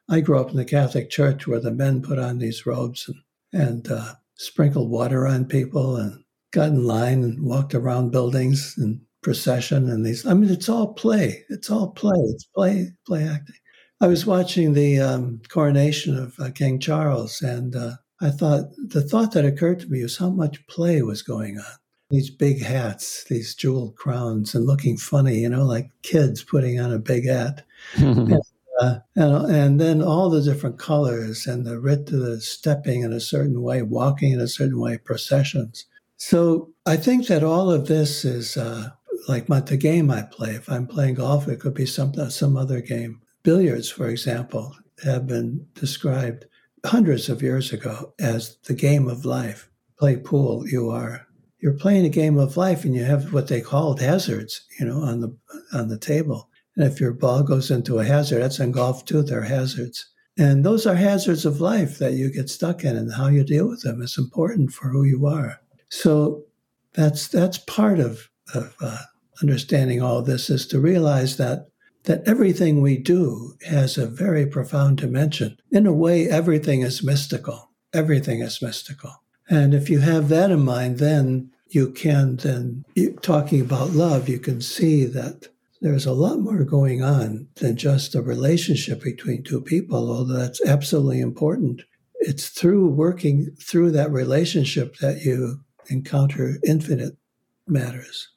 I 0.10 0.22
grew 0.22 0.40
up 0.40 0.52
in 0.52 0.58
the 0.58 0.66
Catholic 0.66 1.10
Church 1.10 1.48
where 1.48 1.60
the 1.60 1.72
men 1.72 2.02
put 2.02 2.20
on 2.20 2.38
these 2.38 2.66
robes 2.66 3.10
and, 3.10 3.64
and 3.64 3.92
uh, 3.92 4.14
sprinkled 4.36 4.90
water 4.90 5.28
on 5.28 5.46
people 5.46 5.98
and 5.98 6.24
got 6.52 6.70
in 6.70 6.86
line 6.86 7.24
and 7.24 7.42
walked 7.42 7.76
around 7.76 8.12
buildings 8.12 8.76
and 8.78 9.02
procession 9.22 9.90
and 9.90 10.06
these. 10.06 10.26
I 10.26 10.34
mean, 10.34 10.50
it's 10.50 10.70
all 10.70 10.94
play. 10.94 11.44
It's 11.50 11.70
all 11.70 11.92
play. 11.92 12.18
It's 12.18 12.46
play, 12.46 12.92
play 13.06 13.28
acting. 13.28 13.56
I 14.02 14.08
was 14.08 14.26
watching 14.26 14.74
the 14.74 15.00
um, 15.00 15.42
coronation 15.50 16.18
of 16.18 16.40
uh, 16.40 16.52
King 16.52 16.80
Charles, 16.80 17.42
and 17.42 17.76
uh, 17.76 17.96
I 18.22 18.32
thought 18.32 18.72
the 18.78 19.02
thought 19.02 19.32
that 19.34 19.46
occurred 19.46 19.80
to 19.82 19.88
me 19.88 20.04
was 20.04 20.18
how 20.18 20.30
much 20.30 20.66
play 20.68 21.02
was 21.02 21.22
going 21.22 21.58
on. 21.58 21.78
These 22.10 22.30
big 22.30 22.62
hats, 22.62 23.24
these 23.26 23.54
jeweled 23.54 23.96
crowns, 23.96 24.56
and 24.56 24.66
looking 24.66 24.98
funny, 24.98 25.40
you 25.40 25.50
know, 25.50 25.64
like 25.64 25.92
kids 26.02 26.44
putting 26.44 26.80
on 26.80 26.92
a 26.92 27.00
big 27.00 27.28
hat. 27.28 27.66
and, 27.96 28.34
uh, 28.82 29.00
and, 29.16 29.52
and, 29.52 29.80
then 29.80 30.02
all 30.02 30.30
the 30.30 30.42
different 30.42 30.80
colors 30.80 31.46
and 31.46 31.66
the 31.66 31.80
rit 31.80 32.08
the 32.08 32.42
stepping 32.42 33.04
in 33.04 33.14
a 33.14 33.20
certain 33.20 33.62
way, 33.62 33.82
walking 33.84 34.32
in 34.32 34.40
a 34.40 34.48
certain 34.48 34.80
way, 34.80 34.98
processions. 34.98 35.86
So 36.18 36.72
I 36.86 36.98
think 36.98 37.28
that 37.28 37.44
all 37.44 37.72
of 37.72 37.88
this 37.88 38.26
is 38.26 38.58
uh, 38.58 38.90
like 39.28 39.48
my, 39.48 39.60
the 39.60 39.78
game 39.78 40.10
I 40.10 40.24
play. 40.24 40.52
If 40.52 40.70
I'm 40.70 40.88
playing 40.88 41.16
golf, 41.16 41.48
it 41.48 41.60
could 41.60 41.74
be 41.74 41.86
some 41.86 42.14
some 42.30 42.58
other 42.58 42.82
game. 42.82 43.22
Billiards, 43.44 43.90
for 43.90 44.10
example, 44.10 44.76
have 45.04 45.28
been 45.28 45.66
described 45.76 46.46
hundreds 46.86 47.30
of 47.30 47.42
years 47.42 47.74
ago 47.74 48.14
as 48.20 48.58
the 48.66 48.74
game 48.74 49.08
of 49.08 49.26
life. 49.26 49.70
Play 49.98 50.18
pool, 50.18 50.68
you 50.68 50.90
are 50.90 51.28
you're 51.62 51.74
playing 51.74 52.06
a 52.06 52.10
game 52.10 52.38
of 52.38 52.56
life, 52.56 52.86
and 52.86 52.96
you 52.96 53.04
have 53.04 53.34
what 53.34 53.48
they 53.48 53.62
called 53.62 54.00
hazards, 54.00 54.62
you 54.80 54.86
know, 54.86 55.02
on 55.02 55.20
the 55.20 55.38
on 55.74 55.90
the 55.90 55.98
table. 55.98 56.50
And 56.76 56.86
if 56.86 57.02
your 57.02 57.12
ball 57.12 57.44
goes 57.44 57.70
into 57.70 58.00
a 58.00 58.06
hazard, 58.06 58.42
that's 58.42 58.60
in 58.60 58.72
golf 58.72 59.06
too. 59.06 59.22
There 59.22 59.40
are 59.40 59.44
hazards. 59.44 60.10
And 60.38 60.64
those 60.64 60.88
are 60.88 60.96
hazards 60.96 61.46
of 61.46 61.60
life 61.60 61.98
that 61.98 62.14
you 62.14 62.32
get 62.32 62.50
stuck 62.50 62.86
in, 62.86 62.96
and 62.96 63.14
how 63.14 63.28
you 63.28 63.44
deal 63.44 63.68
with 63.68 63.82
them 63.82 64.02
is 64.02 64.18
important 64.18 64.72
for 64.72 64.90
who 64.90 65.04
you 65.04 65.28
are. 65.28 65.60
So 65.90 66.46
that's 66.94 67.28
that's 67.28 67.58
part 67.58 68.00
of 68.00 68.30
of 68.54 68.74
uh, 68.82 68.98
understanding 69.42 70.02
all 70.02 70.22
this 70.22 70.50
is 70.50 70.66
to 70.68 70.80
realize 70.80 71.38
that 71.38 71.68
that 72.04 72.28
everything 72.28 72.82
we 72.82 72.98
do 72.98 73.56
has 73.68 73.98
a 73.98 74.08
very 74.08 74.46
profound 74.46 74.98
dimension. 74.98 75.58
In 75.72 75.86
a 75.86 75.94
way, 75.94 76.28
everything 76.28 76.82
is 76.82 77.04
mystical. 77.04 77.72
Everything 77.94 78.42
is 78.42 78.62
mystical. 78.62 79.24
And 79.50 79.74
if 79.74 79.90
you 79.90 80.00
have 80.00 80.30
that 80.30 80.52
in 80.52 80.62
mind, 80.62 81.00
then 81.00 81.52
you 81.68 81.92
can 81.92 82.38
then 82.38 82.86
talking 83.22 83.62
about 83.62 83.92
love, 83.92 84.30
you 84.30 84.40
can 84.40 84.62
see 84.62 85.06
that 85.06 85.50
there's 85.82 86.06
a 86.06 86.14
lot 86.14 86.40
more 86.40 86.64
going 86.64 87.02
on 87.04 87.48
than 87.56 87.78
just 87.78 88.16
a 88.16 88.22
relationship 88.22 89.02
between 89.02 89.44
two 89.44 89.62
people, 89.62 90.12
although 90.12 90.38
that's 90.38 90.62
absolutely 90.66 91.22
important. 91.22 91.84
It's 92.16 92.50
through 92.50 92.90
working 92.90 93.56
through 93.62 93.92
that 93.92 94.12
relationship 94.12 94.98
that 94.98 95.22
you 95.22 95.62
encounter 95.88 96.58
infinite 96.66 97.18
matters. 97.66 98.30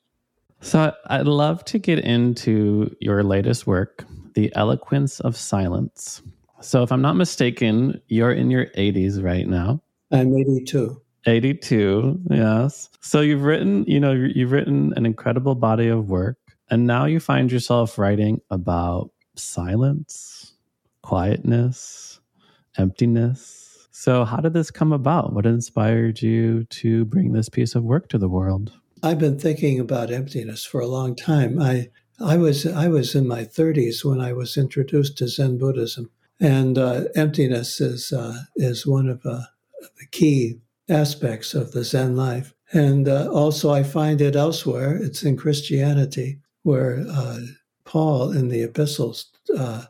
So 0.62 0.94
I'd 1.06 1.26
love 1.26 1.64
to 1.66 1.78
get 1.78 1.98
into 1.98 2.94
your 3.00 3.24
latest 3.24 3.66
work, 3.66 4.06
The 4.34 4.50
Eloquence 4.54 5.18
of 5.20 5.36
Silence. 5.36 6.22
So 6.60 6.84
if 6.84 6.92
I'm 6.92 7.02
not 7.02 7.16
mistaken, 7.16 8.00
you're 8.06 8.32
in 8.32 8.48
your 8.48 8.66
80s 8.66 9.22
right 9.22 9.46
now. 9.46 9.82
I'm 10.12 10.34
82. 10.34 11.02
82, 11.26 12.20
yes. 12.30 12.88
So 13.00 13.20
you've 13.20 13.42
written, 13.42 13.84
you 13.88 13.98
know, 13.98 14.12
you've 14.12 14.52
written 14.52 14.92
an 14.96 15.04
incredible 15.04 15.56
body 15.56 15.88
of 15.88 16.08
work, 16.08 16.38
and 16.70 16.86
now 16.86 17.06
you 17.06 17.18
find 17.18 17.50
yourself 17.50 17.98
writing 17.98 18.40
about 18.48 19.10
silence, 19.34 20.54
quietness, 21.02 22.20
emptiness. 22.78 23.88
So 23.90 24.24
how 24.24 24.38
did 24.38 24.54
this 24.54 24.70
come 24.70 24.92
about? 24.92 25.32
What 25.32 25.44
inspired 25.44 26.22
you 26.22 26.64
to 26.64 27.04
bring 27.04 27.32
this 27.32 27.48
piece 27.48 27.74
of 27.74 27.82
work 27.82 28.08
to 28.10 28.18
the 28.18 28.28
world? 28.28 28.72
I've 29.02 29.18
been 29.18 29.38
thinking 29.38 29.80
about 29.80 30.12
emptiness 30.12 30.64
for 30.64 30.80
a 30.80 30.86
long 30.86 31.16
time. 31.16 31.60
I 31.60 31.90
I 32.20 32.36
was 32.36 32.64
I 32.64 32.86
was 32.86 33.14
in 33.16 33.26
my 33.26 33.44
30s 33.44 34.04
when 34.04 34.20
I 34.20 34.32
was 34.32 34.56
introduced 34.56 35.18
to 35.18 35.28
Zen 35.28 35.58
Buddhism, 35.58 36.10
and 36.38 36.78
uh, 36.78 37.04
emptiness 37.16 37.80
is 37.80 38.12
uh, 38.12 38.42
is 38.54 38.86
one 38.86 39.08
of 39.08 39.26
uh, 39.26 39.42
the 39.98 40.06
key 40.12 40.60
aspects 40.88 41.52
of 41.52 41.72
the 41.72 41.82
Zen 41.82 42.14
life. 42.14 42.54
And 42.72 43.08
uh, 43.08 43.28
also, 43.30 43.70
I 43.70 43.82
find 43.82 44.20
it 44.20 44.36
elsewhere. 44.36 44.96
It's 44.96 45.24
in 45.24 45.36
Christianity, 45.36 46.38
where 46.62 47.04
uh, 47.10 47.40
Paul 47.84 48.30
in 48.30 48.48
the 48.48 48.62
epistles 48.62 49.30
uh, 49.58 49.86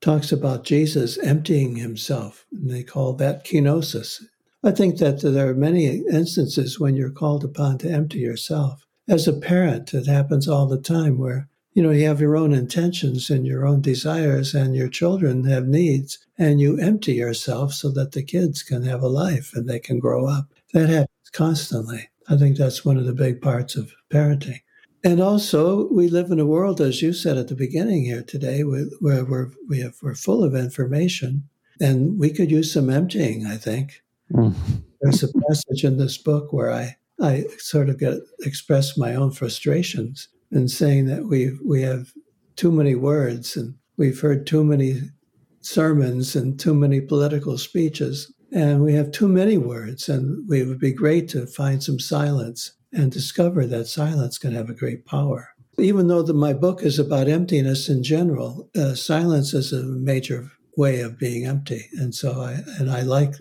talks 0.00 0.32
about 0.32 0.64
Jesus 0.64 1.18
emptying 1.18 1.76
himself, 1.76 2.46
and 2.52 2.68
they 2.68 2.82
call 2.82 3.12
that 3.14 3.46
kenosis. 3.46 4.22
I 4.66 4.72
think 4.72 4.98
that 4.98 5.20
there 5.20 5.48
are 5.48 5.54
many 5.54 5.86
instances 6.10 6.80
when 6.80 6.96
you're 6.96 7.12
called 7.12 7.44
upon 7.44 7.78
to 7.78 7.88
empty 7.88 8.18
yourself. 8.18 8.84
As 9.08 9.28
a 9.28 9.32
parent, 9.32 9.94
it 9.94 10.08
happens 10.08 10.48
all 10.48 10.66
the 10.66 10.80
time 10.80 11.18
where 11.18 11.48
you 11.72 11.84
know 11.84 11.92
you 11.92 12.04
have 12.08 12.20
your 12.20 12.36
own 12.36 12.52
intentions 12.52 13.30
and 13.30 13.46
your 13.46 13.64
own 13.64 13.80
desires 13.80 14.54
and 14.54 14.74
your 14.74 14.88
children 14.88 15.44
have 15.44 15.68
needs 15.68 16.18
and 16.36 16.60
you 16.60 16.80
empty 16.80 17.12
yourself 17.12 17.74
so 17.74 17.92
that 17.92 18.10
the 18.10 18.24
kids 18.24 18.64
can 18.64 18.82
have 18.82 19.02
a 19.02 19.08
life 19.08 19.52
and 19.54 19.68
they 19.68 19.78
can 19.78 20.00
grow 20.00 20.26
up. 20.26 20.52
That 20.72 20.88
happens 20.88 21.30
constantly. 21.32 22.08
I 22.28 22.36
think 22.36 22.56
that's 22.56 22.84
one 22.84 22.96
of 22.96 23.06
the 23.06 23.14
big 23.14 23.40
parts 23.40 23.76
of 23.76 23.92
parenting. 24.10 24.62
And 25.04 25.20
also 25.20 25.86
we 25.92 26.08
live 26.08 26.32
in 26.32 26.40
a 26.40 26.44
world 26.44 26.80
as 26.80 27.02
you 27.02 27.12
said 27.12 27.36
at 27.36 27.46
the 27.46 27.54
beginning 27.54 28.06
here 28.06 28.24
today 28.24 28.64
where 28.64 28.88
we're 29.00 29.52
we 29.68 29.78
have, 29.78 29.94
we're 30.02 30.16
full 30.16 30.42
of 30.42 30.56
information 30.56 31.48
and 31.80 32.18
we 32.18 32.30
could 32.30 32.50
use 32.50 32.72
some 32.72 32.90
emptying 32.90 33.46
i 33.46 33.56
think 33.56 34.02
Mm. 34.32 34.54
There's 35.00 35.22
a 35.22 35.32
passage 35.48 35.84
in 35.84 35.98
this 35.98 36.18
book 36.18 36.52
where 36.52 36.70
I, 36.70 36.96
I 37.20 37.44
sort 37.58 37.88
of 37.88 37.98
get 37.98 38.18
express 38.40 38.96
my 38.96 39.14
own 39.14 39.30
frustrations 39.30 40.28
in 40.50 40.68
saying 40.68 41.06
that 41.06 41.26
we 41.26 41.52
we 41.64 41.82
have 41.82 42.12
too 42.56 42.70
many 42.70 42.94
words 42.94 43.56
and 43.56 43.74
we've 43.96 44.20
heard 44.20 44.46
too 44.46 44.64
many 44.64 45.02
sermons 45.60 46.36
and 46.36 46.58
too 46.58 46.74
many 46.74 47.00
political 47.00 47.58
speeches 47.58 48.32
and 48.52 48.82
we 48.82 48.94
have 48.94 49.10
too 49.10 49.28
many 49.28 49.58
words 49.58 50.08
and 50.08 50.50
it 50.52 50.66
would 50.66 50.78
be 50.78 50.92
great 50.92 51.28
to 51.28 51.46
find 51.46 51.82
some 51.82 51.98
silence 51.98 52.72
and 52.92 53.10
discover 53.10 53.66
that 53.66 53.86
silence 53.86 54.38
can 54.38 54.52
have 54.52 54.70
a 54.70 54.74
great 54.74 55.04
power 55.04 55.48
even 55.78 56.08
though 56.08 56.22
the, 56.22 56.32
my 56.32 56.52
book 56.52 56.82
is 56.82 56.98
about 56.98 57.28
emptiness 57.28 57.88
in 57.88 58.02
general 58.02 58.70
uh, 58.76 58.94
silence 58.94 59.52
is 59.52 59.72
a 59.72 59.82
major 59.82 60.50
way 60.76 61.00
of 61.00 61.18
being 61.18 61.44
empty 61.44 61.86
and 61.94 62.14
so 62.14 62.40
i 62.40 62.52
and 62.78 62.90
i 62.90 63.02
like 63.02 63.34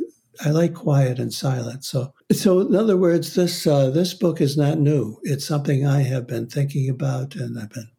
I 0.43 0.49
like 0.49 0.73
quiet 0.73 1.19
and 1.19 1.33
silence. 1.33 1.87
So, 1.87 2.13
so 2.31 2.59
in 2.61 2.75
other 2.75 2.97
words, 2.97 3.35
this 3.35 3.65
uh, 3.67 3.89
this 3.89 4.13
book 4.13 4.41
is 4.41 4.57
not 4.57 4.79
new. 4.79 5.17
It's 5.23 5.45
something 5.45 5.85
I 5.85 6.01
have 6.01 6.27
been 6.27 6.47
thinking 6.47 6.89
about, 6.89 7.35
and 7.35 7.59
I've 7.59 7.71
been 7.71 7.89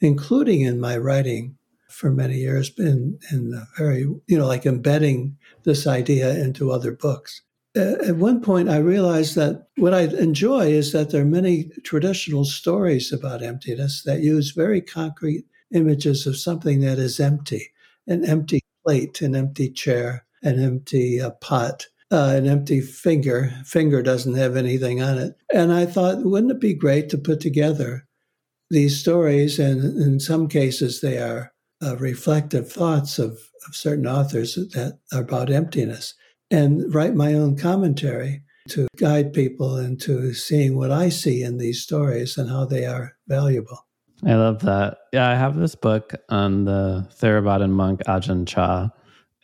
including 0.00 0.62
in 0.62 0.80
my 0.80 0.96
writing 0.96 1.56
for 1.88 2.10
many 2.10 2.36
years. 2.36 2.70
Been 2.70 3.18
in 3.30 3.60
very, 3.76 4.00
you 4.00 4.38
know, 4.38 4.46
like 4.46 4.66
embedding 4.66 5.36
this 5.64 5.86
idea 5.86 6.34
into 6.34 6.70
other 6.70 6.92
books. 6.92 7.42
At 7.74 8.16
one 8.16 8.40
point, 8.40 8.70
I 8.70 8.78
realized 8.78 9.34
that 9.34 9.68
what 9.76 9.92
I 9.92 10.02
enjoy 10.02 10.68
is 10.68 10.92
that 10.92 11.10
there 11.10 11.20
are 11.20 11.26
many 11.26 11.70
traditional 11.84 12.46
stories 12.46 13.12
about 13.12 13.42
emptiness 13.42 14.02
that 14.06 14.22
use 14.22 14.52
very 14.52 14.80
concrete 14.80 15.44
images 15.74 16.26
of 16.26 16.38
something 16.38 16.80
that 16.80 16.98
is 16.98 17.20
empty 17.20 17.70
an 18.06 18.24
empty 18.24 18.60
plate, 18.84 19.20
an 19.20 19.34
empty 19.34 19.70
chair, 19.70 20.25
an 20.46 20.62
empty 20.62 21.20
uh, 21.20 21.30
pot, 21.30 21.86
uh, 22.10 22.34
an 22.36 22.46
empty 22.46 22.80
finger. 22.80 23.52
Finger 23.64 24.02
doesn't 24.02 24.36
have 24.36 24.56
anything 24.56 25.02
on 25.02 25.18
it. 25.18 25.34
And 25.52 25.72
I 25.72 25.86
thought, 25.86 26.24
wouldn't 26.24 26.52
it 26.52 26.60
be 26.60 26.74
great 26.74 27.08
to 27.10 27.18
put 27.18 27.40
together 27.40 28.06
these 28.70 28.98
stories? 28.98 29.58
And 29.58 30.00
in 30.00 30.20
some 30.20 30.48
cases, 30.48 31.00
they 31.00 31.18
are 31.18 31.52
uh, 31.82 31.96
reflective 31.96 32.70
thoughts 32.70 33.18
of, 33.18 33.32
of 33.66 33.74
certain 33.74 34.06
authors 34.06 34.54
that 34.54 34.98
are 35.12 35.20
about 35.20 35.50
emptiness, 35.50 36.14
and 36.50 36.94
write 36.94 37.14
my 37.14 37.34
own 37.34 37.56
commentary 37.56 38.42
to 38.68 38.88
guide 38.96 39.32
people 39.32 39.76
into 39.76 40.32
seeing 40.32 40.76
what 40.76 40.90
I 40.90 41.08
see 41.08 41.42
in 41.42 41.58
these 41.58 41.82
stories 41.82 42.38
and 42.38 42.48
how 42.48 42.64
they 42.64 42.86
are 42.86 43.16
valuable. 43.28 43.86
I 44.24 44.34
love 44.34 44.60
that. 44.60 44.98
Yeah, 45.12 45.28
I 45.28 45.34
have 45.34 45.56
this 45.56 45.74
book 45.74 46.14
on 46.28 46.64
the 46.64 47.06
Theravadan 47.20 47.70
monk 47.70 48.00
Ajahn 48.08 48.46
Chah, 48.46 48.88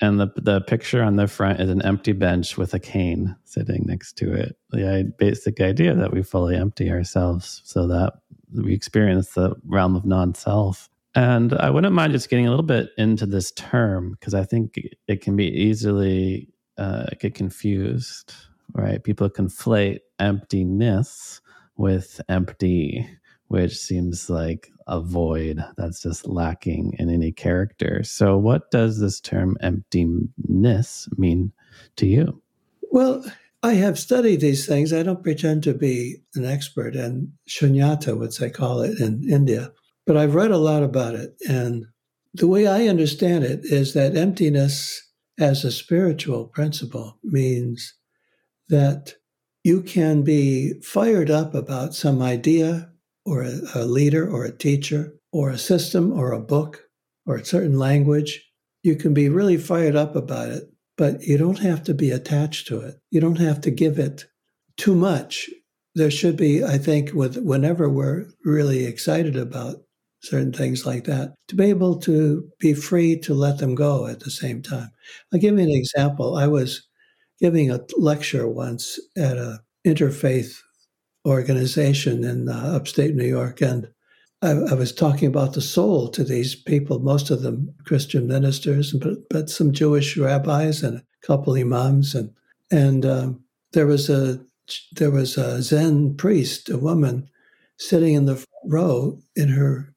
and 0.02 0.18
the 0.18 0.30
the 0.34 0.60
picture 0.62 1.02
on 1.02 1.16
the 1.16 1.28
front 1.28 1.60
is 1.60 1.70
an 1.70 1.80
empty 1.82 2.12
bench 2.12 2.58
with 2.58 2.74
a 2.74 2.80
cane 2.80 3.36
sitting 3.44 3.84
next 3.86 4.18
to 4.18 4.34
it. 4.34 4.56
The 4.70 5.10
basic 5.16 5.60
idea 5.60 5.94
that 5.94 6.12
we 6.12 6.22
fully 6.22 6.56
empty 6.56 6.90
ourselves 6.90 7.62
so 7.64 7.86
that 7.86 8.14
we 8.52 8.74
experience 8.74 9.30
the 9.30 9.54
realm 9.64 9.94
of 9.94 10.04
non-self. 10.04 10.90
And 11.14 11.54
I 11.54 11.70
wouldn't 11.70 11.94
mind 11.94 12.12
just 12.12 12.28
getting 12.28 12.46
a 12.46 12.50
little 12.50 12.64
bit 12.64 12.90
into 12.98 13.26
this 13.26 13.52
term 13.52 14.10
because 14.12 14.34
I 14.34 14.44
think 14.44 14.78
it 15.06 15.20
can 15.20 15.36
be 15.36 15.46
easily 15.46 16.48
uh, 16.76 17.06
get 17.20 17.34
confused. 17.34 18.34
Right? 18.74 19.04
People 19.04 19.30
conflate 19.30 20.00
emptiness 20.18 21.40
with 21.76 22.20
empty, 22.28 23.08
which 23.52 23.76
seems 23.76 24.30
like 24.30 24.72
a 24.86 24.98
void 24.98 25.62
that's 25.76 26.00
just 26.00 26.26
lacking 26.26 26.96
in 26.98 27.10
any 27.10 27.30
character. 27.30 28.02
So, 28.02 28.38
what 28.38 28.70
does 28.70 28.98
this 28.98 29.20
term 29.20 29.58
emptiness 29.60 31.06
mean 31.18 31.52
to 31.96 32.06
you? 32.06 32.40
Well, 32.90 33.22
I 33.62 33.74
have 33.74 33.98
studied 33.98 34.40
these 34.40 34.66
things. 34.66 34.90
I 34.90 35.02
don't 35.02 35.22
pretend 35.22 35.64
to 35.64 35.74
be 35.74 36.22
an 36.34 36.46
expert 36.46 36.96
in 36.96 37.30
shunyata, 37.46 38.18
which 38.18 38.38
they 38.38 38.48
call 38.48 38.80
it 38.80 38.98
in 38.98 39.22
India, 39.30 39.70
but 40.06 40.16
I've 40.16 40.34
read 40.34 40.50
a 40.50 40.56
lot 40.56 40.82
about 40.82 41.14
it. 41.14 41.36
And 41.46 41.84
the 42.32 42.48
way 42.48 42.66
I 42.66 42.86
understand 42.86 43.44
it 43.44 43.60
is 43.64 43.92
that 43.92 44.16
emptiness 44.16 45.10
as 45.38 45.62
a 45.62 45.70
spiritual 45.70 46.46
principle 46.46 47.18
means 47.22 47.92
that 48.70 49.16
you 49.62 49.82
can 49.82 50.22
be 50.22 50.72
fired 50.80 51.30
up 51.30 51.54
about 51.54 51.94
some 51.94 52.22
idea 52.22 52.91
or 53.24 53.42
a, 53.42 53.60
a 53.74 53.84
leader 53.84 54.28
or 54.28 54.44
a 54.44 54.56
teacher 54.56 55.14
or 55.32 55.50
a 55.50 55.58
system 55.58 56.12
or 56.12 56.32
a 56.32 56.40
book 56.40 56.82
or 57.26 57.36
a 57.36 57.44
certain 57.44 57.78
language, 57.78 58.44
you 58.82 58.96
can 58.96 59.14
be 59.14 59.28
really 59.28 59.56
fired 59.56 59.96
up 59.96 60.16
about 60.16 60.48
it, 60.50 60.64
but 60.96 61.22
you 61.22 61.38
don't 61.38 61.60
have 61.60 61.82
to 61.84 61.94
be 61.94 62.10
attached 62.10 62.66
to 62.66 62.80
it. 62.80 62.96
You 63.10 63.20
don't 63.20 63.38
have 63.38 63.60
to 63.62 63.70
give 63.70 63.98
it 63.98 64.26
too 64.76 64.94
much. 64.94 65.48
There 65.94 66.10
should 66.10 66.36
be, 66.36 66.64
I 66.64 66.78
think, 66.78 67.12
with 67.12 67.36
whenever 67.36 67.88
we're 67.88 68.26
really 68.44 68.84
excited 68.84 69.36
about 69.36 69.76
certain 70.22 70.52
things 70.52 70.86
like 70.86 71.04
that, 71.04 71.34
to 71.48 71.56
be 71.56 71.64
able 71.64 71.98
to 72.00 72.48
be 72.58 72.74
free 72.74 73.18
to 73.20 73.34
let 73.34 73.58
them 73.58 73.74
go 73.74 74.06
at 74.06 74.20
the 74.20 74.30
same 74.30 74.62
time. 74.62 74.90
I'll 75.32 75.40
give 75.40 75.58
you 75.58 75.64
an 75.64 75.70
example. 75.70 76.36
I 76.36 76.46
was 76.46 76.86
giving 77.40 77.70
a 77.70 77.80
lecture 77.98 78.48
once 78.48 78.98
at 79.16 79.36
a 79.36 79.60
interfaith 79.86 80.58
organization 81.26 82.24
in 82.24 82.48
uh, 82.48 82.72
upstate 82.74 83.14
New 83.14 83.26
York, 83.26 83.60
and 83.60 83.88
I, 84.42 84.50
I, 84.50 84.74
was 84.74 84.92
talking 84.92 85.28
about 85.28 85.52
the 85.52 85.60
soul 85.60 86.08
to 86.08 86.24
these 86.24 86.54
people, 86.56 86.98
most 86.98 87.30
of 87.30 87.42
them 87.42 87.72
Christian 87.86 88.26
ministers, 88.26 88.92
but 88.92 89.28
but 89.30 89.50
some 89.50 89.72
Jewish 89.72 90.16
rabbis 90.16 90.82
and 90.82 90.98
a 90.98 91.26
couple 91.26 91.54
imams, 91.54 92.14
and 92.14 92.32
and 92.70 93.06
um, 93.06 93.44
there 93.72 93.86
was 93.86 94.10
a 94.10 94.40
there 94.92 95.10
was 95.10 95.38
a 95.38 95.62
Zen 95.62 96.16
priest, 96.16 96.68
a 96.68 96.78
woman, 96.78 97.28
sitting 97.78 98.14
in 98.14 98.26
the 98.26 98.44
row 98.64 99.18
in 99.36 99.48
her 99.48 99.94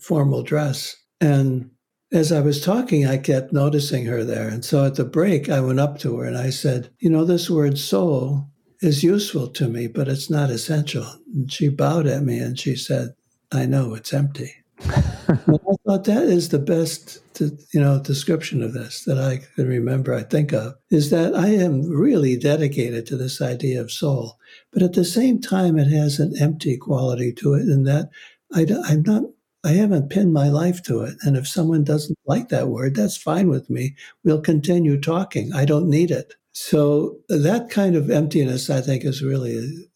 formal 0.00 0.42
dress, 0.42 0.96
and 1.20 1.70
as 2.12 2.30
I 2.30 2.40
was 2.40 2.62
talking, 2.62 3.06
I 3.06 3.16
kept 3.16 3.52
noticing 3.52 4.04
her 4.04 4.22
there. 4.22 4.48
And 4.48 4.64
so 4.64 4.84
at 4.84 4.96
the 4.96 5.04
break, 5.04 5.48
I 5.48 5.60
went 5.60 5.80
up 5.80 5.98
to 6.00 6.18
her 6.18 6.26
and 6.26 6.36
I 6.36 6.50
said, 6.50 6.90
You 6.98 7.08
know, 7.08 7.24
this 7.24 7.48
word 7.48 7.78
soul 7.78 8.50
is 8.82 9.02
useful 9.02 9.48
to 9.48 9.68
me, 9.68 9.86
but 9.86 10.08
it's 10.08 10.28
not 10.28 10.50
essential. 10.50 11.06
And 11.34 11.50
she 11.50 11.68
bowed 11.68 12.06
at 12.06 12.22
me 12.22 12.38
and 12.38 12.58
she 12.58 12.76
said, 12.76 13.14
I 13.52 13.66
know 13.66 13.94
it's 13.94 14.12
empty. 14.12 14.54
I 14.84 15.76
thought 15.86 16.04
that 16.04 16.24
is 16.24 16.48
the 16.48 16.58
best, 16.58 17.20
to, 17.34 17.56
you 17.72 17.80
know, 17.80 18.00
description 18.00 18.62
of 18.62 18.72
this 18.72 19.04
that 19.04 19.18
I 19.18 19.40
can 19.54 19.68
remember. 19.68 20.12
I 20.12 20.22
think 20.22 20.52
of 20.52 20.74
is 20.90 21.10
that 21.10 21.34
I 21.34 21.48
am 21.48 21.88
really 21.88 22.36
dedicated 22.36 23.06
to 23.06 23.16
this 23.16 23.40
idea 23.40 23.80
of 23.80 23.92
soul, 23.92 24.38
but 24.72 24.82
at 24.82 24.94
the 24.94 25.04
same 25.04 25.40
time, 25.40 25.78
it 25.78 25.86
has 25.86 26.18
an 26.18 26.34
empty 26.40 26.76
quality 26.76 27.32
to 27.34 27.54
it, 27.54 27.68
in 27.68 27.84
that 27.84 28.10
I, 28.52 28.66
I'm 28.84 29.02
not. 29.02 29.22
I 29.64 29.74
haven't 29.74 30.10
pinned 30.10 30.32
my 30.32 30.48
life 30.48 30.82
to 30.84 31.02
it. 31.02 31.14
And 31.22 31.36
if 31.36 31.46
someone 31.46 31.84
doesn't 31.84 32.18
like 32.26 32.48
that 32.48 32.66
word, 32.66 32.96
that's 32.96 33.16
fine 33.16 33.48
with 33.48 33.70
me. 33.70 33.94
We'll 34.24 34.40
continue 34.40 35.00
talking. 35.00 35.52
I 35.52 35.64
don't 35.64 35.88
need 35.88 36.10
it. 36.10 36.34
So 36.52 37.18
that 37.28 37.70
kind 37.70 37.96
of 37.96 38.10
emptiness, 38.10 38.70
I 38.70 38.80
think, 38.80 39.04
is 39.04 39.22
really 39.22 39.88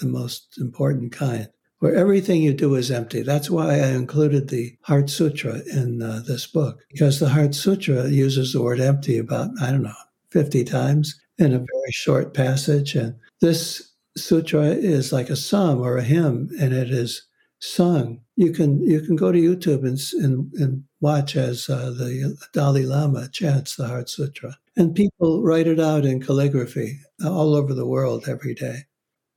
the 0.00 0.06
most 0.06 0.58
important 0.58 1.12
kind 1.12 1.48
where 1.82 1.96
everything 1.96 2.42
you 2.42 2.54
do 2.54 2.76
is 2.76 2.92
empty. 2.92 3.22
That's 3.22 3.50
why 3.50 3.74
I 3.74 3.88
included 3.88 4.48
the 4.48 4.76
Heart 4.82 5.10
Sutra 5.10 5.62
in 5.72 6.00
uh, 6.00 6.22
this 6.24 6.46
book, 6.46 6.78
because 6.92 7.18
the 7.18 7.28
Heart 7.28 7.56
Sutra 7.56 8.08
uses 8.08 8.52
the 8.52 8.62
word 8.62 8.78
empty 8.78 9.18
about, 9.18 9.50
I 9.60 9.72
don't 9.72 9.82
know, 9.82 9.92
50 10.30 10.62
times 10.62 11.20
in 11.38 11.52
a 11.52 11.58
very 11.58 11.90
short 11.90 12.34
passage. 12.34 12.94
And 12.94 13.16
this 13.40 13.92
sutra 14.16 14.62
is 14.62 15.12
like 15.12 15.28
a 15.28 15.34
psalm 15.34 15.80
or 15.80 15.96
a 15.96 16.04
hymn, 16.04 16.50
and 16.60 16.72
it 16.72 16.90
is 16.90 17.22
sung. 17.62 18.20
You 18.34 18.52
can 18.52 18.82
you 18.82 19.00
can 19.00 19.16
go 19.16 19.30
to 19.30 19.38
YouTube 19.38 19.86
and 19.86 19.98
and, 20.22 20.52
and 20.54 20.84
watch 21.00 21.36
as 21.36 21.70
uh, 21.70 21.90
the 21.90 22.36
Dalai 22.52 22.84
Lama 22.84 23.28
chants 23.28 23.76
the 23.76 23.86
Heart 23.86 24.10
Sutra, 24.10 24.58
and 24.76 24.94
people 24.94 25.42
write 25.42 25.68
it 25.68 25.80
out 25.80 26.04
in 26.04 26.20
calligraphy 26.20 26.98
all 27.24 27.54
over 27.54 27.72
the 27.72 27.86
world 27.86 28.28
every 28.28 28.54
day. 28.54 28.84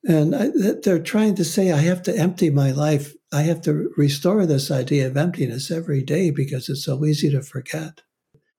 And 0.08 0.36
I, 0.36 0.50
they're 0.84 1.00
trying 1.00 1.36
to 1.36 1.44
say, 1.44 1.72
I 1.72 1.78
have 1.78 2.04
to 2.04 2.16
empty 2.16 2.52
my 2.52 2.72
life. 2.72 3.16
I 3.34 3.42
have 3.44 3.62
to 3.62 3.92
restore 3.98 4.46
this 4.46 4.70
idea 4.70 5.08
of 5.08 5.18
emptiness 5.18 5.72
every 5.72 6.04
day 6.04 6.30
because 6.30 6.70
it's 6.70 6.84
so 6.84 7.04
easy 7.06 7.32
to 7.32 7.42
forget. 7.42 8.02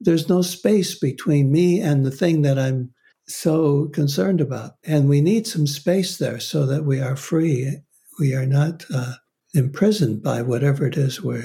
There's 0.01 0.29
no 0.29 0.43
space 0.43 0.99
between 0.99 1.53
me 1.53 1.81
and 1.81 2.05
the 2.05 2.11
thing 2.11 2.43
that 2.43 2.59
I'm 2.59 2.93
so 3.29 3.87
concerned 3.87 4.41
about. 4.41 4.73
And 4.85 5.09
we 5.09 5.21
need 5.21 5.47
some 5.47 5.69
space 5.69 6.19
there 6.19 6.41
so 6.41 6.67
that 6.67 6.85
we 6.85 7.01
are 7.01 7.17
free. 7.17 7.79
We 8.19 8.35
are 8.35 8.47
not 8.47 8.85
uh, 8.93 9.15
imprisoned 9.57 10.23
by 10.23 10.43
whatever 10.43 10.87
it 10.87 10.97
is 10.97 11.23
we 11.23 11.43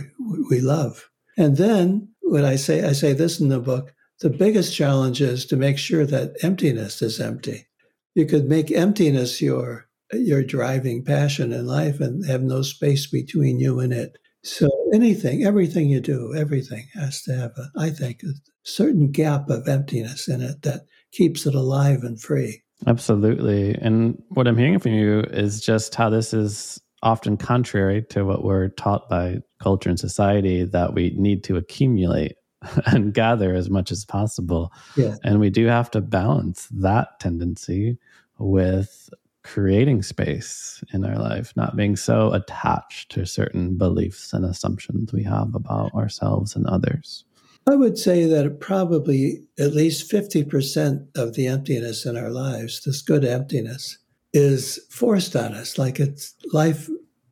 we 0.50 0.60
love. 0.60 1.10
And 1.38 1.58
then 1.58 2.10
what 2.22 2.46
I 2.46 2.56
say, 2.56 2.84
I 2.84 2.92
say 2.92 3.14
this 3.14 3.40
in 3.40 3.50
the 3.50 3.60
book, 3.60 3.94
the 4.20 4.30
biggest 4.30 4.76
challenge 4.76 5.22
is 5.22 5.46
to 5.48 5.58
make 5.58 5.78
sure 5.78 6.06
that 6.06 6.36
emptiness 6.44 7.02
is 7.02 7.20
empty. 7.20 7.68
You 8.14 8.26
could 8.26 8.46
make 8.46 8.72
emptiness 8.72 9.42
your 9.42 9.88
your 10.14 10.44
driving 10.44 11.04
passion 11.04 11.54
in 11.54 11.66
life 11.66 12.02
and 12.02 12.26
have 12.26 12.44
no 12.44 12.62
space 12.62 13.08
between 13.08 13.60
you 13.60 13.80
and 13.80 13.94
it. 13.94 14.18
So 14.44 14.70
anything, 14.94 15.44
everything 15.46 15.90
you 15.90 16.02
do, 16.02 16.34
everything 16.36 16.88
has 16.94 17.22
to 17.24 17.36
have, 17.36 17.52
a, 17.58 17.72
I 17.80 17.92
think, 17.92 18.22
a 18.24 18.34
certain 18.64 19.12
gap 19.12 19.50
of 19.50 19.68
emptiness 19.68 20.28
in 20.28 20.42
it 20.42 20.64
that 20.64 20.82
keeps 21.12 21.46
it 21.46 21.56
alive 21.56 22.04
and 22.04 22.20
free. 22.20 22.62
Absolutely. 22.88 23.76
And 23.76 24.22
what 24.30 24.48
I'm 24.48 24.58
hearing 24.58 24.80
from 24.80 24.94
you 24.94 25.22
is 25.22 25.62
just 25.62 25.96
how 25.96 26.10
this 26.10 26.34
is 26.34 26.82
often 27.04 27.38
contrary 27.38 28.04
to 28.10 28.24
what 28.24 28.44
we're 28.44 28.70
taught 28.70 29.10
by 29.10 29.40
culture 29.60 29.90
and 29.90 30.00
society 30.00 30.64
that 30.64 30.94
we 30.94 31.12
need 31.18 31.44
to 31.46 31.58
accumulate 31.58 32.36
and 32.86 33.14
gather 33.14 33.56
as 33.56 33.70
much 33.70 33.92
as 33.92 34.06
possible. 34.06 34.72
Yeah. 34.96 35.16
And 35.24 35.40
we 35.40 35.50
do 35.50 35.66
have 35.68 35.90
to 35.92 36.02
balance 36.02 36.68
that 36.72 37.20
tendency 37.20 37.98
with 38.38 39.10
creating 39.44 40.04
space 40.04 40.84
in 40.94 41.04
our 41.04 41.18
life, 41.18 41.54
not 41.56 41.76
being 41.76 41.96
so 41.96 42.32
attached 42.32 43.12
to 43.12 43.26
certain 43.26 43.78
beliefs 43.78 44.34
and 44.34 44.46
assumptions 44.46 45.12
we 45.12 45.24
have 45.24 45.56
about 45.56 45.94
ourselves 45.94 46.56
and 46.56 46.68
others. 46.68 47.26
I 47.68 47.76
would 47.76 47.98
say 47.98 48.26
that 48.26 48.60
probably 48.60 49.44
at 49.60 49.74
least 49.74 50.12
50% 50.12 51.08
of 51.16 51.34
the 51.34 51.48
emptiness 51.48 52.06
in 52.06 52.18
our 52.18 52.30
lives, 52.30 52.82
this 52.84 53.02
good 53.02 53.24
emptiness, 53.24 53.98
is 54.34 54.80
forced 54.90 55.36
on 55.36 55.54
us. 55.54 55.78
Like 55.78 56.00
it's 56.00 56.36
life 56.54 56.90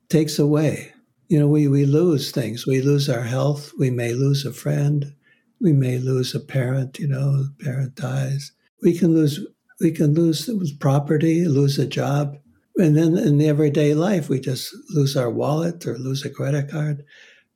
takes 0.08 0.38
away. 0.38 0.92
You 1.28 1.38
know, 1.38 1.48
we, 1.48 1.68
we 1.68 1.86
lose 1.86 2.32
things. 2.32 2.66
We 2.66 2.80
lose 2.82 3.08
our 3.08 3.22
health. 3.22 3.72
We 3.78 3.90
may 3.90 4.12
lose 4.12 4.44
a 4.44 4.52
friend. 4.52 5.14
We 5.60 5.72
may 5.72 5.98
lose 5.98 6.34
a 6.34 6.40
parent, 6.40 6.98
you 6.98 7.06
know, 7.06 7.46
parent 7.60 7.94
dies. 7.94 8.52
We 8.82 8.96
can 8.96 9.14
lose 9.14 9.46
we 9.80 9.90
can 9.90 10.14
lose 10.14 10.48
property, 10.78 11.46
lose 11.46 11.78
a 11.78 11.86
job. 11.86 12.36
And 12.76 12.96
then 12.96 13.16
in 13.16 13.38
the 13.38 13.48
everyday 13.48 13.94
life, 13.94 14.28
we 14.28 14.38
just 14.38 14.74
lose 14.90 15.16
our 15.16 15.30
wallet 15.30 15.86
or 15.86 15.96
lose 15.96 16.24
a 16.24 16.30
credit 16.30 16.70
card. 16.70 17.02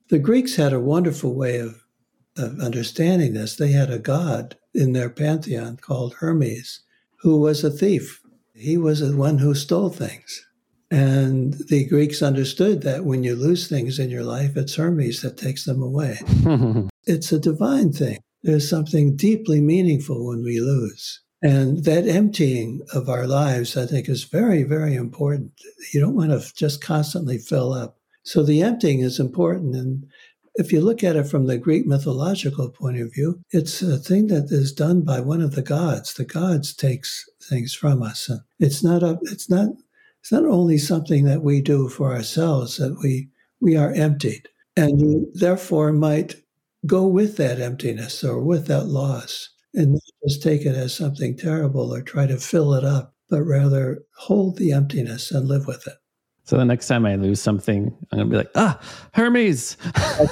The 0.09 0.19
Greeks 0.19 0.55
had 0.55 0.73
a 0.73 0.79
wonderful 0.79 1.35
way 1.35 1.59
of, 1.59 1.83
of 2.37 2.59
understanding 2.59 3.33
this. 3.33 3.55
They 3.55 3.71
had 3.71 3.91
a 3.91 3.99
god 3.99 4.57
in 4.73 4.93
their 4.93 5.09
pantheon 5.09 5.77
called 5.77 6.15
Hermes, 6.15 6.81
who 7.19 7.39
was 7.39 7.63
a 7.63 7.69
thief. 7.69 8.21
He 8.55 8.77
was 8.77 9.01
the 9.01 9.15
one 9.15 9.39
who 9.39 9.53
stole 9.53 9.89
things. 9.89 10.45
And 10.89 11.55
the 11.67 11.85
Greeks 11.85 12.21
understood 12.21 12.83
that 12.83 13.05
when 13.05 13.23
you 13.23 13.35
lose 13.35 13.67
things 13.67 13.99
in 13.99 14.09
your 14.09 14.23
life, 14.23 14.55
it's 14.55 14.75
Hermes 14.75 15.21
that 15.21 15.37
takes 15.37 15.65
them 15.65 15.81
away. 15.81 16.19
it's 17.05 17.31
a 17.31 17.39
divine 17.39 17.91
thing. 17.91 18.19
There's 18.43 18.69
something 18.69 19.15
deeply 19.15 19.59
meaningful 19.59 20.27
when 20.27 20.43
we 20.43 20.59
lose. 20.59 21.21
And 21.41 21.83
that 21.83 22.07
emptying 22.07 22.81
of 22.93 23.09
our 23.09 23.27
lives, 23.27 23.75
I 23.75 23.85
think, 23.85 24.07
is 24.07 24.23
very, 24.23 24.63
very 24.63 24.95
important. 24.95 25.51
You 25.93 25.99
don't 25.99 26.15
want 26.15 26.31
to 26.31 26.53
just 26.55 26.81
constantly 26.81 27.39
fill 27.39 27.73
up. 27.73 27.97
So 28.23 28.41
the 28.41 28.63
emptying 28.63 29.01
is 29.01 29.19
important. 29.19 29.75
And 29.75 30.05
if 30.55 30.71
you 30.71 30.81
look 30.81 31.03
at 31.03 31.15
it 31.15 31.27
from 31.27 31.47
the 31.47 31.57
Greek 31.57 31.85
mythological 31.85 32.69
point 32.69 32.99
of 32.99 33.13
view, 33.13 33.41
it's 33.51 33.81
a 33.81 33.97
thing 33.97 34.27
that 34.27 34.51
is 34.51 34.71
done 34.71 35.01
by 35.01 35.19
one 35.19 35.41
of 35.41 35.55
the 35.55 35.61
gods. 35.61 36.13
The 36.13 36.25
gods 36.25 36.73
takes 36.73 37.29
things 37.41 37.73
from 37.73 38.01
us. 38.01 38.29
And 38.29 38.41
it's 38.59 38.83
not 38.83 39.03
a, 39.03 39.19
it's 39.23 39.49
not 39.49 39.69
it's 40.21 40.31
not 40.31 40.45
only 40.45 40.79
something 40.79 41.25
that 41.25 41.43
we 41.43 41.61
do 41.61 41.87
for 41.87 42.13
ourselves, 42.13 42.77
that 42.77 42.97
we 43.03 43.29
we 43.59 43.75
are 43.77 43.93
emptied. 43.93 44.49
And 44.77 44.99
you 44.99 45.31
therefore 45.33 45.93
might 45.93 46.35
go 46.85 47.05
with 47.07 47.37
that 47.37 47.59
emptiness 47.59 48.23
or 48.23 48.41
with 48.43 48.67
that 48.67 48.85
loss 48.85 49.49
and 49.73 49.93
not 49.93 50.01
just 50.27 50.41
take 50.41 50.61
it 50.65 50.75
as 50.75 50.95
something 50.95 51.37
terrible 51.37 51.93
or 51.93 52.01
try 52.01 52.27
to 52.27 52.37
fill 52.37 52.73
it 52.73 52.83
up, 52.83 53.13
but 53.29 53.43
rather 53.43 54.03
hold 54.17 54.57
the 54.57 54.71
emptiness 54.71 55.31
and 55.31 55.47
live 55.47 55.67
with 55.67 55.85
it. 55.87 55.95
So 56.45 56.57
the 56.57 56.65
next 56.65 56.87
time 56.87 57.07
I 57.07 57.15
lose 57.15 57.41
something, 57.41 57.95
I'm 58.11 58.17
going 58.17 58.29
to 58.29 58.31
be 58.31 58.37
like, 58.37 58.51
ah, 58.53 58.79
Hermes. 59.13 59.77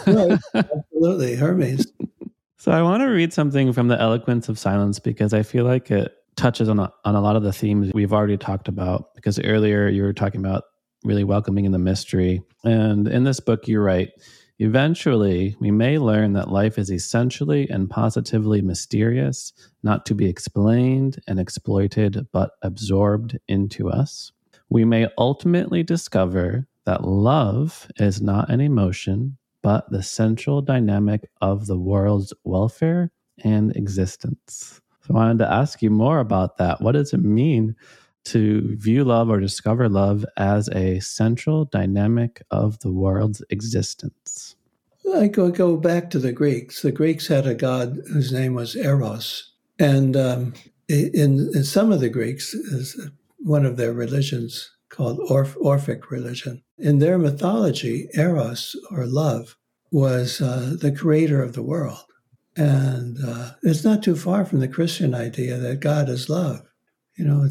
right. 0.07 0.39
Absolutely. 0.53 1.35
Hermes. 1.35 1.91
so 2.57 2.71
I 2.71 2.83
want 2.83 3.01
to 3.01 3.07
read 3.07 3.33
something 3.33 3.73
from 3.73 3.87
The 3.87 3.99
Eloquence 3.99 4.47
of 4.47 4.59
Silence 4.59 4.99
because 4.99 5.33
I 5.33 5.41
feel 5.41 5.65
like 5.65 5.89
it 5.89 6.13
touches 6.35 6.69
on 6.69 6.79
a, 6.79 6.93
on 7.03 7.15
a 7.15 7.21
lot 7.21 7.35
of 7.35 7.41
the 7.41 7.51
themes 7.51 7.91
we've 7.95 8.13
already 8.13 8.37
talked 8.37 8.67
about. 8.67 9.15
Because 9.15 9.39
earlier 9.39 9.87
you 9.87 10.03
were 10.03 10.13
talking 10.13 10.39
about 10.39 10.65
really 11.03 11.23
welcoming 11.23 11.65
in 11.65 11.71
the 11.71 11.79
mystery. 11.79 12.43
And 12.63 13.07
in 13.07 13.23
this 13.23 13.39
book, 13.39 13.67
you 13.67 13.81
write, 13.81 14.11
Eventually, 14.59 15.55
we 15.59 15.71
may 15.71 15.97
learn 15.97 16.33
that 16.33 16.51
life 16.51 16.77
is 16.77 16.91
essentially 16.91 17.67
and 17.69 17.89
positively 17.89 18.61
mysterious, 18.61 19.51
not 19.81 20.05
to 20.05 20.13
be 20.13 20.29
explained 20.29 21.19
and 21.27 21.39
exploited, 21.39 22.27
but 22.31 22.51
absorbed 22.61 23.39
into 23.47 23.89
us. 23.89 24.31
We 24.73 24.85
may 24.85 25.05
ultimately 25.19 25.83
discover 25.83 26.65
that 26.85 27.03
love 27.03 27.91
is 27.97 28.23
not 28.23 28.49
an 28.49 28.59
emotion, 28.59 29.37
but 29.61 29.87
the 29.91 30.01
central 30.01 30.63
dynamic 30.63 31.29
of 31.41 31.67
the 31.67 31.77
world's 31.77 32.33
welfare 32.43 33.11
and 33.43 33.75
existence. 33.75 34.81
So 35.05 35.13
I 35.13 35.13
wanted 35.13 35.37
to 35.37 35.51
ask 35.51 35.83
you 35.83 35.91
more 35.91 36.17
about 36.17 36.57
that. 36.57 36.81
What 36.81 36.93
does 36.93 37.13
it 37.13 37.19
mean 37.19 37.75
to 38.23 38.75
view 38.77 39.03
love 39.03 39.29
or 39.29 39.39
discover 39.39 39.87
love 39.87 40.25
as 40.37 40.69
a 40.69 40.99
central 41.01 41.65
dynamic 41.65 42.41
of 42.49 42.79
the 42.79 42.91
world's 42.91 43.43
existence? 43.51 44.55
I 45.13 45.27
go, 45.27 45.51
go 45.51 45.77
back 45.77 46.09
to 46.09 46.17
the 46.17 46.31
Greeks. 46.31 46.81
The 46.81 46.91
Greeks 46.91 47.27
had 47.27 47.45
a 47.45 47.53
god 47.53 47.99
whose 48.11 48.31
name 48.31 48.55
was 48.55 48.75
Eros. 48.75 49.51
And 49.77 50.17
um, 50.17 50.55
in, 50.89 51.51
in 51.53 51.63
some 51.63 51.91
of 51.91 51.99
the 51.99 52.09
Greeks, 52.09 52.55
one 53.43 53.65
of 53.65 53.77
their 53.77 53.93
religions 53.93 54.71
called 54.89 55.19
Orph- 55.29 55.57
Orphic 55.59 56.11
religion. 56.11 56.63
In 56.77 56.99
their 56.99 57.17
mythology, 57.17 58.09
Eros, 58.13 58.75
or 58.91 59.05
love, 59.05 59.55
was 59.91 60.41
uh, 60.41 60.75
the 60.79 60.91
creator 60.91 61.41
of 61.41 61.53
the 61.53 61.63
world. 61.63 62.05
And 62.55 63.17
uh, 63.25 63.51
it's 63.63 63.83
not 63.83 64.03
too 64.03 64.15
far 64.15 64.45
from 64.45 64.59
the 64.59 64.67
Christian 64.67 65.13
idea 65.15 65.57
that 65.57 65.79
God 65.79 66.09
is 66.09 66.29
love. 66.29 66.61
You 67.15 67.25
know, 67.25 67.47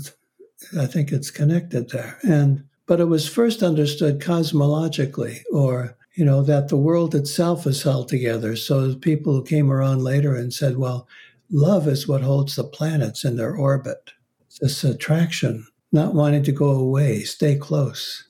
I 0.78 0.86
think 0.86 1.12
it's 1.12 1.30
connected 1.30 1.90
there. 1.90 2.18
And 2.22 2.64
but 2.86 3.00
it 3.00 3.06
was 3.06 3.28
first 3.28 3.62
understood 3.62 4.20
cosmologically, 4.20 5.42
or 5.52 5.96
you 6.14 6.24
know, 6.24 6.42
that 6.42 6.68
the 6.68 6.76
world 6.76 7.14
itself 7.14 7.66
is 7.66 7.82
held 7.82 8.08
together. 8.08 8.54
So 8.54 8.94
people 8.96 9.32
who 9.34 9.44
came 9.44 9.72
around 9.72 10.02
later 10.02 10.34
and 10.34 10.52
said, 10.52 10.76
well, 10.76 11.08
love 11.50 11.88
is 11.88 12.06
what 12.06 12.20
holds 12.20 12.54
the 12.54 12.64
planets 12.64 13.24
in 13.24 13.36
their 13.36 13.56
orbit. 13.56 14.12
It's 14.46 14.58
this 14.58 14.84
attraction, 14.84 15.66
not 15.92 16.14
wanting 16.14 16.42
to 16.44 16.52
go 16.52 16.70
away, 16.70 17.20
stay 17.20 17.54
close. 17.54 18.24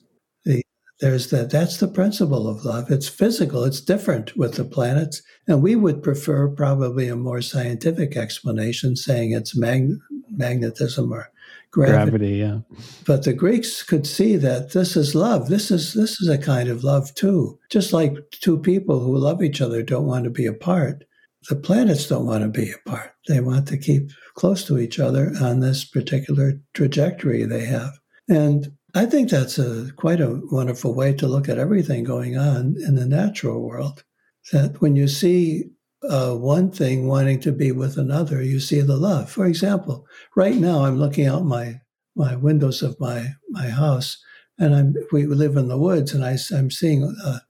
The 0.45 0.61
There's 0.99 1.29
that. 1.31 1.49
That's 1.49 1.77
the 1.77 1.87
principle 1.87 2.47
of 2.47 2.65
love. 2.65 2.91
It's 2.91 3.07
physical. 3.07 3.63
It's 3.63 3.81
different 3.81 4.35
with 4.37 4.55
the 4.55 4.65
planets, 4.65 5.21
and 5.47 5.63
we 5.63 5.75
would 5.75 6.03
prefer 6.03 6.49
probably 6.49 7.07
a 7.07 7.15
more 7.15 7.41
scientific 7.41 8.17
explanation, 8.17 8.95
saying 8.95 9.31
it's 9.31 9.55
mag- 9.55 9.97
magnetism 10.29 11.11
or 11.13 11.31
gravity. 11.71 12.11
Gravity, 12.11 12.35
yeah. 12.37 12.59
But 13.05 13.23
the 13.23 13.33
Greeks 13.33 13.83
could 13.83 14.05
see 14.05 14.35
that 14.37 14.71
this 14.71 14.95
is 14.95 15.15
love. 15.15 15.49
This 15.49 15.71
is 15.71 15.93
this 15.93 16.21
is 16.21 16.29
a 16.29 16.37
kind 16.37 16.69
of 16.69 16.83
love 16.83 17.13
too. 17.15 17.59
Just 17.69 17.93
like 17.93 18.15
two 18.31 18.59
people 18.59 18.99
who 18.99 19.17
love 19.17 19.41
each 19.41 19.61
other 19.61 19.83
don't 19.83 20.05
want 20.05 20.25
to 20.25 20.29
be 20.29 20.45
apart. 20.45 21.05
The 21.49 21.55
planets 21.55 22.07
don't 22.07 22.25
want 22.25 22.43
to 22.43 22.49
be 22.49 22.71
apart. 22.71 23.11
They 23.27 23.39
want 23.39 23.67
to 23.67 23.77
keep 23.77 24.11
close 24.35 24.63
to 24.65 24.77
each 24.77 24.99
other 24.99 25.33
on 25.41 25.59
this 25.59 25.83
particular 25.83 26.53
trajectory 26.73 27.43
they 27.43 27.65
have. 27.65 27.99
And 28.29 28.73
I 28.95 29.05
think 29.07 29.29
that's 29.29 29.57
a 29.57 29.91
quite 29.95 30.21
a 30.21 30.39
wonderful 30.51 30.93
way 30.93 31.13
to 31.13 31.27
look 31.27 31.49
at 31.49 31.57
everything 31.57 32.03
going 32.03 32.37
on 32.37 32.75
in 32.85 32.95
the 32.95 33.05
natural 33.05 33.61
world. 33.61 34.03
That 34.51 34.81
when 34.81 34.95
you 34.95 35.07
see 35.07 35.71
uh, 36.07 36.35
one 36.35 36.71
thing 36.71 37.07
wanting 37.07 37.39
to 37.41 37.51
be 37.51 37.71
with 37.71 37.97
another, 37.97 38.43
you 38.43 38.59
see 38.59 38.81
the 38.81 38.97
love. 38.97 39.31
For 39.31 39.45
example, 39.45 40.05
right 40.35 40.55
now 40.55 40.85
I'm 40.85 40.99
looking 40.99 41.27
out 41.27 41.45
my 41.45 41.81
my 42.15 42.35
windows 42.35 42.83
of 42.83 42.99
my 42.99 43.29
my 43.49 43.69
house, 43.69 44.21
and 44.59 44.75
I'm 44.75 44.95
we 45.11 45.25
live 45.25 45.57
in 45.57 45.69
the 45.69 45.77
woods, 45.77 46.13
and 46.13 46.23
I, 46.23 46.37
I'm 46.55 46.69
seeing 46.69 47.03
a, 47.03 47.41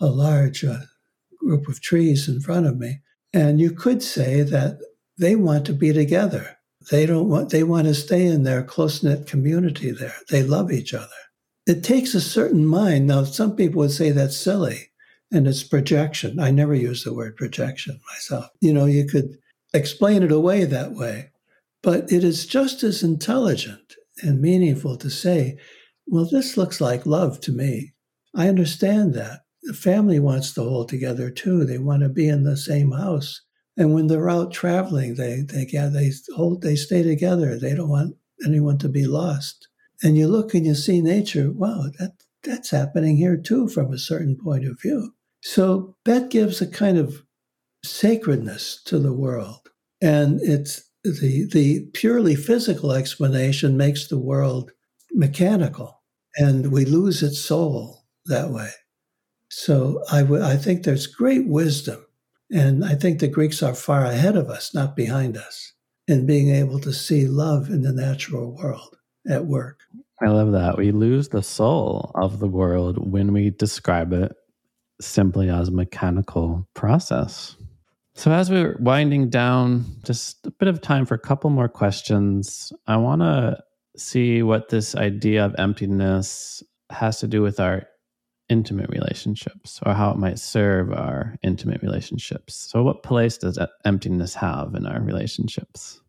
a 0.00 0.06
large 0.06 0.64
uh, 0.64 0.80
group 1.38 1.68
of 1.68 1.80
trees 1.80 2.28
in 2.28 2.40
front 2.40 2.66
of 2.66 2.78
me, 2.78 3.00
and 3.38 3.60
you 3.60 3.70
could 3.70 4.02
say 4.02 4.42
that 4.42 4.80
they 5.16 5.36
want 5.36 5.64
to 5.66 5.72
be 5.72 5.92
together. 5.92 6.58
They 6.90 7.06
don't 7.06 7.28
want 7.28 7.50
they 7.50 7.62
want 7.62 7.86
to 7.86 7.94
stay 7.94 8.26
in 8.26 8.42
their 8.42 8.64
close 8.64 9.00
knit 9.02 9.28
community 9.28 9.92
there. 9.92 10.16
They 10.28 10.42
love 10.42 10.72
each 10.72 10.92
other. 10.92 11.20
It 11.64 11.84
takes 11.84 12.14
a 12.14 12.20
certain 12.20 12.66
mind. 12.66 13.06
Now, 13.06 13.22
some 13.22 13.54
people 13.54 13.80
would 13.80 13.92
say 13.92 14.10
that's 14.10 14.36
silly 14.36 14.88
and 15.30 15.46
it's 15.46 15.62
projection. 15.62 16.40
I 16.40 16.50
never 16.50 16.74
use 16.74 17.04
the 17.04 17.14
word 17.14 17.36
projection 17.36 18.00
myself. 18.12 18.48
You 18.60 18.72
know, 18.72 18.86
you 18.86 19.06
could 19.06 19.38
explain 19.72 20.24
it 20.24 20.32
away 20.32 20.64
that 20.64 20.92
way, 20.92 21.30
but 21.80 22.10
it 22.10 22.24
is 22.24 22.44
just 22.44 22.82
as 22.82 23.04
intelligent 23.04 23.94
and 24.22 24.40
meaningful 24.40 24.96
to 24.96 25.10
say, 25.10 25.58
well, 26.08 26.24
this 26.24 26.56
looks 26.56 26.80
like 26.80 27.06
love 27.06 27.40
to 27.42 27.52
me. 27.52 27.92
I 28.34 28.48
understand 28.48 29.14
that. 29.14 29.42
The 29.68 29.74
family 29.74 30.18
wants 30.18 30.54
to 30.54 30.62
hold 30.62 30.88
together 30.88 31.30
too. 31.30 31.66
They 31.66 31.76
want 31.76 32.02
to 32.02 32.08
be 32.08 32.26
in 32.26 32.44
the 32.44 32.56
same 32.56 32.90
house. 32.90 33.42
And 33.76 33.92
when 33.92 34.06
they're 34.06 34.30
out 34.30 34.50
traveling, 34.50 35.16
they 35.16 35.42
they 35.42 35.66
they 35.66 36.10
hold 36.34 36.62
they 36.62 36.74
stay 36.74 37.02
together. 37.02 37.58
They 37.58 37.74
don't 37.74 37.90
want 37.90 38.16
anyone 38.46 38.78
to 38.78 38.88
be 38.88 39.06
lost. 39.06 39.68
And 40.02 40.16
you 40.16 40.26
look 40.26 40.54
and 40.54 40.64
you 40.64 40.74
see 40.74 41.02
nature. 41.02 41.52
Wow, 41.52 41.90
that 41.98 42.12
that's 42.42 42.70
happening 42.70 43.18
here 43.18 43.36
too 43.36 43.68
from 43.68 43.92
a 43.92 43.98
certain 43.98 44.36
point 44.42 44.66
of 44.66 44.80
view. 44.80 45.12
So 45.42 45.94
that 46.06 46.30
gives 46.30 46.62
a 46.62 46.66
kind 46.66 46.96
of 46.96 47.22
sacredness 47.84 48.82
to 48.84 48.98
the 48.98 49.12
world. 49.12 49.68
And 50.00 50.40
it's 50.40 50.82
the, 51.04 51.46
the 51.52 51.90
purely 51.92 52.36
physical 52.36 52.92
explanation 52.92 53.76
makes 53.76 54.08
the 54.08 54.18
world 54.18 54.72
mechanical 55.12 56.02
and 56.36 56.72
we 56.72 56.86
lose 56.86 57.22
its 57.22 57.38
soul 57.38 58.06
that 58.24 58.50
way. 58.50 58.70
So 59.50 60.02
I, 60.10 60.20
w- 60.20 60.42
I 60.42 60.56
think 60.56 60.82
there's 60.82 61.06
great 61.06 61.46
wisdom. 61.46 62.04
And 62.50 62.84
I 62.84 62.94
think 62.94 63.20
the 63.20 63.28
Greeks 63.28 63.62
are 63.62 63.74
far 63.74 64.04
ahead 64.04 64.36
of 64.36 64.48
us, 64.48 64.74
not 64.74 64.96
behind 64.96 65.36
us, 65.36 65.72
in 66.06 66.26
being 66.26 66.48
able 66.48 66.80
to 66.80 66.92
see 66.92 67.26
love 67.26 67.68
in 67.68 67.82
the 67.82 67.92
natural 67.92 68.56
world 68.56 68.96
at 69.28 69.46
work. 69.46 69.80
I 70.22 70.28
love 70.28 70.52
that. 70.52 70.78
We 70.78 70.90
lose 70.90 71.28
the 71.28 71.42
soul 71.42 72.10
of 72.14 72.40
the 72.40 72.48
world 72.48 72.96
when 72.98 73.32
we 73.32 73.50
describe 73.50 74.12
it 74.12 74.32
simply 75.00 75.48
as 75.48 75.68
a 75.68 75.72
mechanical 75.72 76.68
process. 76.74 77.56
So, 78.14 78.32
as 78.32 78.50
we're 78.50 78.76
winding 78.80 79.30
down, 79.30 79.84
just 80.02 80.44
a 80.44 80.50
bit 80.50 80.66
of 80.66 80.80
time 80.80 81.06
for 81.06 81.14
a 81.14 81.20
couple 81.20 81.50
more 81.50 81.68
questions. 81.68 82.72
I 82.88 82.96
want 82.96 83.22
to 83.22 83.62
see 83.96 84.42
what 84.42 84.70
this 84.70 84.96
idea 84.96 85.44
of 85.44 85.54
emptiness 85.56 86.64
has 86.90 87.20
to 87.20 87.28
do 87.28 87.42
with 87.42 87.60
our 87.60 87.86
intimate 88.48 88.90
relationships 88.90 89.80
or 89.84 89.94
how 89.94 90.10
it 90.10 90.18
might 90.18 90.38
serve 90.38 90.92
our 90.92 91.36
intimate 91.42 91.82
relationships. 91.82 92.54
So, 92.54 92.82
what 92.82 93.02
place 93.02 93.38
does 93.38 93.58
emptiness 93.84 94.34
have 94.34 94.74
in 94.74 94.86
our 94.86 95.00
relationships? 95.00 96.00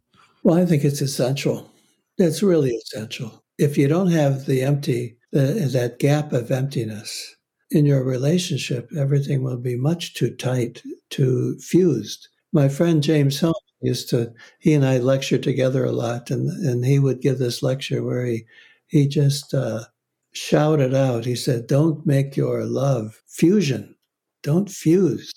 Well, 0.44 0.58
I 0.58 0.66
think 0.66 0.84
it's 0.84 1.02
essential. 1.02 1.72
It's 2.18 2.44
really 2.44 2.72
essential. 2.72 3.44
If 3.58 3.78
you 3.78 3.88
don't 3.88 4.12
have 4.12 4.46
the 4.46 4.62
empty, 4.62 5.18
the, 5.32 5.70
that 5.74 6.00
gap 6.00 6.32
of 6.32 6.52
emptiness, 6.52 7.36
in 7.72 7.86
your 7.86 8.04
relationship, 8.04 8.90
everything 8.98 9.44
will 9.44 9.58
be 9.58 9.76
much 9.76 10.14
too 10.14 10.36
tight, 10.36 10.82
too 11.10 11.58
fused. 11.60 12.28
My 12.52 12.68
friend 12.68 13.04
James 13.04 13.40
Hillman 13.40 13.54
used 13.82 14.10
to, 14.10 14.34
he 14.60 14.74
and 14.74 14.86
I 14.86 14.98
lectured 14.98 15.44
together 15.44 15.86
a 15.86 15.92
lot, 15.92 16.32
and, 16.32 16.50
and 16.66 16.84
he 16.84 17.00
would 17.00 17.22
give 17.22 17.38
this 17.38 17.62
lecture 17.62 18.04
where 18.04 18.26
he, 18.26 18.46
he 18.88 19.08
just 19.08 19.54
uh, 19.54 19.86
shouted 20.34 20.94
out, 20.94 21.26
he 21.26 21.36
said, 21.36 21.68
Don't 21.68 22.06
make 22.06 22.36
your 22.38 22.66
love 22.66 23.22
fusion. 23.28 23.96
Don't 24.44 24.70
fuse. 24.70 25.32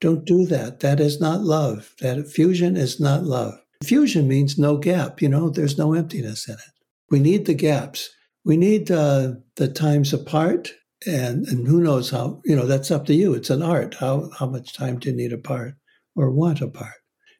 Don't 0.00 0.24
do 0.24 0.46
that. 0.46 0.80
That 0.80 1.00
is 1.00 1.20
not 1.20 1.40
love. 1.40 1.94
That 2.00 2.28
fusion 2.28 2.76
is 2.76 3.00
not 3.00 3.24
love. 3.24 3.54
Fusion 3.82 4.28
means 4.28 4.58
no 4.58 4.76
gap, 4.76 5.20
you 5.20 5.28
know, 5.28 5.50
there's 5.50 5.78
no 5.78 5.92
emptiness 5.94 6.48
in 6.48 6.54
it. 6.54 6.72
We 7.10 7.18
need 7.18 7.46
the 7.46 7.54
gaps. 7.54 8.10
We 8.44 8.56
need 8.56 8.90
uh, 8.90 9.32
the 9.56 9.68
times 9.68 10.12
apart 10.12 10.72
and 11.06 11.46
and 11.48 11.66
who 11.66 11.80
knows 11.80 12.10
how 12.10 12.40
you 12.44 12.56
know 12.56 12.66
that's 12.66 12.90
up 12.90 13.06
to 13.06 13.14
you 13.14 13.34
it's 13.34 13.50
an 13.50 13.62
art 13.62 13.94
how 13.94 14.30
how 14.38 14.46
much 14.46 14.72
time 14.72 14.98
do 14.98 15.10
you 15.10 15.16
need 15.16 15.32
apart 15.32 15.74
or 16.16 16.30
want 16.30 16.60
apart 16.60 16.94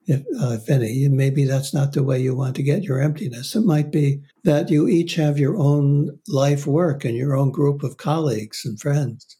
if, 0.06 0.20
uh, 0.40 0.52
if 0.52 0.68
any. 0.68 1.08
Maybe 1.08 1.44
that's 1.44 1.72
not 1.72 1.92
the 1.92 2.02
way 2.02 2.20
you 2.20 2.34
want 2.34 2.56
to 2.56 2.62
get 2.62 2.82
your 2.82 3.00
emptiness. 3.00 3.54
It 3.54 3.64
might 3.64 3.90
be 3.90 4.22
that 4.44 4.70
you 4.70 4.88
each 4.88 5.14
have 5.14 5.38
your 5.38 5.56
own 5.56 6.18
life 6.28 6.66
work 6.66 7.04
and 7.04 7.16
your 7.16 7.36
own 7.36 7.50
group 7.50 7.82
of 7.82 7.96
colleagues 7.96 8.62
and 8.64 8.80
friends 8.80 9.36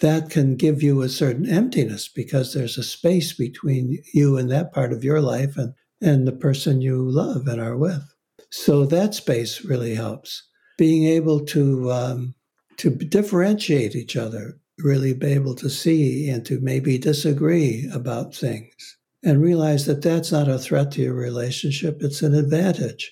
that 0.00 0.30
can 0.30 0.56
give 0.56 0.82
you 0.82 1.02
a 1.02 1.08
certain 1.08 1.48
emptiness 1.48 2.08
because 2.08 2.52
there's 2.52 2.78
a 2.78 2.82
space 2.82 3.32
between 3.32 3.98
you 4.12 4.36
and 4.36 4.50
that 4.50 4.72
part 4.72 4.92
of 4.92 5.04
your 5.04 5.20
life 5.20 5.56
and 5.56 5.74
and 6.00 6.26
the 6.26 6.32
person 6.32 6.82
you 6.82 7.08
love 7.08 7.46
and 7.46 7.60
are 7.60 7.76
with. 7.76 8.02
So 8.50 8.84
that 8.86 9.14
space 9.14 9.64
really 9.64 9.94
helps. 9.94 10.42
Being 10.76 11.04
able 11.04 11.44
to 11.46 11.90
um, 11.92 12.34
to 12.78 12.90
differentiate 12.90 13.94
each 13.94 14.16
other, 14.16 14.58
really 14.78 15.14
be 15.14 15.28
able 15.28 15.54
to 15.54 15.70
see 15.70 16.28
and 16.28 16.44
to 16.46 16.60
maybe 16.60 16.98
disagree 16.98 17.88
about 17.94 18.34
things 18.34 18.93
and 19.24 19.42
realize 19.42 19.86
that 19.86 20.02
that's 20.02 20.30
not 20.30 20.48
a 20.48 20.58
threat 20.58 20.92
to 20.92 21.02
your 21.02 21.14
relationship, 21.14 21.98
it's 22.00 22.22
an 22.22 22.34
advantage. 22.34 23.10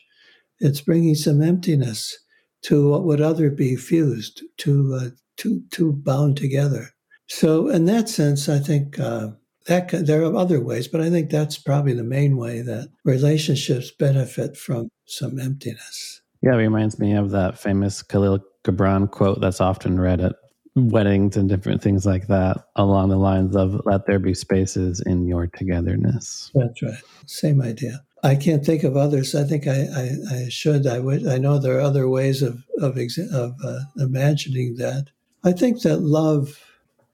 It's 0.61 0.81
bringing 0.81 1.15
some 1.15 1.43
emptiness 1.43 2.17
to 2.65 2.91
what 2.91 3.05
would 3.05 3.21
other 3.21 3.51
be 3.51 3.75
fused, 3.77 4.43
to, 4.59 4.95
uh, 5.01 5.09
to, 5.39 5.93
bound 5.93 6.37
together. 6.37 6.91
So, 7.29 7.69
in 7.69 7.87
that 7.87 8.09
sense, 8.09 8.49
I 8.49 8.59
think 8.59 8.99
uh, 8.99 9.31
that 9.67 9.91
there 9.91 10.23
are 10.23 10.37
other 10.37 10.61
ways, 10.61 10.87
but 10.87 11.01
I 11.01 11.11
think 11.11 11.31
that's 11.31 11.59
probably 11.59 11.95
the 11.95 12.05
main 12.05 12.37
way 12.37 12.61
that 12.63 12.91
relationships 13.05 13.91
benefit 13.91 14.57
from 14.57 14.89
some 15.07 15.41
emptiness. 15.41 16.21
Yeah, 16.43 16.55
it 16.55 16.59
reminds 16.59 16.99
me 16.99 17.15
of 17.15 17.31
that 17.31 17.59
famous 17.59 18.03
Kahlil 18.03 18.41
Gibran 18.65 19.11
quote 19.11 19.41
that's 19.41 19.61
often 19.61 19.99
read 19.99 20.21
at 20.21 20.37
weddings 20.75 21.37
and 21.37 21.49
different 21.49 21.83
things 21.83 22.07
like 22.07 22.27
that, 22.29 22.69
along 22.77 23.11
the 23.11 23.17
lines 23.17 23.57
of 23.57 23.81
"Let 23.85 24.07
there 24.07 24.19
be 24.19 24.35
spaces 24.35 25.01
in 25.01 25.27
your 25.27 25.47
togetherness." 25.47 26.51
That's 26.55 26.83
right. 26.83 27.03
Same 27.27 27.63
idea. 27.63 28.03
I 28.23 28.37
can't 28.37 28.65
think 28.65 28.85
of 28.85 28.97
others. 28.97 29.35
I 29.35 29.45
think 29.45 29.67
I, 29.67 29.87
I, 29.95 30.11
I 30.37 30.49
should. 30.49 30.87
I 30.87 31.01
would. 31.01 31.27
I 31.27 31.39
know 31.39 31.59
there 31.59 31.77
are 31.77 31.81
other 31.81 32.09
ways 32.09 32.43
of 32.43 32.65
of, 32.79 32.97
of 32.97 33.55
uh, 33.65 33.81
imagining 33.99 34.77
that. 34.77 35.09
I 35.45 35.53
think 35.53 35.83
that 35.83 35.99
love. 35.99 36.59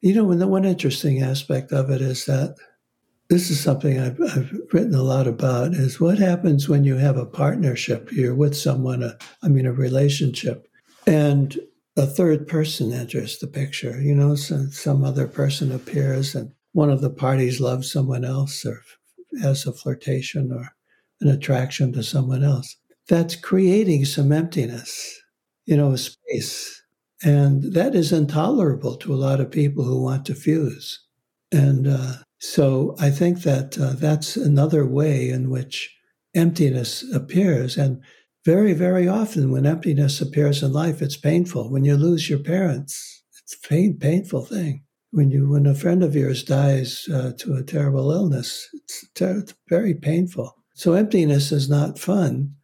You 0.00 0.14
know, 0.14 0.32
the 0.32 0.46
one 0.46 0.64
interesting 0.64 1.22
aspect 1.22 1.72
of 1.72 1.90
it 1.90 2.00
is 2.00 2.26
that 2.26 2.54
this 3.28 3.50
is 3.50 3.60
something 3.60 3.98
I've, 3.98 4.20
I've, 4.20 4.56
written 4.72 4.94
a 4.94 5.02
lot 5.02 5.26
about 5.26 5.72
is 5.74 6.00
what 6.00 6.18
happens 6.18 6.68
when 6.68 6.84
you 6.84 6.96
have 6.96 7.16
a 7.16 7.26
partnership 7.26 8.10
you're 8.12 8.34
with 8.34 8.56
someone 8.56 9.02
a, 9.02 9.16
I 9.42 9.48
mean 9.48 9.66
a 9.66 9.72
relationship 9.72 10.68
and 11.06 11.58
a 11.98 12.06
third 12.06 12.48
person 12.48 12.92
enters 12.92 13.38
the 13.38 13.46
picture 13.46 14.00
you 14.00 14.14
know 14.14 14.34
some, 14.34 14.70
some 14.70 15.04
other 15.04 15.26
person 15.26 15.70
appears 15.70 16.34
and 16.34 16.50
one 16.72 16.90
of 16.90 17.00
the 17.00 17.10
parties 17.10 17.60
loves 17.60 17.90
someone 17.90 18.24
else 18.24 18.64
or 18.64 18.80
has 19.42 19.66
a 19.66 19.72
flirtation 19.72 20.52
or 20.52 20.74
an 21.20 21.28
attraction 21.28 21.92
to 21.92 22.02
someone 22.02 22.44
else. 22.44 22.76
That's 23.08 23.36
creating 23.36 24.04
some 24.04 24.32
emptiness 24.32 25.20
you 25.66 25.76
know 25.76 25.92
a 25.92 25.98
space. 25.98 26.82
And 27.22 27.74
that 27.74 27.96
is 27.96 28.12
intolerable 28.12 28.96
to 28.98 29.12
a 29.12 29.16
lot 29.16 29.40
of 29.40 29.50
people 29.50 29.82
who 29.82 30.00
want 30.00 30.24
to 30.26 30.34
fuse. 30.34 31.00
And 31.50 31.88
uh, 31.88 32.12
so 32.38 32.94
I 33.00 33.10
think 33.10 33.42
that 33.42 33.76
uh, 33.76 33.94
that's 33.94 34.36
another 34.36 34.86
way 34.86 35.28
in 35.28 35.50
which 35.50 35.96
emptiness 36.34 37.04
appears. 37.12 37.76
And 37.76 38.00
very, 38.48 38.72
very 38.72 39.06
often 39.06 39.52
when 39.52 39.66
emptiness 39.66 40.22
appears 40.22 40.62
in 40.62 40.72
life, 40.72 41.02
it's 41.02 41.18
painful. 41.18 41.70
When 41.70 41.84
you 41.84 41.96
lose 41.98 42.30
your 42.30 42.38
parents, 42.38 43.22
it's 43.42 43.54
a 43.54 43.68
pain, 43.68 43.98
painful 43.98 44.46
thing. 44.46 44.84
When 45.10 45.30
you 45.30 45.50
when 45.50 45.66
a 45.66 45.74
friend 45.74 46.02
of 46.02 46.16
yours 46.16 46.44
dies 46.44 47.06
uh, 47.12 47.32
to 47.40 47.56
a 47.56 47.62
terrible 47.62 48.10
illness, 48.10 48.66
it's, 48.72 49.06
ter- 49.14 49.40
it's 49.40 49.52
very 49.68 49.92
painful. 49.92 50.54
So 50.72 50.94
emptiness 50.94 51.52
is 51.52 51.68
not 51.68 51.98
fun. 51.98 52.54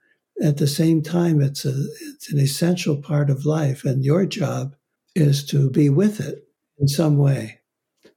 At 0.42 0.56
the 0.56 0.66
same 0.66 1.02
time, 1.02 1.42
it's 1.42 1.66
a 1.66 1.74
it's 2.12 2.32
an 2.32 2.38
essential 2.38 3.02
part 3.02 3.28
of 3.28 3.44
life, 3.44 3.84
and 3.84 4.02
your 4.02 4.24
job 4.24 4.74
is 5.14 5.44
to 5.48 5.68
be 5.68 5.90
with 5.90 6.18
it 6.18 6.48
in 6.78 6.88
some 6.88 7.18
way. 7.18 7.60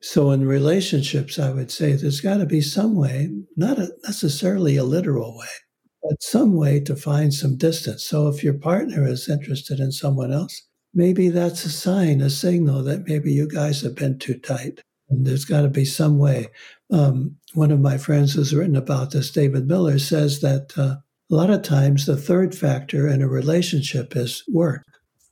So 0.01 0.31
in 0.31 0.47
relationships, 0.47 1.37
I 1.37 1.51
would 1.51 1.71
say 1.71 1.91
there's 1.91 2.21
got 2.21 2.37
to 2.37 2.45
be 2.45 2.61
some 2.61 2.95
way, 2.95 3.29
not 3.57 3.77
a, 3.77 3.91
necessarily 4.05 4.77
a 4.77 4.85
literal 4.85 5.37
way, 5.37 5.55
but 6.03 6.21
some 6.21 6.55
way 6.55 6.79
to 6.81 6.95
find 6.95 7.33
some 7.33 7.57
distance. 7.57 8.03
So 8.03 8.27
if 8.27 8.43
your 8.43 8.53
partner 8.53 9.07
is 9.07 9.29
interested 9.29 9.79
in 9.79 9.91
someone 9.91 10.31
else, 10.31 10.61
maybe 10.93 11.29
that's 11.29 11.65
a 11.65 11.69
sign, 11.69 12.21
a 12.21 12.29
signal 12.29 12.83
that 12.83 13.07
maybe 13.07 13.31
you 13.31 13.47
guys 13.47 13.81
have 13.81 13.95
been 13.95 14.17
too 14.17 14.37
tight. 14.37 14.81
And 15.09 15.25
there's 15.25 15.45
got 15.45 15.61
to 15.61 15.69
be 15.69 15.85
some 15.85 16.17
way. 16.17 16.47
Um, 16.91 17.37
one 17.53 17.71
of 17.71 17.79
my 17.79 17.97
friends 17.97 18.33
who's 18.33 18.53
written 18.53 18.75
about 18.75 19.11
this, 19.11 19.31
David 19.31 19.67
Miller, 19.67 19.99
says 19.99 20.41
that 20.41 20.77
uh, 20.77 20.97
a 21.29 21.35
lot 21.35 21.49
of 21.49 21.61
times 21.61 22.05
the 22.05 22.17
third 22.17 22.55
factor 22.55 23.07
in 23.07 23.21
a 23.21 23.27
relationship 23.27 24.15
is 24.15 24.43
work. 24.47 24.83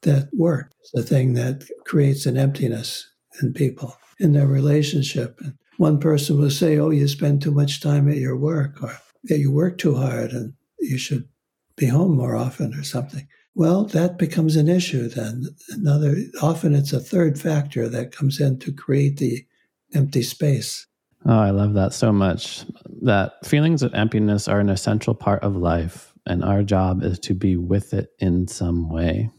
That 0.04 0.30
work 0.34 0.72
is 0.84 0.92
the 0.94 1.04
thing 1.04 1.34
that 1.34 1.64
creates 1.86 2.26
an 2.26 2.38
emptiness 2.38 3.10
in 3.42 3.54
people 3.54 3.98
in 4.20 4.34
their 4.34 4.48
relationship. 4.48 5.40
And 5.42 5.54
one 5.78 6.00
person 6.00 6.40
will 6.40 6.52
say, 6.52 6.78
Oh, 6.78 6.90
you 6.90 7.08
spend 7.08 7.42
too 7.42 7.52
much 7.52 7.82
time 7.82 8.10
at 8.10 8.18
your 8.18 8.38
work, 8.38 8.82
or 8.82 8.98
yeah, 9.30 9.38
you 9.38 9.52
work 9.52 9.78
too 9.78 9.96
hard 9.96 10.32
and 10.32 10.54
you 10.80 10.98
should 10.98 11.28
be 11.76 11.88
home 11.88 12.16
more 12.16 12.36
often 12.36 12.74
or 12.74 12.84
something. 12.84 13.28
Well, 13.54 13.86
that 13.86 14.18
becomes 14.18 14.56
an 14.56 14.68
issue 14.68 15.08
then. 15.08 15.46
Another 15.70 16.18
often 16.42 16.76
it's 16.76 16.94
a 16.94 17.00
third 17.00 17.40
factor 17.40 17.88
that 17.90 18.12
comes 18.12 18.40
in 18.40 18.60
to 18.60 18.74
create 18.74 19.18
the 19.18 19.46
empty 19.94 20.24
space. 20.24 20.88
Oh, 21.26 21.40
I 21.40 21.50
love 21.52 21.74
that 21.74 21.94
so 21.94 22.12
much. 22.12 22.66
That 23.02 23.34
feelings 23.46 23.82
of 23.82 23.94
emptiness 23.94 24.48
are 24.48 24.60
an 24.60 24.70
essential 24.70 25.16
part 25.16 25.42
of 25.42 25.56
life, 25.56 26.14
and 26.26 26.44
our 26.44 26.64
job 26.64 27.02
is 27.02 27.18
to 27.20 27.34
be 27.34 27.56
with 27.56 27.94
it 27.94 28.10
in 28.20 28.48
some 28.48 28.90
way. 28.90 29.30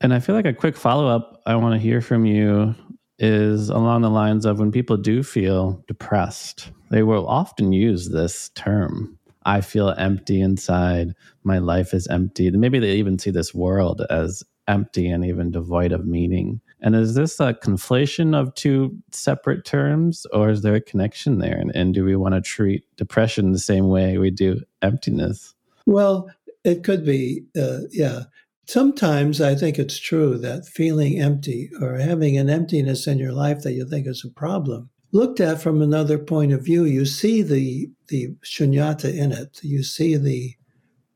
And 0.00 0.12
I 0.12 0.20
feel 0.20 0.34
like 0.34 0.46
a 0.46 0.52
quick 0.52 0.76
follow 0.76 1.06
up 1.06 1.40
I 1.46 1.54
want 1.56 1.74
to 1.74 1.80
hear 1.80 2.00
from 2.00 2.26
you 2.26 2.74
is 3.18 3.68
along 3.68 4.02
the 4.02 4.10
lines 4.10 4.46
of 4.46 4.58
when 4.58 4.72
people 4.72 4.96
do 4.96 5.22
feel 5.22 5.84
depressed, 5.86 6.72
they 6.90 7.02
will 7.02 7.26
often 7.28 7.72
use 7.72 8.08
this 8.08 8.48
term. 8.50 9.18
I 9.44 9.60
feel 9.60 9.90
empty 9.90 10.40
inside. 10.40 11.14
My 11.44 11.58
life 11.58 11.94
is 11.94 12.06
empty. 12.08 12.50
Maybe 12.50 12.78
they 12.78 12.96
even 12.96 13.18
see 13.18 13.30
this 13.30 13.54
world 13.54 14.02
as 14.10 14.42
empty 14.68 15.08
and 15.08 15.24
even 15.24 15.50
devoid 15.50 15.92
of 15.92 16.06
meaning. 16.06 16.60
And 16.80 16.94
is 16.94 17.14
this 17.14 17.40
a 17.40 17.54
conflation 17.54 18.38
of 18.38 18.54
two 18.54 18.96
separate 19.10 19.64
terms, 19.64 20.26
or 20.32 20.50
is 20.50 20.62
there 20.62 20.76
a 20.76 20.80
connection 20.80 21.38
there? 21.38 21.56
And, 21.56 21.74
and 21.74 21.92
do 21.92 22.04
we 22.04 22.16
want 22.16 22.34
to 22.34 22.40
treat 22.40 22.84
depression 22.96 23.52
the 23.52 23.58
same 23.58 23.88
way 23.88 24.16
we 24.16 24.30
do 24.30 24.60
emptiness? 24.80 25.54
Well, 25.86 26.30
it 26.64 26.84
could 26.84 27.04
be, 27.04 27.44
uh, 27.58 27.80
yeah. 27.90 28.24
Sometimes 28.66 29.40
I 29.40 29.56
think 29.56 29.78
it's 29.78 29.98
true 29.98 30.38
that 30.38 30.64
feeling 30.64 31.20
empty 31.20 31.70
or 31.80 31.96
having 31.96 32.38
an 32.38 32.48
emptiness 32.48 33.08
in 33.08 33.18
your 33.18 33.32
life 33.32 33.62
that 33.62 33.72
you 33.72 33.84
think 33.84 34.06
is 34.06 34.24
a 34.24 34.30
problem, 34.30 34.90
looked 35.12 35.40
at 35.40 35.60
from 35.60 35.82
another 35.82 36.18
point 36.18 36.52
of 36.52 36.64
view, 36.64 36.84
you 36.84 37.04
see 37.04 37.42
the 37.42 37.90
the 38.08 38.28
shunyata 38.42 39.14
in 39.16 39.32
it. 39.32 39.60
You 39.62 39.82
see 39.82 40.16
the 40.16 40.54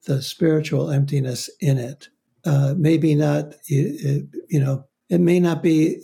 the 0.05 0.23
spiritual 0.23 0.91
emptiness 0.91 1.51
in 1.61 1.79
it. 1.79 2.09
Uh, 2.45 2.75
maybe 2.77 3.15
not, 3.15 3.55
you, 3.67 4.29
you 4.49 4.61
know, 4.61 4.85
it 5.09 5.21
may 5.21 5.41
not 5.41 5.63
be 5.63 6.03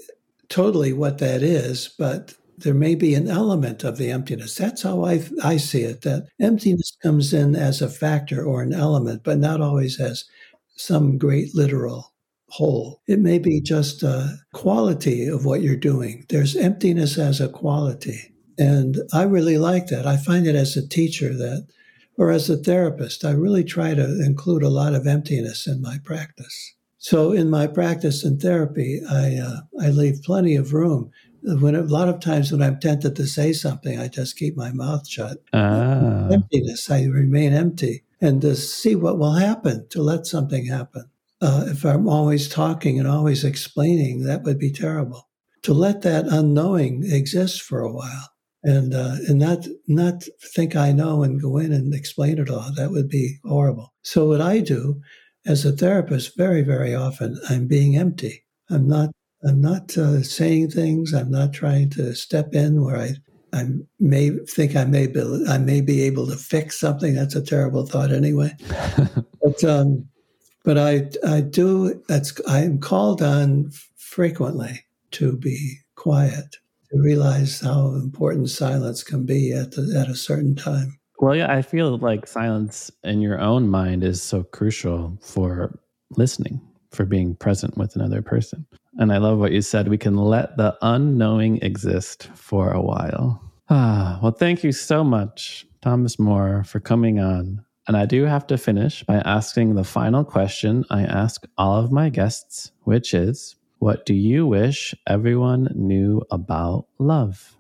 totally 0.49 0.93
what 0.93 1.19
that 1.19 1.43
is, 1.43 1.89
but 1.99 2.35
there 2.57 2.75
may 2.75 2.95
be 2.95 3.15
an 3.15 3.29
element 3.29 3.85
of 3.85 3.99
the 3.99 4.11
emptiness. 4.11 4.55
That's 4.55 4.83
how 4.83 5.05
I, 5.05 5.23
I 5.43 5.59
see 5.59 5.83
it, 5.83 6.03
that 6.03 6.29
emptiness 6.41 6.97
comes 7.03 7.33
in 7.33 7.55
as 7.57 7.83
a 7.83 7.91
factor 7.91 8.43
or 8.43 8.63
an 8.63 8.73
element, 8.73 9.23
but 9.23 9.39
not 9.39 9.61
always 9.61 10.01
as 10.01 10.25
some 10.77 11.19
great 11.19 11.55
literal 11.55 12.13
whole. 12.51 13.01
It 13.07 13.19
may 13.19 13.39
be 13.39 13.61
just 13.61 14.03
a 14.03 14.39
quality 14.53 15.27
of 15.27 15.45
what 15.45 15.63
you're 15.63 15.77
doing. 15.77 16.27
There's 16.29 16.57
emptiness 16.57 17.19
as 17.19 17.41
a 17.41 17.49
quality. 17.49 18.35
And 18.59 18.99
I 19.13 19.23
really 19.23 19.57
like 19.57 19.87
that. 19.87 20.07
I 20.07 20.17
find 20.17 20.47
it 20.47 20.55
as 20.55 20.77
a 20.77 20.87
teacher 20.87 21.35
that, 21.35 21.67
or 22.17 22.31
as 22.31 22.51
a 22.51 22.57
therapist, 22.57 23.25
I 23.25 23.31
really 23.31 23.65
try 23.65 23.95
to 23.95 24.23
include 24.23 24.63
a 24.63 24.69
lot 24.69 24.95
of 24.95 25.07
emptiness 25.07 25.67
in 25.67 25.81
my 25.81 25.99
practice. 26.05 26.75
So 26.99 27.33
in 27.33 27.49
my 27.49 27.67
practice 27.67 28.25
in 28.25 28.39
therapy, 28.39 29.01
I 29.11 29.37
uh, 29.37 29.61
I 29.81 29.89
leave 29.89 30.23
plenty 30.23 30.55
of 30.55 30.75
room. 30.75 31.11
When 31.43 31.75
a 31.75 31.81
lot 31.81 32.11
of 32.11 32.21
times 32.21 32.53
when 32.53 32.61
I'm 32.61 32.79
tempted 32.79 33.17
to 33.17 33.27
say 33.27 33.55
something, 33.55 33.99
I 33.99 34.09
just 34.09 34.37
keep 34.37 34.55
my 34.55 34.71
mouth 34.73 35.09
shut. 35.09 35.39
Ah. 35.55 36.29
Emptiness. 36.29 36.91
I 36.91 37.05
remain 37.05 37.55
empty, 37.55 38.05
and 38.21 38.43
to 38.43 38.55
see 38.55 38.95
what 38.95 39.19
will 39.19 39.33
happen, 39.33 39.87
to 39.89 40.03
let 40.03 40.27
something 40.27 40.67
happen. 40.67 41.10
Uh, 41.43 41.65
if 41.69 41.85
I'm 41.85 42.09
always 42.09 42.49
talking 42.49 42.99
and 42.99 43.09
always 43.09 43.45
explaining, 43.45 44.25
that 44.25 44.43
would 44.43 44.59
be 44.59 44.73
terrible. 44.73 45.29
To 45.63 45.75
let 45.75 46.03
that 46.03 46.27
unknowing 46.27 47.05
exist 47.07 47.63
for 47.63 47.81
a 47.81 47.93
while, 47.93 48.29
and 48.63 48.95
uh, 48.95 49.17
and 49.29 49.39
not 49.39 49.67
not 49.89 50.25
think 50.55 50.77
I 50.77 50.93
know 50.93 51.23
and 51.23 51.41
go 51.41 51.59
in 51.59 51.73
and 51.73 51.95
explain 51.95 52.39
it 52.39 52.51
all, 52.51 52.73
that 52.77 52.91
would 52.91 53.09
be 53.09 53.39
horrible. 53.45 53.93
So 54.03 54.29
what 54.29 54.41
I 54.41 54.61
do 54.61 55.01
as 55.47 55.65
a 55.65 55.73
therapist, 55.73 56.37
very, 56.37 56.63
very 56.63 56.95
often 56.95 57.39
I'm 57.49 57.67
being 57.67 57.97
empty. 57.97 58.45
I'm 58.69 58.87
not. 58.87 59.11
I'm 59.43 59.63
not 59.63 59.97
uh, 59.97 60.23
saying 60.23 60.71
things. 60.71 61.15
I'm 61.15 61.31
not 61.31 61.55
trying 61.55 61.89
to 61.91 62.15
step 62.15 62.53
in 62.53 62.85
where 62.85 62.99
I, 62.99 63.13
I 63.55 63.69
may 63.99 64.33
think 64.47 64.77
I 64.77 64.85
may 64.85 65.07
be. 65.07 65.45
I 65.49 65.57
may 65.57 65.81
be 65.81 66.03
able 66.03 66.27
to 66.27 66.37
fix 66.37 66.79
something. 66.79 67.15
That's 67.15 67.35
a 67.35 67.43
terrible 67.43 67.87
thought, 67.87 68.13
anyway. 68.13 68.55
but 69.43 69.65
um, 69.65 70.07
but 70.65 70.79
I 70.79 71.09
I 71.27 71.41
do. 71.41 72.03
That's 72.09 72.41
I 72.49 72.61
am 72.61 72.79
called 72.79 73.23
on 73.23 73.71
frequently 73.97 74.85
to 75.13 75.37
be 75.37 75.79
quiet, 75.97 76.57
to 76.91 77.01
realize 77.01 77.61
how 77.61 77.95
important 77.95 78.51
silence 78.51 79.03
can 79.03 79.25
be 79.25 79.53
at 79.53 79.73
the, 79.73 79.97
at 79.99 80.09
a 80.09 80.15
certain 80.15 80.55
time. 80.55 80.99
Well, 81.19 81.37
yeah, 81.37 81.53
I 81.53 81.63
feel 81.63 81.99
like 81.99 82.27
silence 82.27 82.91
in 83.05 83.21
your 83.21 83.39
own 83.39 83.69
mind 83.69 84.03
is 84.03 84.23
so 84.23 84.43
crucial 84.43 85.19
for 85.21 85.79
listening, 86.17 86.61
for 86.93 87.05
being 87.05 87.35
present 87.37 87.77
with 87.77 87.95
another 87.95 88.23
person. 88.23 88.67
And 88.97 89.13
I 89.13 89.19
love 89.19 89.39
what 89.39 89.53
you 89.53 89.63
said. 89.63 89.89
We 89.89 89.99
can 89.99 90.17
let 90.17 90.57
the 90.57 90.77
unknowing 90.83 91.59
exist 91.59 92.31
for 92.35 92.73
a 92.73 92.81
while. 92.81 93.41
Ah, 93.69 94.19
well, 94.23 94.33
thank 94.33 94.65
you 94.65 94.73
so 94.73 95.05
much, 95.05 95.67
Thomas 95.83 96.19
Moore, 96.19 96.65
for 96.65 96.81
coming 96.81 97.21
on. 97.21 97.65
And 97.89 97.97
I 97.97 98.07
do 98.07 98.25
have 98.25 98.47
to 98.49 98.59
finish 98.59 99.03
by 99.03 99.17
asking 99.17 99.75
the 99.75 99.85
final 99.85 100.25
question 100.25 100.85
I 100.91 101.03
ask 101.03 101.45
all 101.59 101.77
of 101.83 101.91
my 101.93 102.09
guests, 102.09 102.73
which 102.83 103.15
is 103.15 103.57
What 103.79 104.07
do 104.07 104.15
you 104.15 104.47
wish 104.47 104.95
everyone 105.07 105.69
knew 105.75 106.23
about 106.31 106.87
love? 106.99 107.57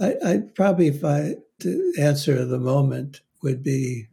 I, 0.00 0.14
I 0.24 0.42
probably, 0.54 0.88
if 0.88 1.04
I 1.04 1.36
to 1.60 1.92
answer 1.98 2.44
the 2.44 2.58
moment 2.58 3.20
would 3.42 3.62
be 3.62 4.06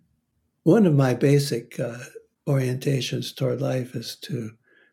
one 0.63 0.85
of 0.85 0.95
my 0.95 1.13
basic 1.13 1.79
uh, 1.79 1.97
orientations 2.47 3.35
toward 3.35 3.61
life 3.61 3.95
is 3.95 4.15
to 4.15 4.51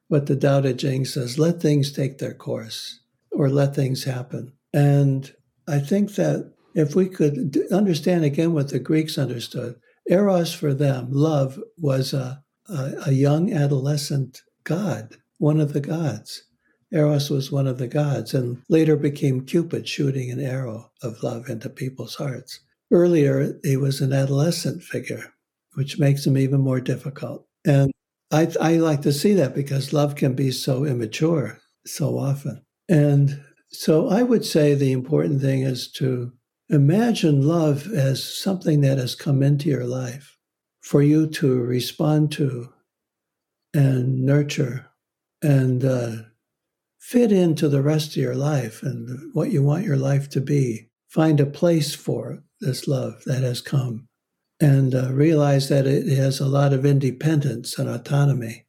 what 0.08 0.26
the 0.26 0.36
Tao 0.36 0.60
Te 0.60 0.74
Ching 0.74 1.04
says 1.04 1.38
let 1.38 1.60
things 1.60 1.92
take 1.92 2.18
their 2.18 2.34
course 2.34 3.00
or 3.30 3.48
let 3.48 3.74
things 3.74 4.04
happen. 4.04 4.52
And 4.74 5.32
I 5.66 5.78
think 5.78 6.14
that 6.16 6.52
if 6.74 6.94
we 6.94 7.08
could 7.08 7.56
understand 7.70 8.24
again 8.24 8.52
what 8.52 8.68
the 8.68 8.78
Greeks 8.78 9.18
understood, 9.18 9.76
eros 10.08 10.52
for 10.52 10.74
them, 10.74 11.08
love, 11.10 11.58
was 11.78 12.12
a, 12.12 12.42
a, 12.68 12.94
a 13.06 13.12
young 13.12 13.52
adolescent 13.52 14.42
god, 14.64 15.16
one 15.38 15.60
of 15.60 15.72
the 15.72 15.80
gods. 15.80 16.44
Eros 16.92 17.30
was 17.30 17.50
one 17.50 17.66
of 17.66 17.78
the 17.78 17.88
gods 17.88 18.34
and 18.34 18.58
later 18.68 18.96
became 18.96 19.46
Cupid, 19.46 19.88
shooting 19.88 20.30
an 20.30 20.40
arrow 20.40 20.90
of 21.02 21.22
love 21.22 21.48
into 21.48 21.70
people's 21.70 22.16
hearts. 22.16 22.60
Earlier, 22.90 23.58
he 23.64 23.78
was 23.78 24.00
an 24.00 24.12
adolescent 24.12 24.82
figure, 24.82 25.32
which 25.74 25.98
makes 25.98 26.26
him 26.26 26.36
even 26.36 26.60
more 26.60 26.80
difficult. 26.80 27.46
And 27.64 27.90
I, 28.30 28.52
I 28.60 28.76
like 28.76 29.00
to 29.02 29.12
see 29.12 29.32
that 29.34 29.54
because 29.54 29.94
love 29.94 30.16
can 30.16 30.34
be 30.34 30.50
so 30.50 30.84
immature 30.84 31.58
so 31.86 32.18
often. 32.18 32.62
And 32.88 33.42
so 33.70 34.08
I 34.08 34.22
would 34.22 34.44
say 34.44 34.74
the 34.74 34.92
important 34.92 35.40
thing 35.40 35.62
is 35.62 35.90
to 35.92 36.32
imagine 36.72 37.46
love 37.46 37.86
as 37.92 38.24
something 38.24 38.80
that 38.80 38.96
has 38.96 39.14
come 39.14 39.42
into 39.42 39.68
your 39.68 39.84
life 39.84 40.38
for 40.80 41.02
you 41.02 41.26
to 41.28 41.60
respond 41.60 42.32
to 42.32 42.72
and 43.74 44.24
nurture 44.24 44.86
and 45.42 45.84
uh, 45.84 46.12
fit 46.98 47.30
into 47.30 47.68
the 47.68 47.82
rest 47.82 48.10
of 48.10 48.22
your 48.22 48.34
life 48.34 48.82
and 48.82 49.34
what 49.34 49.52
you 49.52 49.62
want 49.62 49.84
your 49.84 49.98
life 49.98 50.30
to 50.30 50.40
be. 50.40 50.88
Find 51.08 51.40
a 51.40 51.46
place 51.46 51.94
for 51.94 52.42
this 52.60 52.88
love 52.88 53.22
that 53.26 53.42
has 53.42 53.60
come 53.60 54.08
and 54.58 54.94
uh, 54.94 55.12
realize 55.12 55.68
that 55.68 55.86
it 55.86 56.08
has 56.16 56.40
a 56.40 56.46
lot 56.46 56.72
of 56.72 56.86
independence 56.86 57.78
and 57.78 57.88
autonomy. 57.88 58.64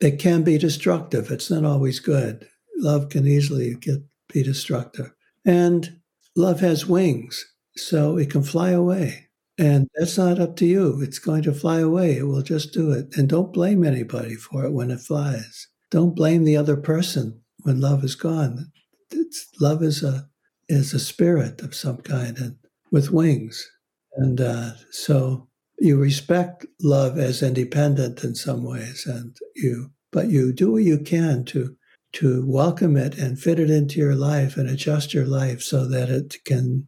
It 0.00 0.18
can 0.18 0.42
be 0.42 0.56
destructive, 0.56 1.30
it's 1.30 1.50
not 1.50 1.64
always 1.64 2.00
good. 2.00 2.48
love 2.78 3.10
can 3.10 3.26
easily 3.26 3.74
get 3.74 3.98
be 4.32 4.42
destructive. 4.42 5.12
And 5.44 6.00
love 6.36 6.60
has 6.60 6.86
wings, 6.86 7.44
so 7.76 8.16
it 8.16 8.30
can 8.30 8.42
fly 8.42 8.70
away. 8.70 9.28
And 9.58 9.88
that's 9.94 10.18
not 10.18 10.40
up 10.40 10.56
to 10.56 10.66
you. 10.66 11.00
It's 11.02 11.18
going 11.18 11.42
to 11.44 11.52
fly 11.52 11.80
away. 11.80 12.16
It 12.16 12.24
will 12.24 12.42
just 12.42 12.72
do 12.72 12.90
it. 12.90 13.16
And 13.16 13.28
don't 13.28 13.52
blame 13.52 13.84
anybody 13.84 14.34
for 14.34 14.64
it 14.64 14.72
when 14.72 14.90
it 14.90 15.00
flies. 15.00 15.68
Don't 15.90 16.16
blame 16.16 16.44
the 16.44 16.56
other 16.56 16.76
person 16.76 17.40
when 17.62 17.80
love 17.80 18.02
is 18.02 18.14
gone. 18.14 18.72
It's, 19.10 19.46
love 19.60 19.82
is 19.82 20.02
a 20.02 20.28
is 20.68 20.94
a 20.94 20.98
spirit 20.98 21.60
of 21.60 21.74
some 21.74 21.98
kind 21.98 22.38
and 22.38 22.56
with 22.90 23.10
wings. 23.10 23.70
And 24.16 24.40
uh, 24.40 24.72
so 24.90 25.48
you 25.78 25.98
respect 25.98 26.64
love 26.80 27.18
as 27.18 27.42
independent 27.42 28.24
in 28.24 28.34
some 28.34 28.64
ways, 28.64 29.06
and 29.06 29.36
you 29.54 29.90
but 30.12 30.28
you 30.28 30.52
do 30.52 30.72
what 30.72 30.84
you 30.84 30.98
can 30.98 31.44
to 31.46 31.76
to 32.14 32.44
welcome 32.46 32.96
it 32.96 33.16
and 33.16 33.38
fit 33.38 33.58
it 33.58 33.70
into 33.70 33.98
your 33.98 34.14
life 34.14 34.56
and 34.56 34.68
adjust 34.68 35.14
your 35.14 35.26
life 35.26 35.62
so 35.62 35.88
that 35.88 36.08
it 36.08 36.36
can 36.44 36.86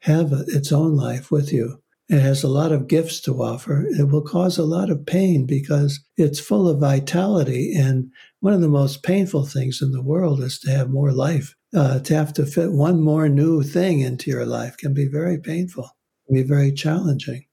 have 0.00 0.32
its 0.32 0.72
own 0.72 0.94
life 0.96 1.30
with 1.30 1.52
you. 1.52 1.82
It 2.08 2.20
has 2.20 2.44
a 2.44 2.48
lot 2.48 2.70
of 2.70 2.86
gifts 2.86 3.20
to 3.22 3.42
offer. 3.42 3.84
It 3.88 4.08
will 4.08 4.22
cause 4.22 4.58
a 4.58 4.64
lot 4.64 4.90
of 4.90 5.06
pain 5.06 5.44
because 5.44 5.98
it's 6.16 6.38
full 6.38 6.68
of 6.68 6.78
vitality. 6.78 7.74
And 7.76 8.12
one 8.40 8.52
of 8.52 8.60
the 8.60 8.68
most 8.68 9.02
painful 9.02 9.44
things 9.44 9.82
in 9.82 9.90
the 9.90 10.02
world 10.02 10.40
is 10.40 10.58
to 10.60 10.70
have 10.70 10.88
more 10.88 11.10
life. 11.10 11.54
Uh, 11.74 11.98
to 12.00 12.14
have 12.14 12.32
to 12.34 12.46
fit 12.46 12.72
one 12.72 13.02
more 13.02 13.28
new 13.28 13.62
thing 13.62 14.00
into 14.00 14.30
your 14.30 14.46
life 14.46 14.76
can 14.76 14.94
be 14.94 15.08
very 15.08 15.36
painful, 15.38 15.90
can 16.26 16.36
be 16.36 16.44
very 16.44 16.72
challenging. 16.72 17.44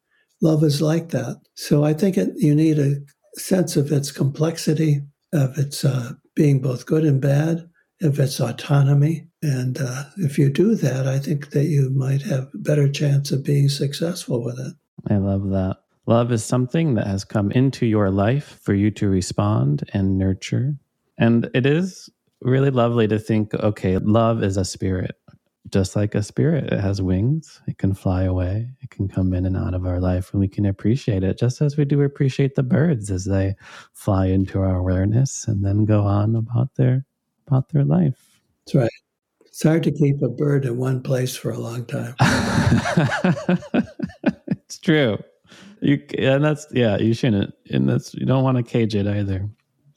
Love 0.41 0.63
is 0.63 0.81
like 0.81 1.09
that. 1.09 1.41
So 1.55 1.83
I 1.83 1.93
think 1.93 2.17
it, 2.17 2.29
you 2.35 2.53
need 2.53 2.77
a 2.77 2.97
sense 3.35 3.75
of 3.75 3.91
its 3.91 4.11
complexity, 4.11 5.01
of 5.33 5.57
its 5.57 5.83
uh, 5.83 6.13
being 6.35 6.61
both 6.61 6.85
good 6.85 7.03
and 7.03 7.21
bad, 7.21 7.69
if 7.99 8.19
its 8.19 8.39
autonomy. 8.39 9.27
And 9.41 9.79
uh, 9.79 10.05
if 10.17 10.37
you 10.37 10.49
do 10.49 10.75
that, 10.75 11.07
I 11.07 11.19
think 11.19 11.51
that 11.51 11.65
you 11.65 11.89
might 11.89 12.21
have 12.23 12.49
a 12.53 12.57
better 12.57 12.89
chance 12.89 13.31
of 13.31 13.43
being 13.43 13.69
successful 13.69 14.43
with 14.43 14.59
it. 14.59 14.73
I 15.09 15.17
love 15.17 15.49
that. 15.49 15.77
Love 16.05 16.31
is 16.31 16.43
something 16.43 16.95
that 16.95 17.07
has 17.07 17.23
come 17.23 17.51
into 17.51 17.85
your 17.85 18.09
life 18.09 18.59
for 18.61 18.73
you 18.73 18.91
to 18.91 19.07
respond 19.07 19.89
and 19.93 20.17
nurture. 20.17 20.75
And 21.17 21.49
it 21.53 21.65
is 21.65 22.09
really 22.41 22.71
lovely 22.71 23.07
to 23.07 23.19
think 23.19 23.53
okay, 23.53 23.97
love 23.97 24.43
is 24.43 24.57
a 24.57 24.65
spirit 24.65 25.15
just 25.69 25.95
like 25.95 26.13
a 26.13 26.23
spirit, 26.23 26.71
it 26.71 26.79
has 26.79 27.01
wings. 27.01 27.61
It 27.67 27.77
can 27.77 27.93
fly 27.93 28.23
away. 28.23 28.69
It 28.81 28.89
can 28.89 29.07
come 29.07 29.33
in 29.33 29.45
and 29.45 29.55
out 29.55 29.73
of 29.73 29.85
our 29.85 29.99
life, 29.99 30.31
and 30.31 30.39
we 30.39 30.47
can 30.47 30.65
appreciate 30.65 31.23
it 31.23 31.37
just 31.37 31.61
as 31.61 31.77
we 31.77 31.85
do 31.85 32.01
appreciate 32.01 32.55
the 32.55 32.63
birds 32.63 33.09
as 33.09 33.25
they 33.25 33.55
fly 33.93 34.27
into 34.27 34.59
our 34.59 34.75
awareness 34.75 35.47
and 35.47 35.65
then 35.65 35.85
go 35.85 36.01
on 36.01 36.35
about 36.35 36.75
their 36.75 37.05
about 37.47 37.69
their 37.69 37.85
life. 37.85 38.41
That's 38.65 38.75
right. 38.75 38.91
It's 39.45 39.63
hard 39.63 39.83
to 39.83 39.91
keep 39.91 40.21
a 40.21 40.29
bird 40.29 40.65
in 40.65 40.77
one 40.77 41.01
place 41.01 41.35
for 41.35 41.51
a 41.51 41.59
long 41.59 41.85
time. 41.85 42.15
it's 44.47 44.79
true. 44.79 45.17
You 45.81 46.01
and 46.17 46.43
that's 46.43 46.65
yeah. 46.71 46.97
You 46.97 47.13
shouldn't, 47.13 47.53
and 47.69 47.87
that's 47.87 48.13
you 48.13 48.25
don't 48.25 48.43
want 48.43 48.57
to 48.57 48.63
cage 48.63 48.95
it 48.95 49.05
either. 49.05 49.47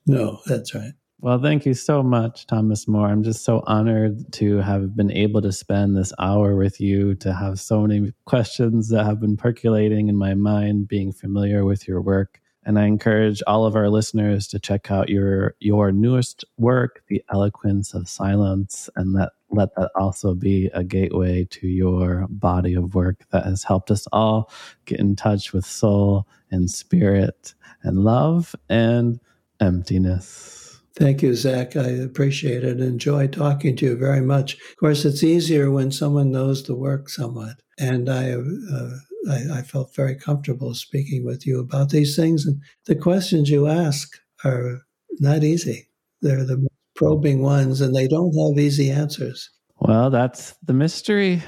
No, 0.07 0.41
that's 0.47 0.75
right. 0.75 0.93
Well, 1.21 1.41
thank 1.41 1.65
you 1.65 1.73
so 1.73 2.03
much, 2.03 2.47
Thomas 2.47 2.87
Moore. 2.87 3.09
I'm 3.09 3.23
just 3.23 3.43
so 3.43 3.63
honored 3.67 4.33
to 4.35 4.59
have 4.59 4.95
been 4.95 5.11
able 5.11 5.41
to 5.43 5.51
spend 5.51 5.97
this 5.97 6.13
hour 6.19 6.57
with 6.57 6.79
you, 6.79 7.15
to 7.17 7.33
have 7.33 7.59
so 7.59 7.81
many 7.87 8.13
questions 8.27 8.91
that 8.91 9.05
have 9.05 9.19
been 9.19 9.37
percolating 9.37 10.09
in 10.09 10.17
my 10.17 10.35
mind, 10.35 10.89
being 10.89 11.13
familiar 11.13 11.65
with 11.65 11.89
your 11.89 12.03
work. 12.03 12.41
And 12.65 12.79
I 12.79 12.85
encourage 12.85 13.43
all 13.47 13.65
of 13.65 13.77
our 13.77 13.89
listeners 13.89 14.47
to 14.49 14.59
check 14.59 14.91
out 14.91 15.09
your 15.09 15.55
your 15.59 15.91
newest 15.91 16.45
work, 16.59 17.03
The 17.09 17.25
Eloquence 17.33 17.95
of 17.95 18.09
Silence, 18.09 18.91
and 18.97 19.15
let 19.15 19.31
let 19.51 19.75
that 19.77 19.93
also 19.97 20.35
be 20.35 20.71
a 20.75 20.85
gateway 20.85 21.45
to 21.51 21.67
your 21.67 22.27
body 22.29 22.75
of 22.75 22.95
work 22.95 23.25
that 23.31 23.45
has 23.45 23.65
helped 23.65 23.91
us 23.91 24.07
all 24.13 24.51
get 24.85 25.01
in 25.01 25.17
touch 25.17 25.53
with 25.53 25.65
soul 25.65 26.27
and 26.51 26.71
spirit 26.71 27.55
and 27.83 28.01
love 28.01 28.55
and 28.69 29.21
emptiness. 29.61 30.56
Thank 30.97 31.23
you, 31.23 31.35
Zach. 31.35 31.77
I 31.77 31.89
appreciate 31.89 32.65
it. 32.65 32.81
Enjoy 32.81 33.27
talking 33.27 33.77
to 33.77 33.85
you 33.85 33.97
very 33.97 34.23
much. 34.23 34.55
Of 34.55 34.77
course, 34.79 35.05
it's 35.05 35.23
easier 35.23 35.71
when 35.71 35.93
someone 35.93 36.31
knows 36.31 36.63
the 36.63 36.75
work 36.75 37.11
somewhat. 37.11 37.57
And 37.79 38.09
I, 38.09 38.31
uh, 38.33 38.91
I, 39.31 39.59
I, 39.59 39.63
felt 39.63 39.95
very 39.95 40.15
comfortable 40.15 40.73
speaking 40.75 41.27
with 41.27 41.47
you 41.47 41.61
about 41.61 41.91
these 41.91 42.17
things. 42.17 42.47
And 42.47 42.63
the 42.87 42.95
questions 42.95 43.51
you 43.51 43.67
ask 43.67 44.17
are 44.43 44.81
not 45.21 45.45
easy. 45.45 45.91
They're 46.23 46.47
the 46.47 46.67
probing 46.95 47.43
ones, 47.43 47.83
and 47.83 47.95
they 47.95 48.09
don't 48.09 48.33
have 48.35 48.59
easy 48.59 48.91
answers. 48.91 49.51
Well, 49.79 50.09
that's 50.09 50.55
the 50.63 50.73
mystery. 50.73 51.43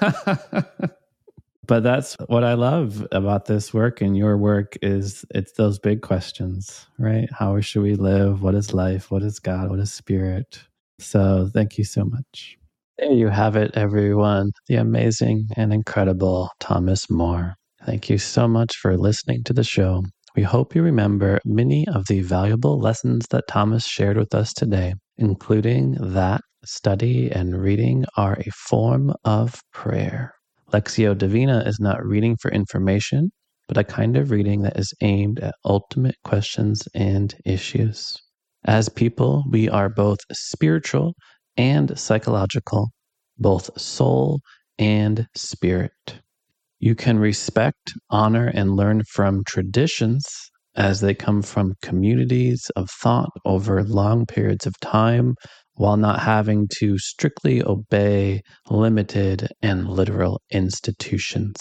but 1.66 1.82
that's 1.82 2.16
what 2.26 2.44
I 2.44 2.54
love 2.54 3.06
about 3.12 3.46
this 3.46 3.74
work 3.74 4.00
and 4.00 4.16
your 4.16 4.36
work 4.36 4.76
is 4.82 5.24
it's 5.34 5.52
those 5.52 5.78
big 5.78 6.02
questions, 6.02 6.86
right? 6.98 7.28
How 7.32 7.60
should 7.60 7.82
we 7.82 7.94
live? 7.94 8.42
What 8.42 8.54
is 8.54 8.72
life? 8.72 9.10
What 9.10 9.22
is 9.22 9.38
God? 9.38 9.70
What 9.70 9.78
is 9.78 9.92
spirit? 9.92 10.60
So 10.98 11.48
thank 11.52 11.78
you 11.78 11.84
so 11.84 12.04
much. 12.04 12.56
There 12.98 13.12
you 13.12 13.28
have 13.28 13.56
it, 13.56 13.72
everyone. 13.74 14.52
The 14.68 14.76
amazing 14.76 15.48
and 15.56 15.72
incredible 15.72 16.50
Thomas 16.60 17.10
Moore. 17.10 17.54
Thank 17.84 18.08
you 18.08 18.18
so 18.18 18.48
much 18.48 18.76
for 18.76 18.96
listening 18.96 19.44
to 19.44 19.52
the 19.52 19.64
show. 19.64 20.02
We 20.34 20.42
hope 20.42 20.74
you 20.74 20.82
remember 20.82 21.38
many 21.44 21.86
of 21.88 22.06
the 22.08 22.20
valuable 22.20 22.78
lessons 22.78 23.26
that 23.30 23.48
Thomas 23.48 23.86
shared 23.86 24.16
with 24.16 24.34
us 24.34 24.52
today, 24.52 24.94
including 25.18 25.96
that 26.00 26.40
study 26.64 27.30
and 27.30 27.60
reading 27.60 28.04
are 28.16 28.38
a 28.40 28.50
form 28.50 29.14
of 29.24 29.60
prayer. 29.72 30.35
Lectio 30.72 31.16
Divina 31.16 31.62
is 31.66 31.78
not 31.78 32.04
reading 32.04 32.36
for 32.36 32.50
information, 32.50 33.30
but 33.68 33.78
a 33.78 33.84
kind 33.84 34.16
of 34.16 34.30
reading 34.30 34.62
that 34.62 34.78
is 34.78 34.92
aimed 35.00 35.38
at 35.40 35.54
ultimate 35.64 36.16
questions 36.24 36.88
and 36.94 37.34
issues. 37.44 38.16
As 38.64 38.88
people, 38.88 39.44
we 39.50 39.68
are 39.68 39.88
both 39.88 40.18
spiritual 40.32 41.14
and 41.56 41.96
psychological, 41.98 42.90
both 43.38 43.80
soul 43.80 44.40
and 44.78 45.26
spirit. 45.34 46.20
You 46.80 46.94
can 46.94 47.18
respect, 47.18 47.92
honor, 48.10 48.48
and 48.48 48.76
learn 48.76 49.02
from 49.04 49.44
traditions 49.44 50.26
as 50.74 51.00
they 51.00 51.14
come 51.14 51.42
from 51.42 51.74
communities 51.80 52.70
of 52.76 52.90
thought 52.90 53.30
over 53.44 53.82
long 53.82 54.26
periods 54.26 54.66
of 54.66 54.78
time 54.80 55.34
while 55.76 55.96
not 55.96 56.20
having 56.20 56.66
to 56.68 56.98
strictly 56.98 57.62
obey 57.62 58.42
limited 58.68 59.48
and 59.62 59.88
literal 59.88 60.40
institutions. 60.50 61.56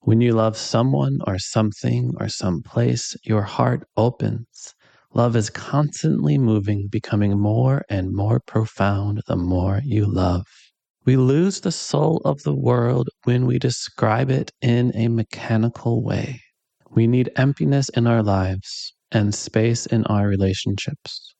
When 0.00 0.20
you 0.20 0.32
love 0.32 0.56
someone 0.56 1.18
or 1.26 1.38
something 1.38 2.12
or 2.18 2.28
some 2.28 2.62
place, 2.62 3.16
your 3.24 3.42
heart 3.42 3.88
opens. 3.96 4.74
Love 5.14 5.34
is 5.34 5.48
constantly 5.48 6.36
moving, 6.38 6.88
becoming 6.88 7.38
more 7.38 7.82
and 7.88 8.12
more 8.12 8.40
profound 8.46 9.22
the 9.26 9.36
more 9.36 9.80
you 9.84 10.04
love. 10.04 10.44
We 11.06 11.16
lose 11.16 11.60
the 11.60 11.72
soul 11.72 12.20
of 12.24 12.42
the 12.42 12.54
world 12.54 13.08
when 13.24 13.46
we 13.46 13.58
describe 13.58 14.30
it 14.30 14.52
in 14.60 14.94
a 14.94 15.08
mechanical 15.08 16.02
way. 16.02 16.40
We 16.90 17.06
need 17.06 17.30
emptiness 17.36 17.88
in 17.90 18.06
our 18.06 18.22
lives 18.22 18.94
and 19.12 19.34
space 19.34 19.86
in 19.86 20.04
our 20.04 20.26
relationships. 20.26 21.33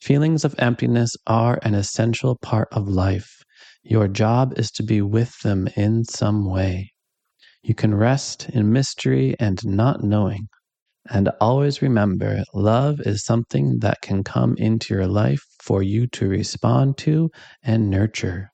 Feelings 0.00 0.46
of 0.46 0.54
emptiness 0.58 1.14
are 1.26 1.58
an 1.62 1.74
essential 1.74 2.36
part 2.36 2.68
of 2.72 2.88
life. 2.88 3.44
Your 3.82 4.08
job 4.08 4.58
is 4.58 4.70
to 4.72 4.82
be 4.82 5.02
with 5.02 5.38
them 5.40 5.68
in 5.76 6.04
some 6.04 6.48
way. 6.48 6.92
You 7.62 7.74
can 7.74 7.94
rest 7.94 8.48
in 8.48 8.72
mystery 8.72 9.36
and 9.38 9.62
not 9.64 10.02
knowing. 10.02 10.48
And 11.10 11.30
always 11.40 11.82
remember, 11.82 12.44
love 12.54 13.00
is 13.00 13.24
something 13.24 13.80
that 13.80 14.00
can 14.00 14.24
come 14.24 14.56
into 14.56 14.94
your 14.94 15.06
life 15.06 15.44
for 15.62 15.82
you 15.82 16.06
to 16.08 16.28
respond 16.28 16.96
to 16.98 17.30
and 17.62 17.90
nurture. 17.90 18.50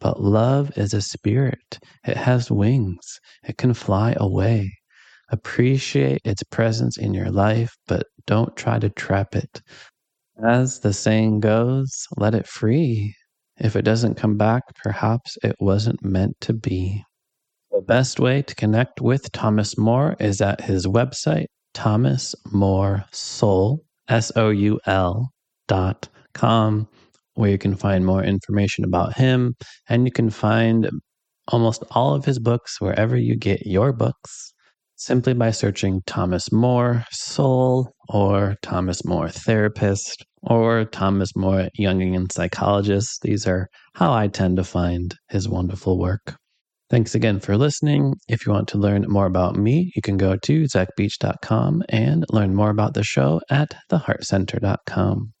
But 0.00 0.20
love 0.20 0.76
is 0.76 0.92
a 0.92 1.00
spirit. 1.00 1.78
It 2.06 2.18
has 2.18 2.50
wings. 2.50 3.20
It 3.44 3.56
can 3.56 3.72
fly 3.72 4.14
away. 4.18 4.72
Appreciate 5.30 6.20
its 6.24 6.42
presence 6.42 6.98
in 6.98 7.14
your 7.14 7.30
life, 7.30 7.74
but 7.86 8.06
don't 8.26 8.54
try 8.56 8.78
to 8.78 8.90
trap 8.90 9.34
it. 9.34 9.62
As 10.44 10.80
the 10.80 10.92
saying 10.92 11.38
goes, 11.38 12.08
let 12.16 12.34
it 12.34 12.48
free. 12.48 13.14
If 13.58 13.76
it 13.76 13.82
doesn't 13.82 14.16
come 14.16 14.36
back, 14.36 14.64
perhaps 14.82 15.38
it 15.44 15.54
wasn't 15.60 16.04
meant 16.04 16.40
to 16.40 16.52
be. 16.52 17.04
The 17.70 17.80
best 17.80 18.18
way 18.18 18.42
to 18.42 18.54
connect 18.56 19.00
with 19.00 19.30
Thomas 19.30 19.78
Moore 19.78 20.16
is 20.18 20.40
at 20.40 20.60
his 20.60 20.84
website, 20.86 21.46
Thomas 21.74 22.34
Moore 22.50 23.04
Soul, 23.12 23.84
S 24.08 24.32
O 24.34 24.50
U 24.50 24.80
L 24.84 25.30
dot 25.68 26.08
com, 26.34 26.88
where 27.34 27.50
you 27.50 27.58
can 27.58 27.76
find 27.76 28.04
more 28.04 28.24
information 28.24 28.84
about 28.84 29.16
him 29.16 29.54
and 29.88 30.06
you 30.06 30.10
can 30.10 30.28
find 30.28 30.90
almost 31.48 31.84
all 31.92 32.14
of 32.14 32.24
his 32.24 32.40
books 32.40 32.80
wherever 32.80 33.16
you 33.16 33.36
get 33.36 33.64
your 33.64 33.92
books 33.92 34.52
simply 34.96 35.34
by 35.34 35.50
searching 35.50 36.00
Thomas 36.06 36.52
Moore 36.52 37.04
Soul 37.10 37.92
or 38.08 38.56
Thomas 38.62 39.04
Moore 39.04 39.28
Therapist. 39.28 40.24
Or 40.42 40.84
Thomas 40.84 41.34
Moore, 41.36 41.68
Jungian 41.78 42.30
psychologist. 42.30 43.22
These 43.22 43.46
are 43.46 43.68
how 43.94 44.12
I 44.12 44.28
tend 44.28 44.56
to 44.56 44.64
find 44.64 45.14
his 45.28 45.48
wonderful 45.48 45.98
work. 45.98 46.36
Thanks 46.90 47.14
again 47.14 47.40
for 47.40 47.56
listening. 47.56 48.14
If 48.28 48.44
you 48.44 48.52
want 48.52 48.68
to 48.68 48.78
learn 48.78 49.06
more 49.08 49.26
about 49.26 49.56
me, 49.56 49.90
you 49.96 50.02
can 50.02 50.18
go 50.18 50.36
to 50.36 50.64
zachbeach.com 50.64 51.84
and 51.88 52.26
learn 52.30 52.54
more 52.54 52.70
about 52.70 52.92
the 52.94 53.02
show 53.02 53.40
at 53.48 53.74
theheartcenter.com. 53.90 55.32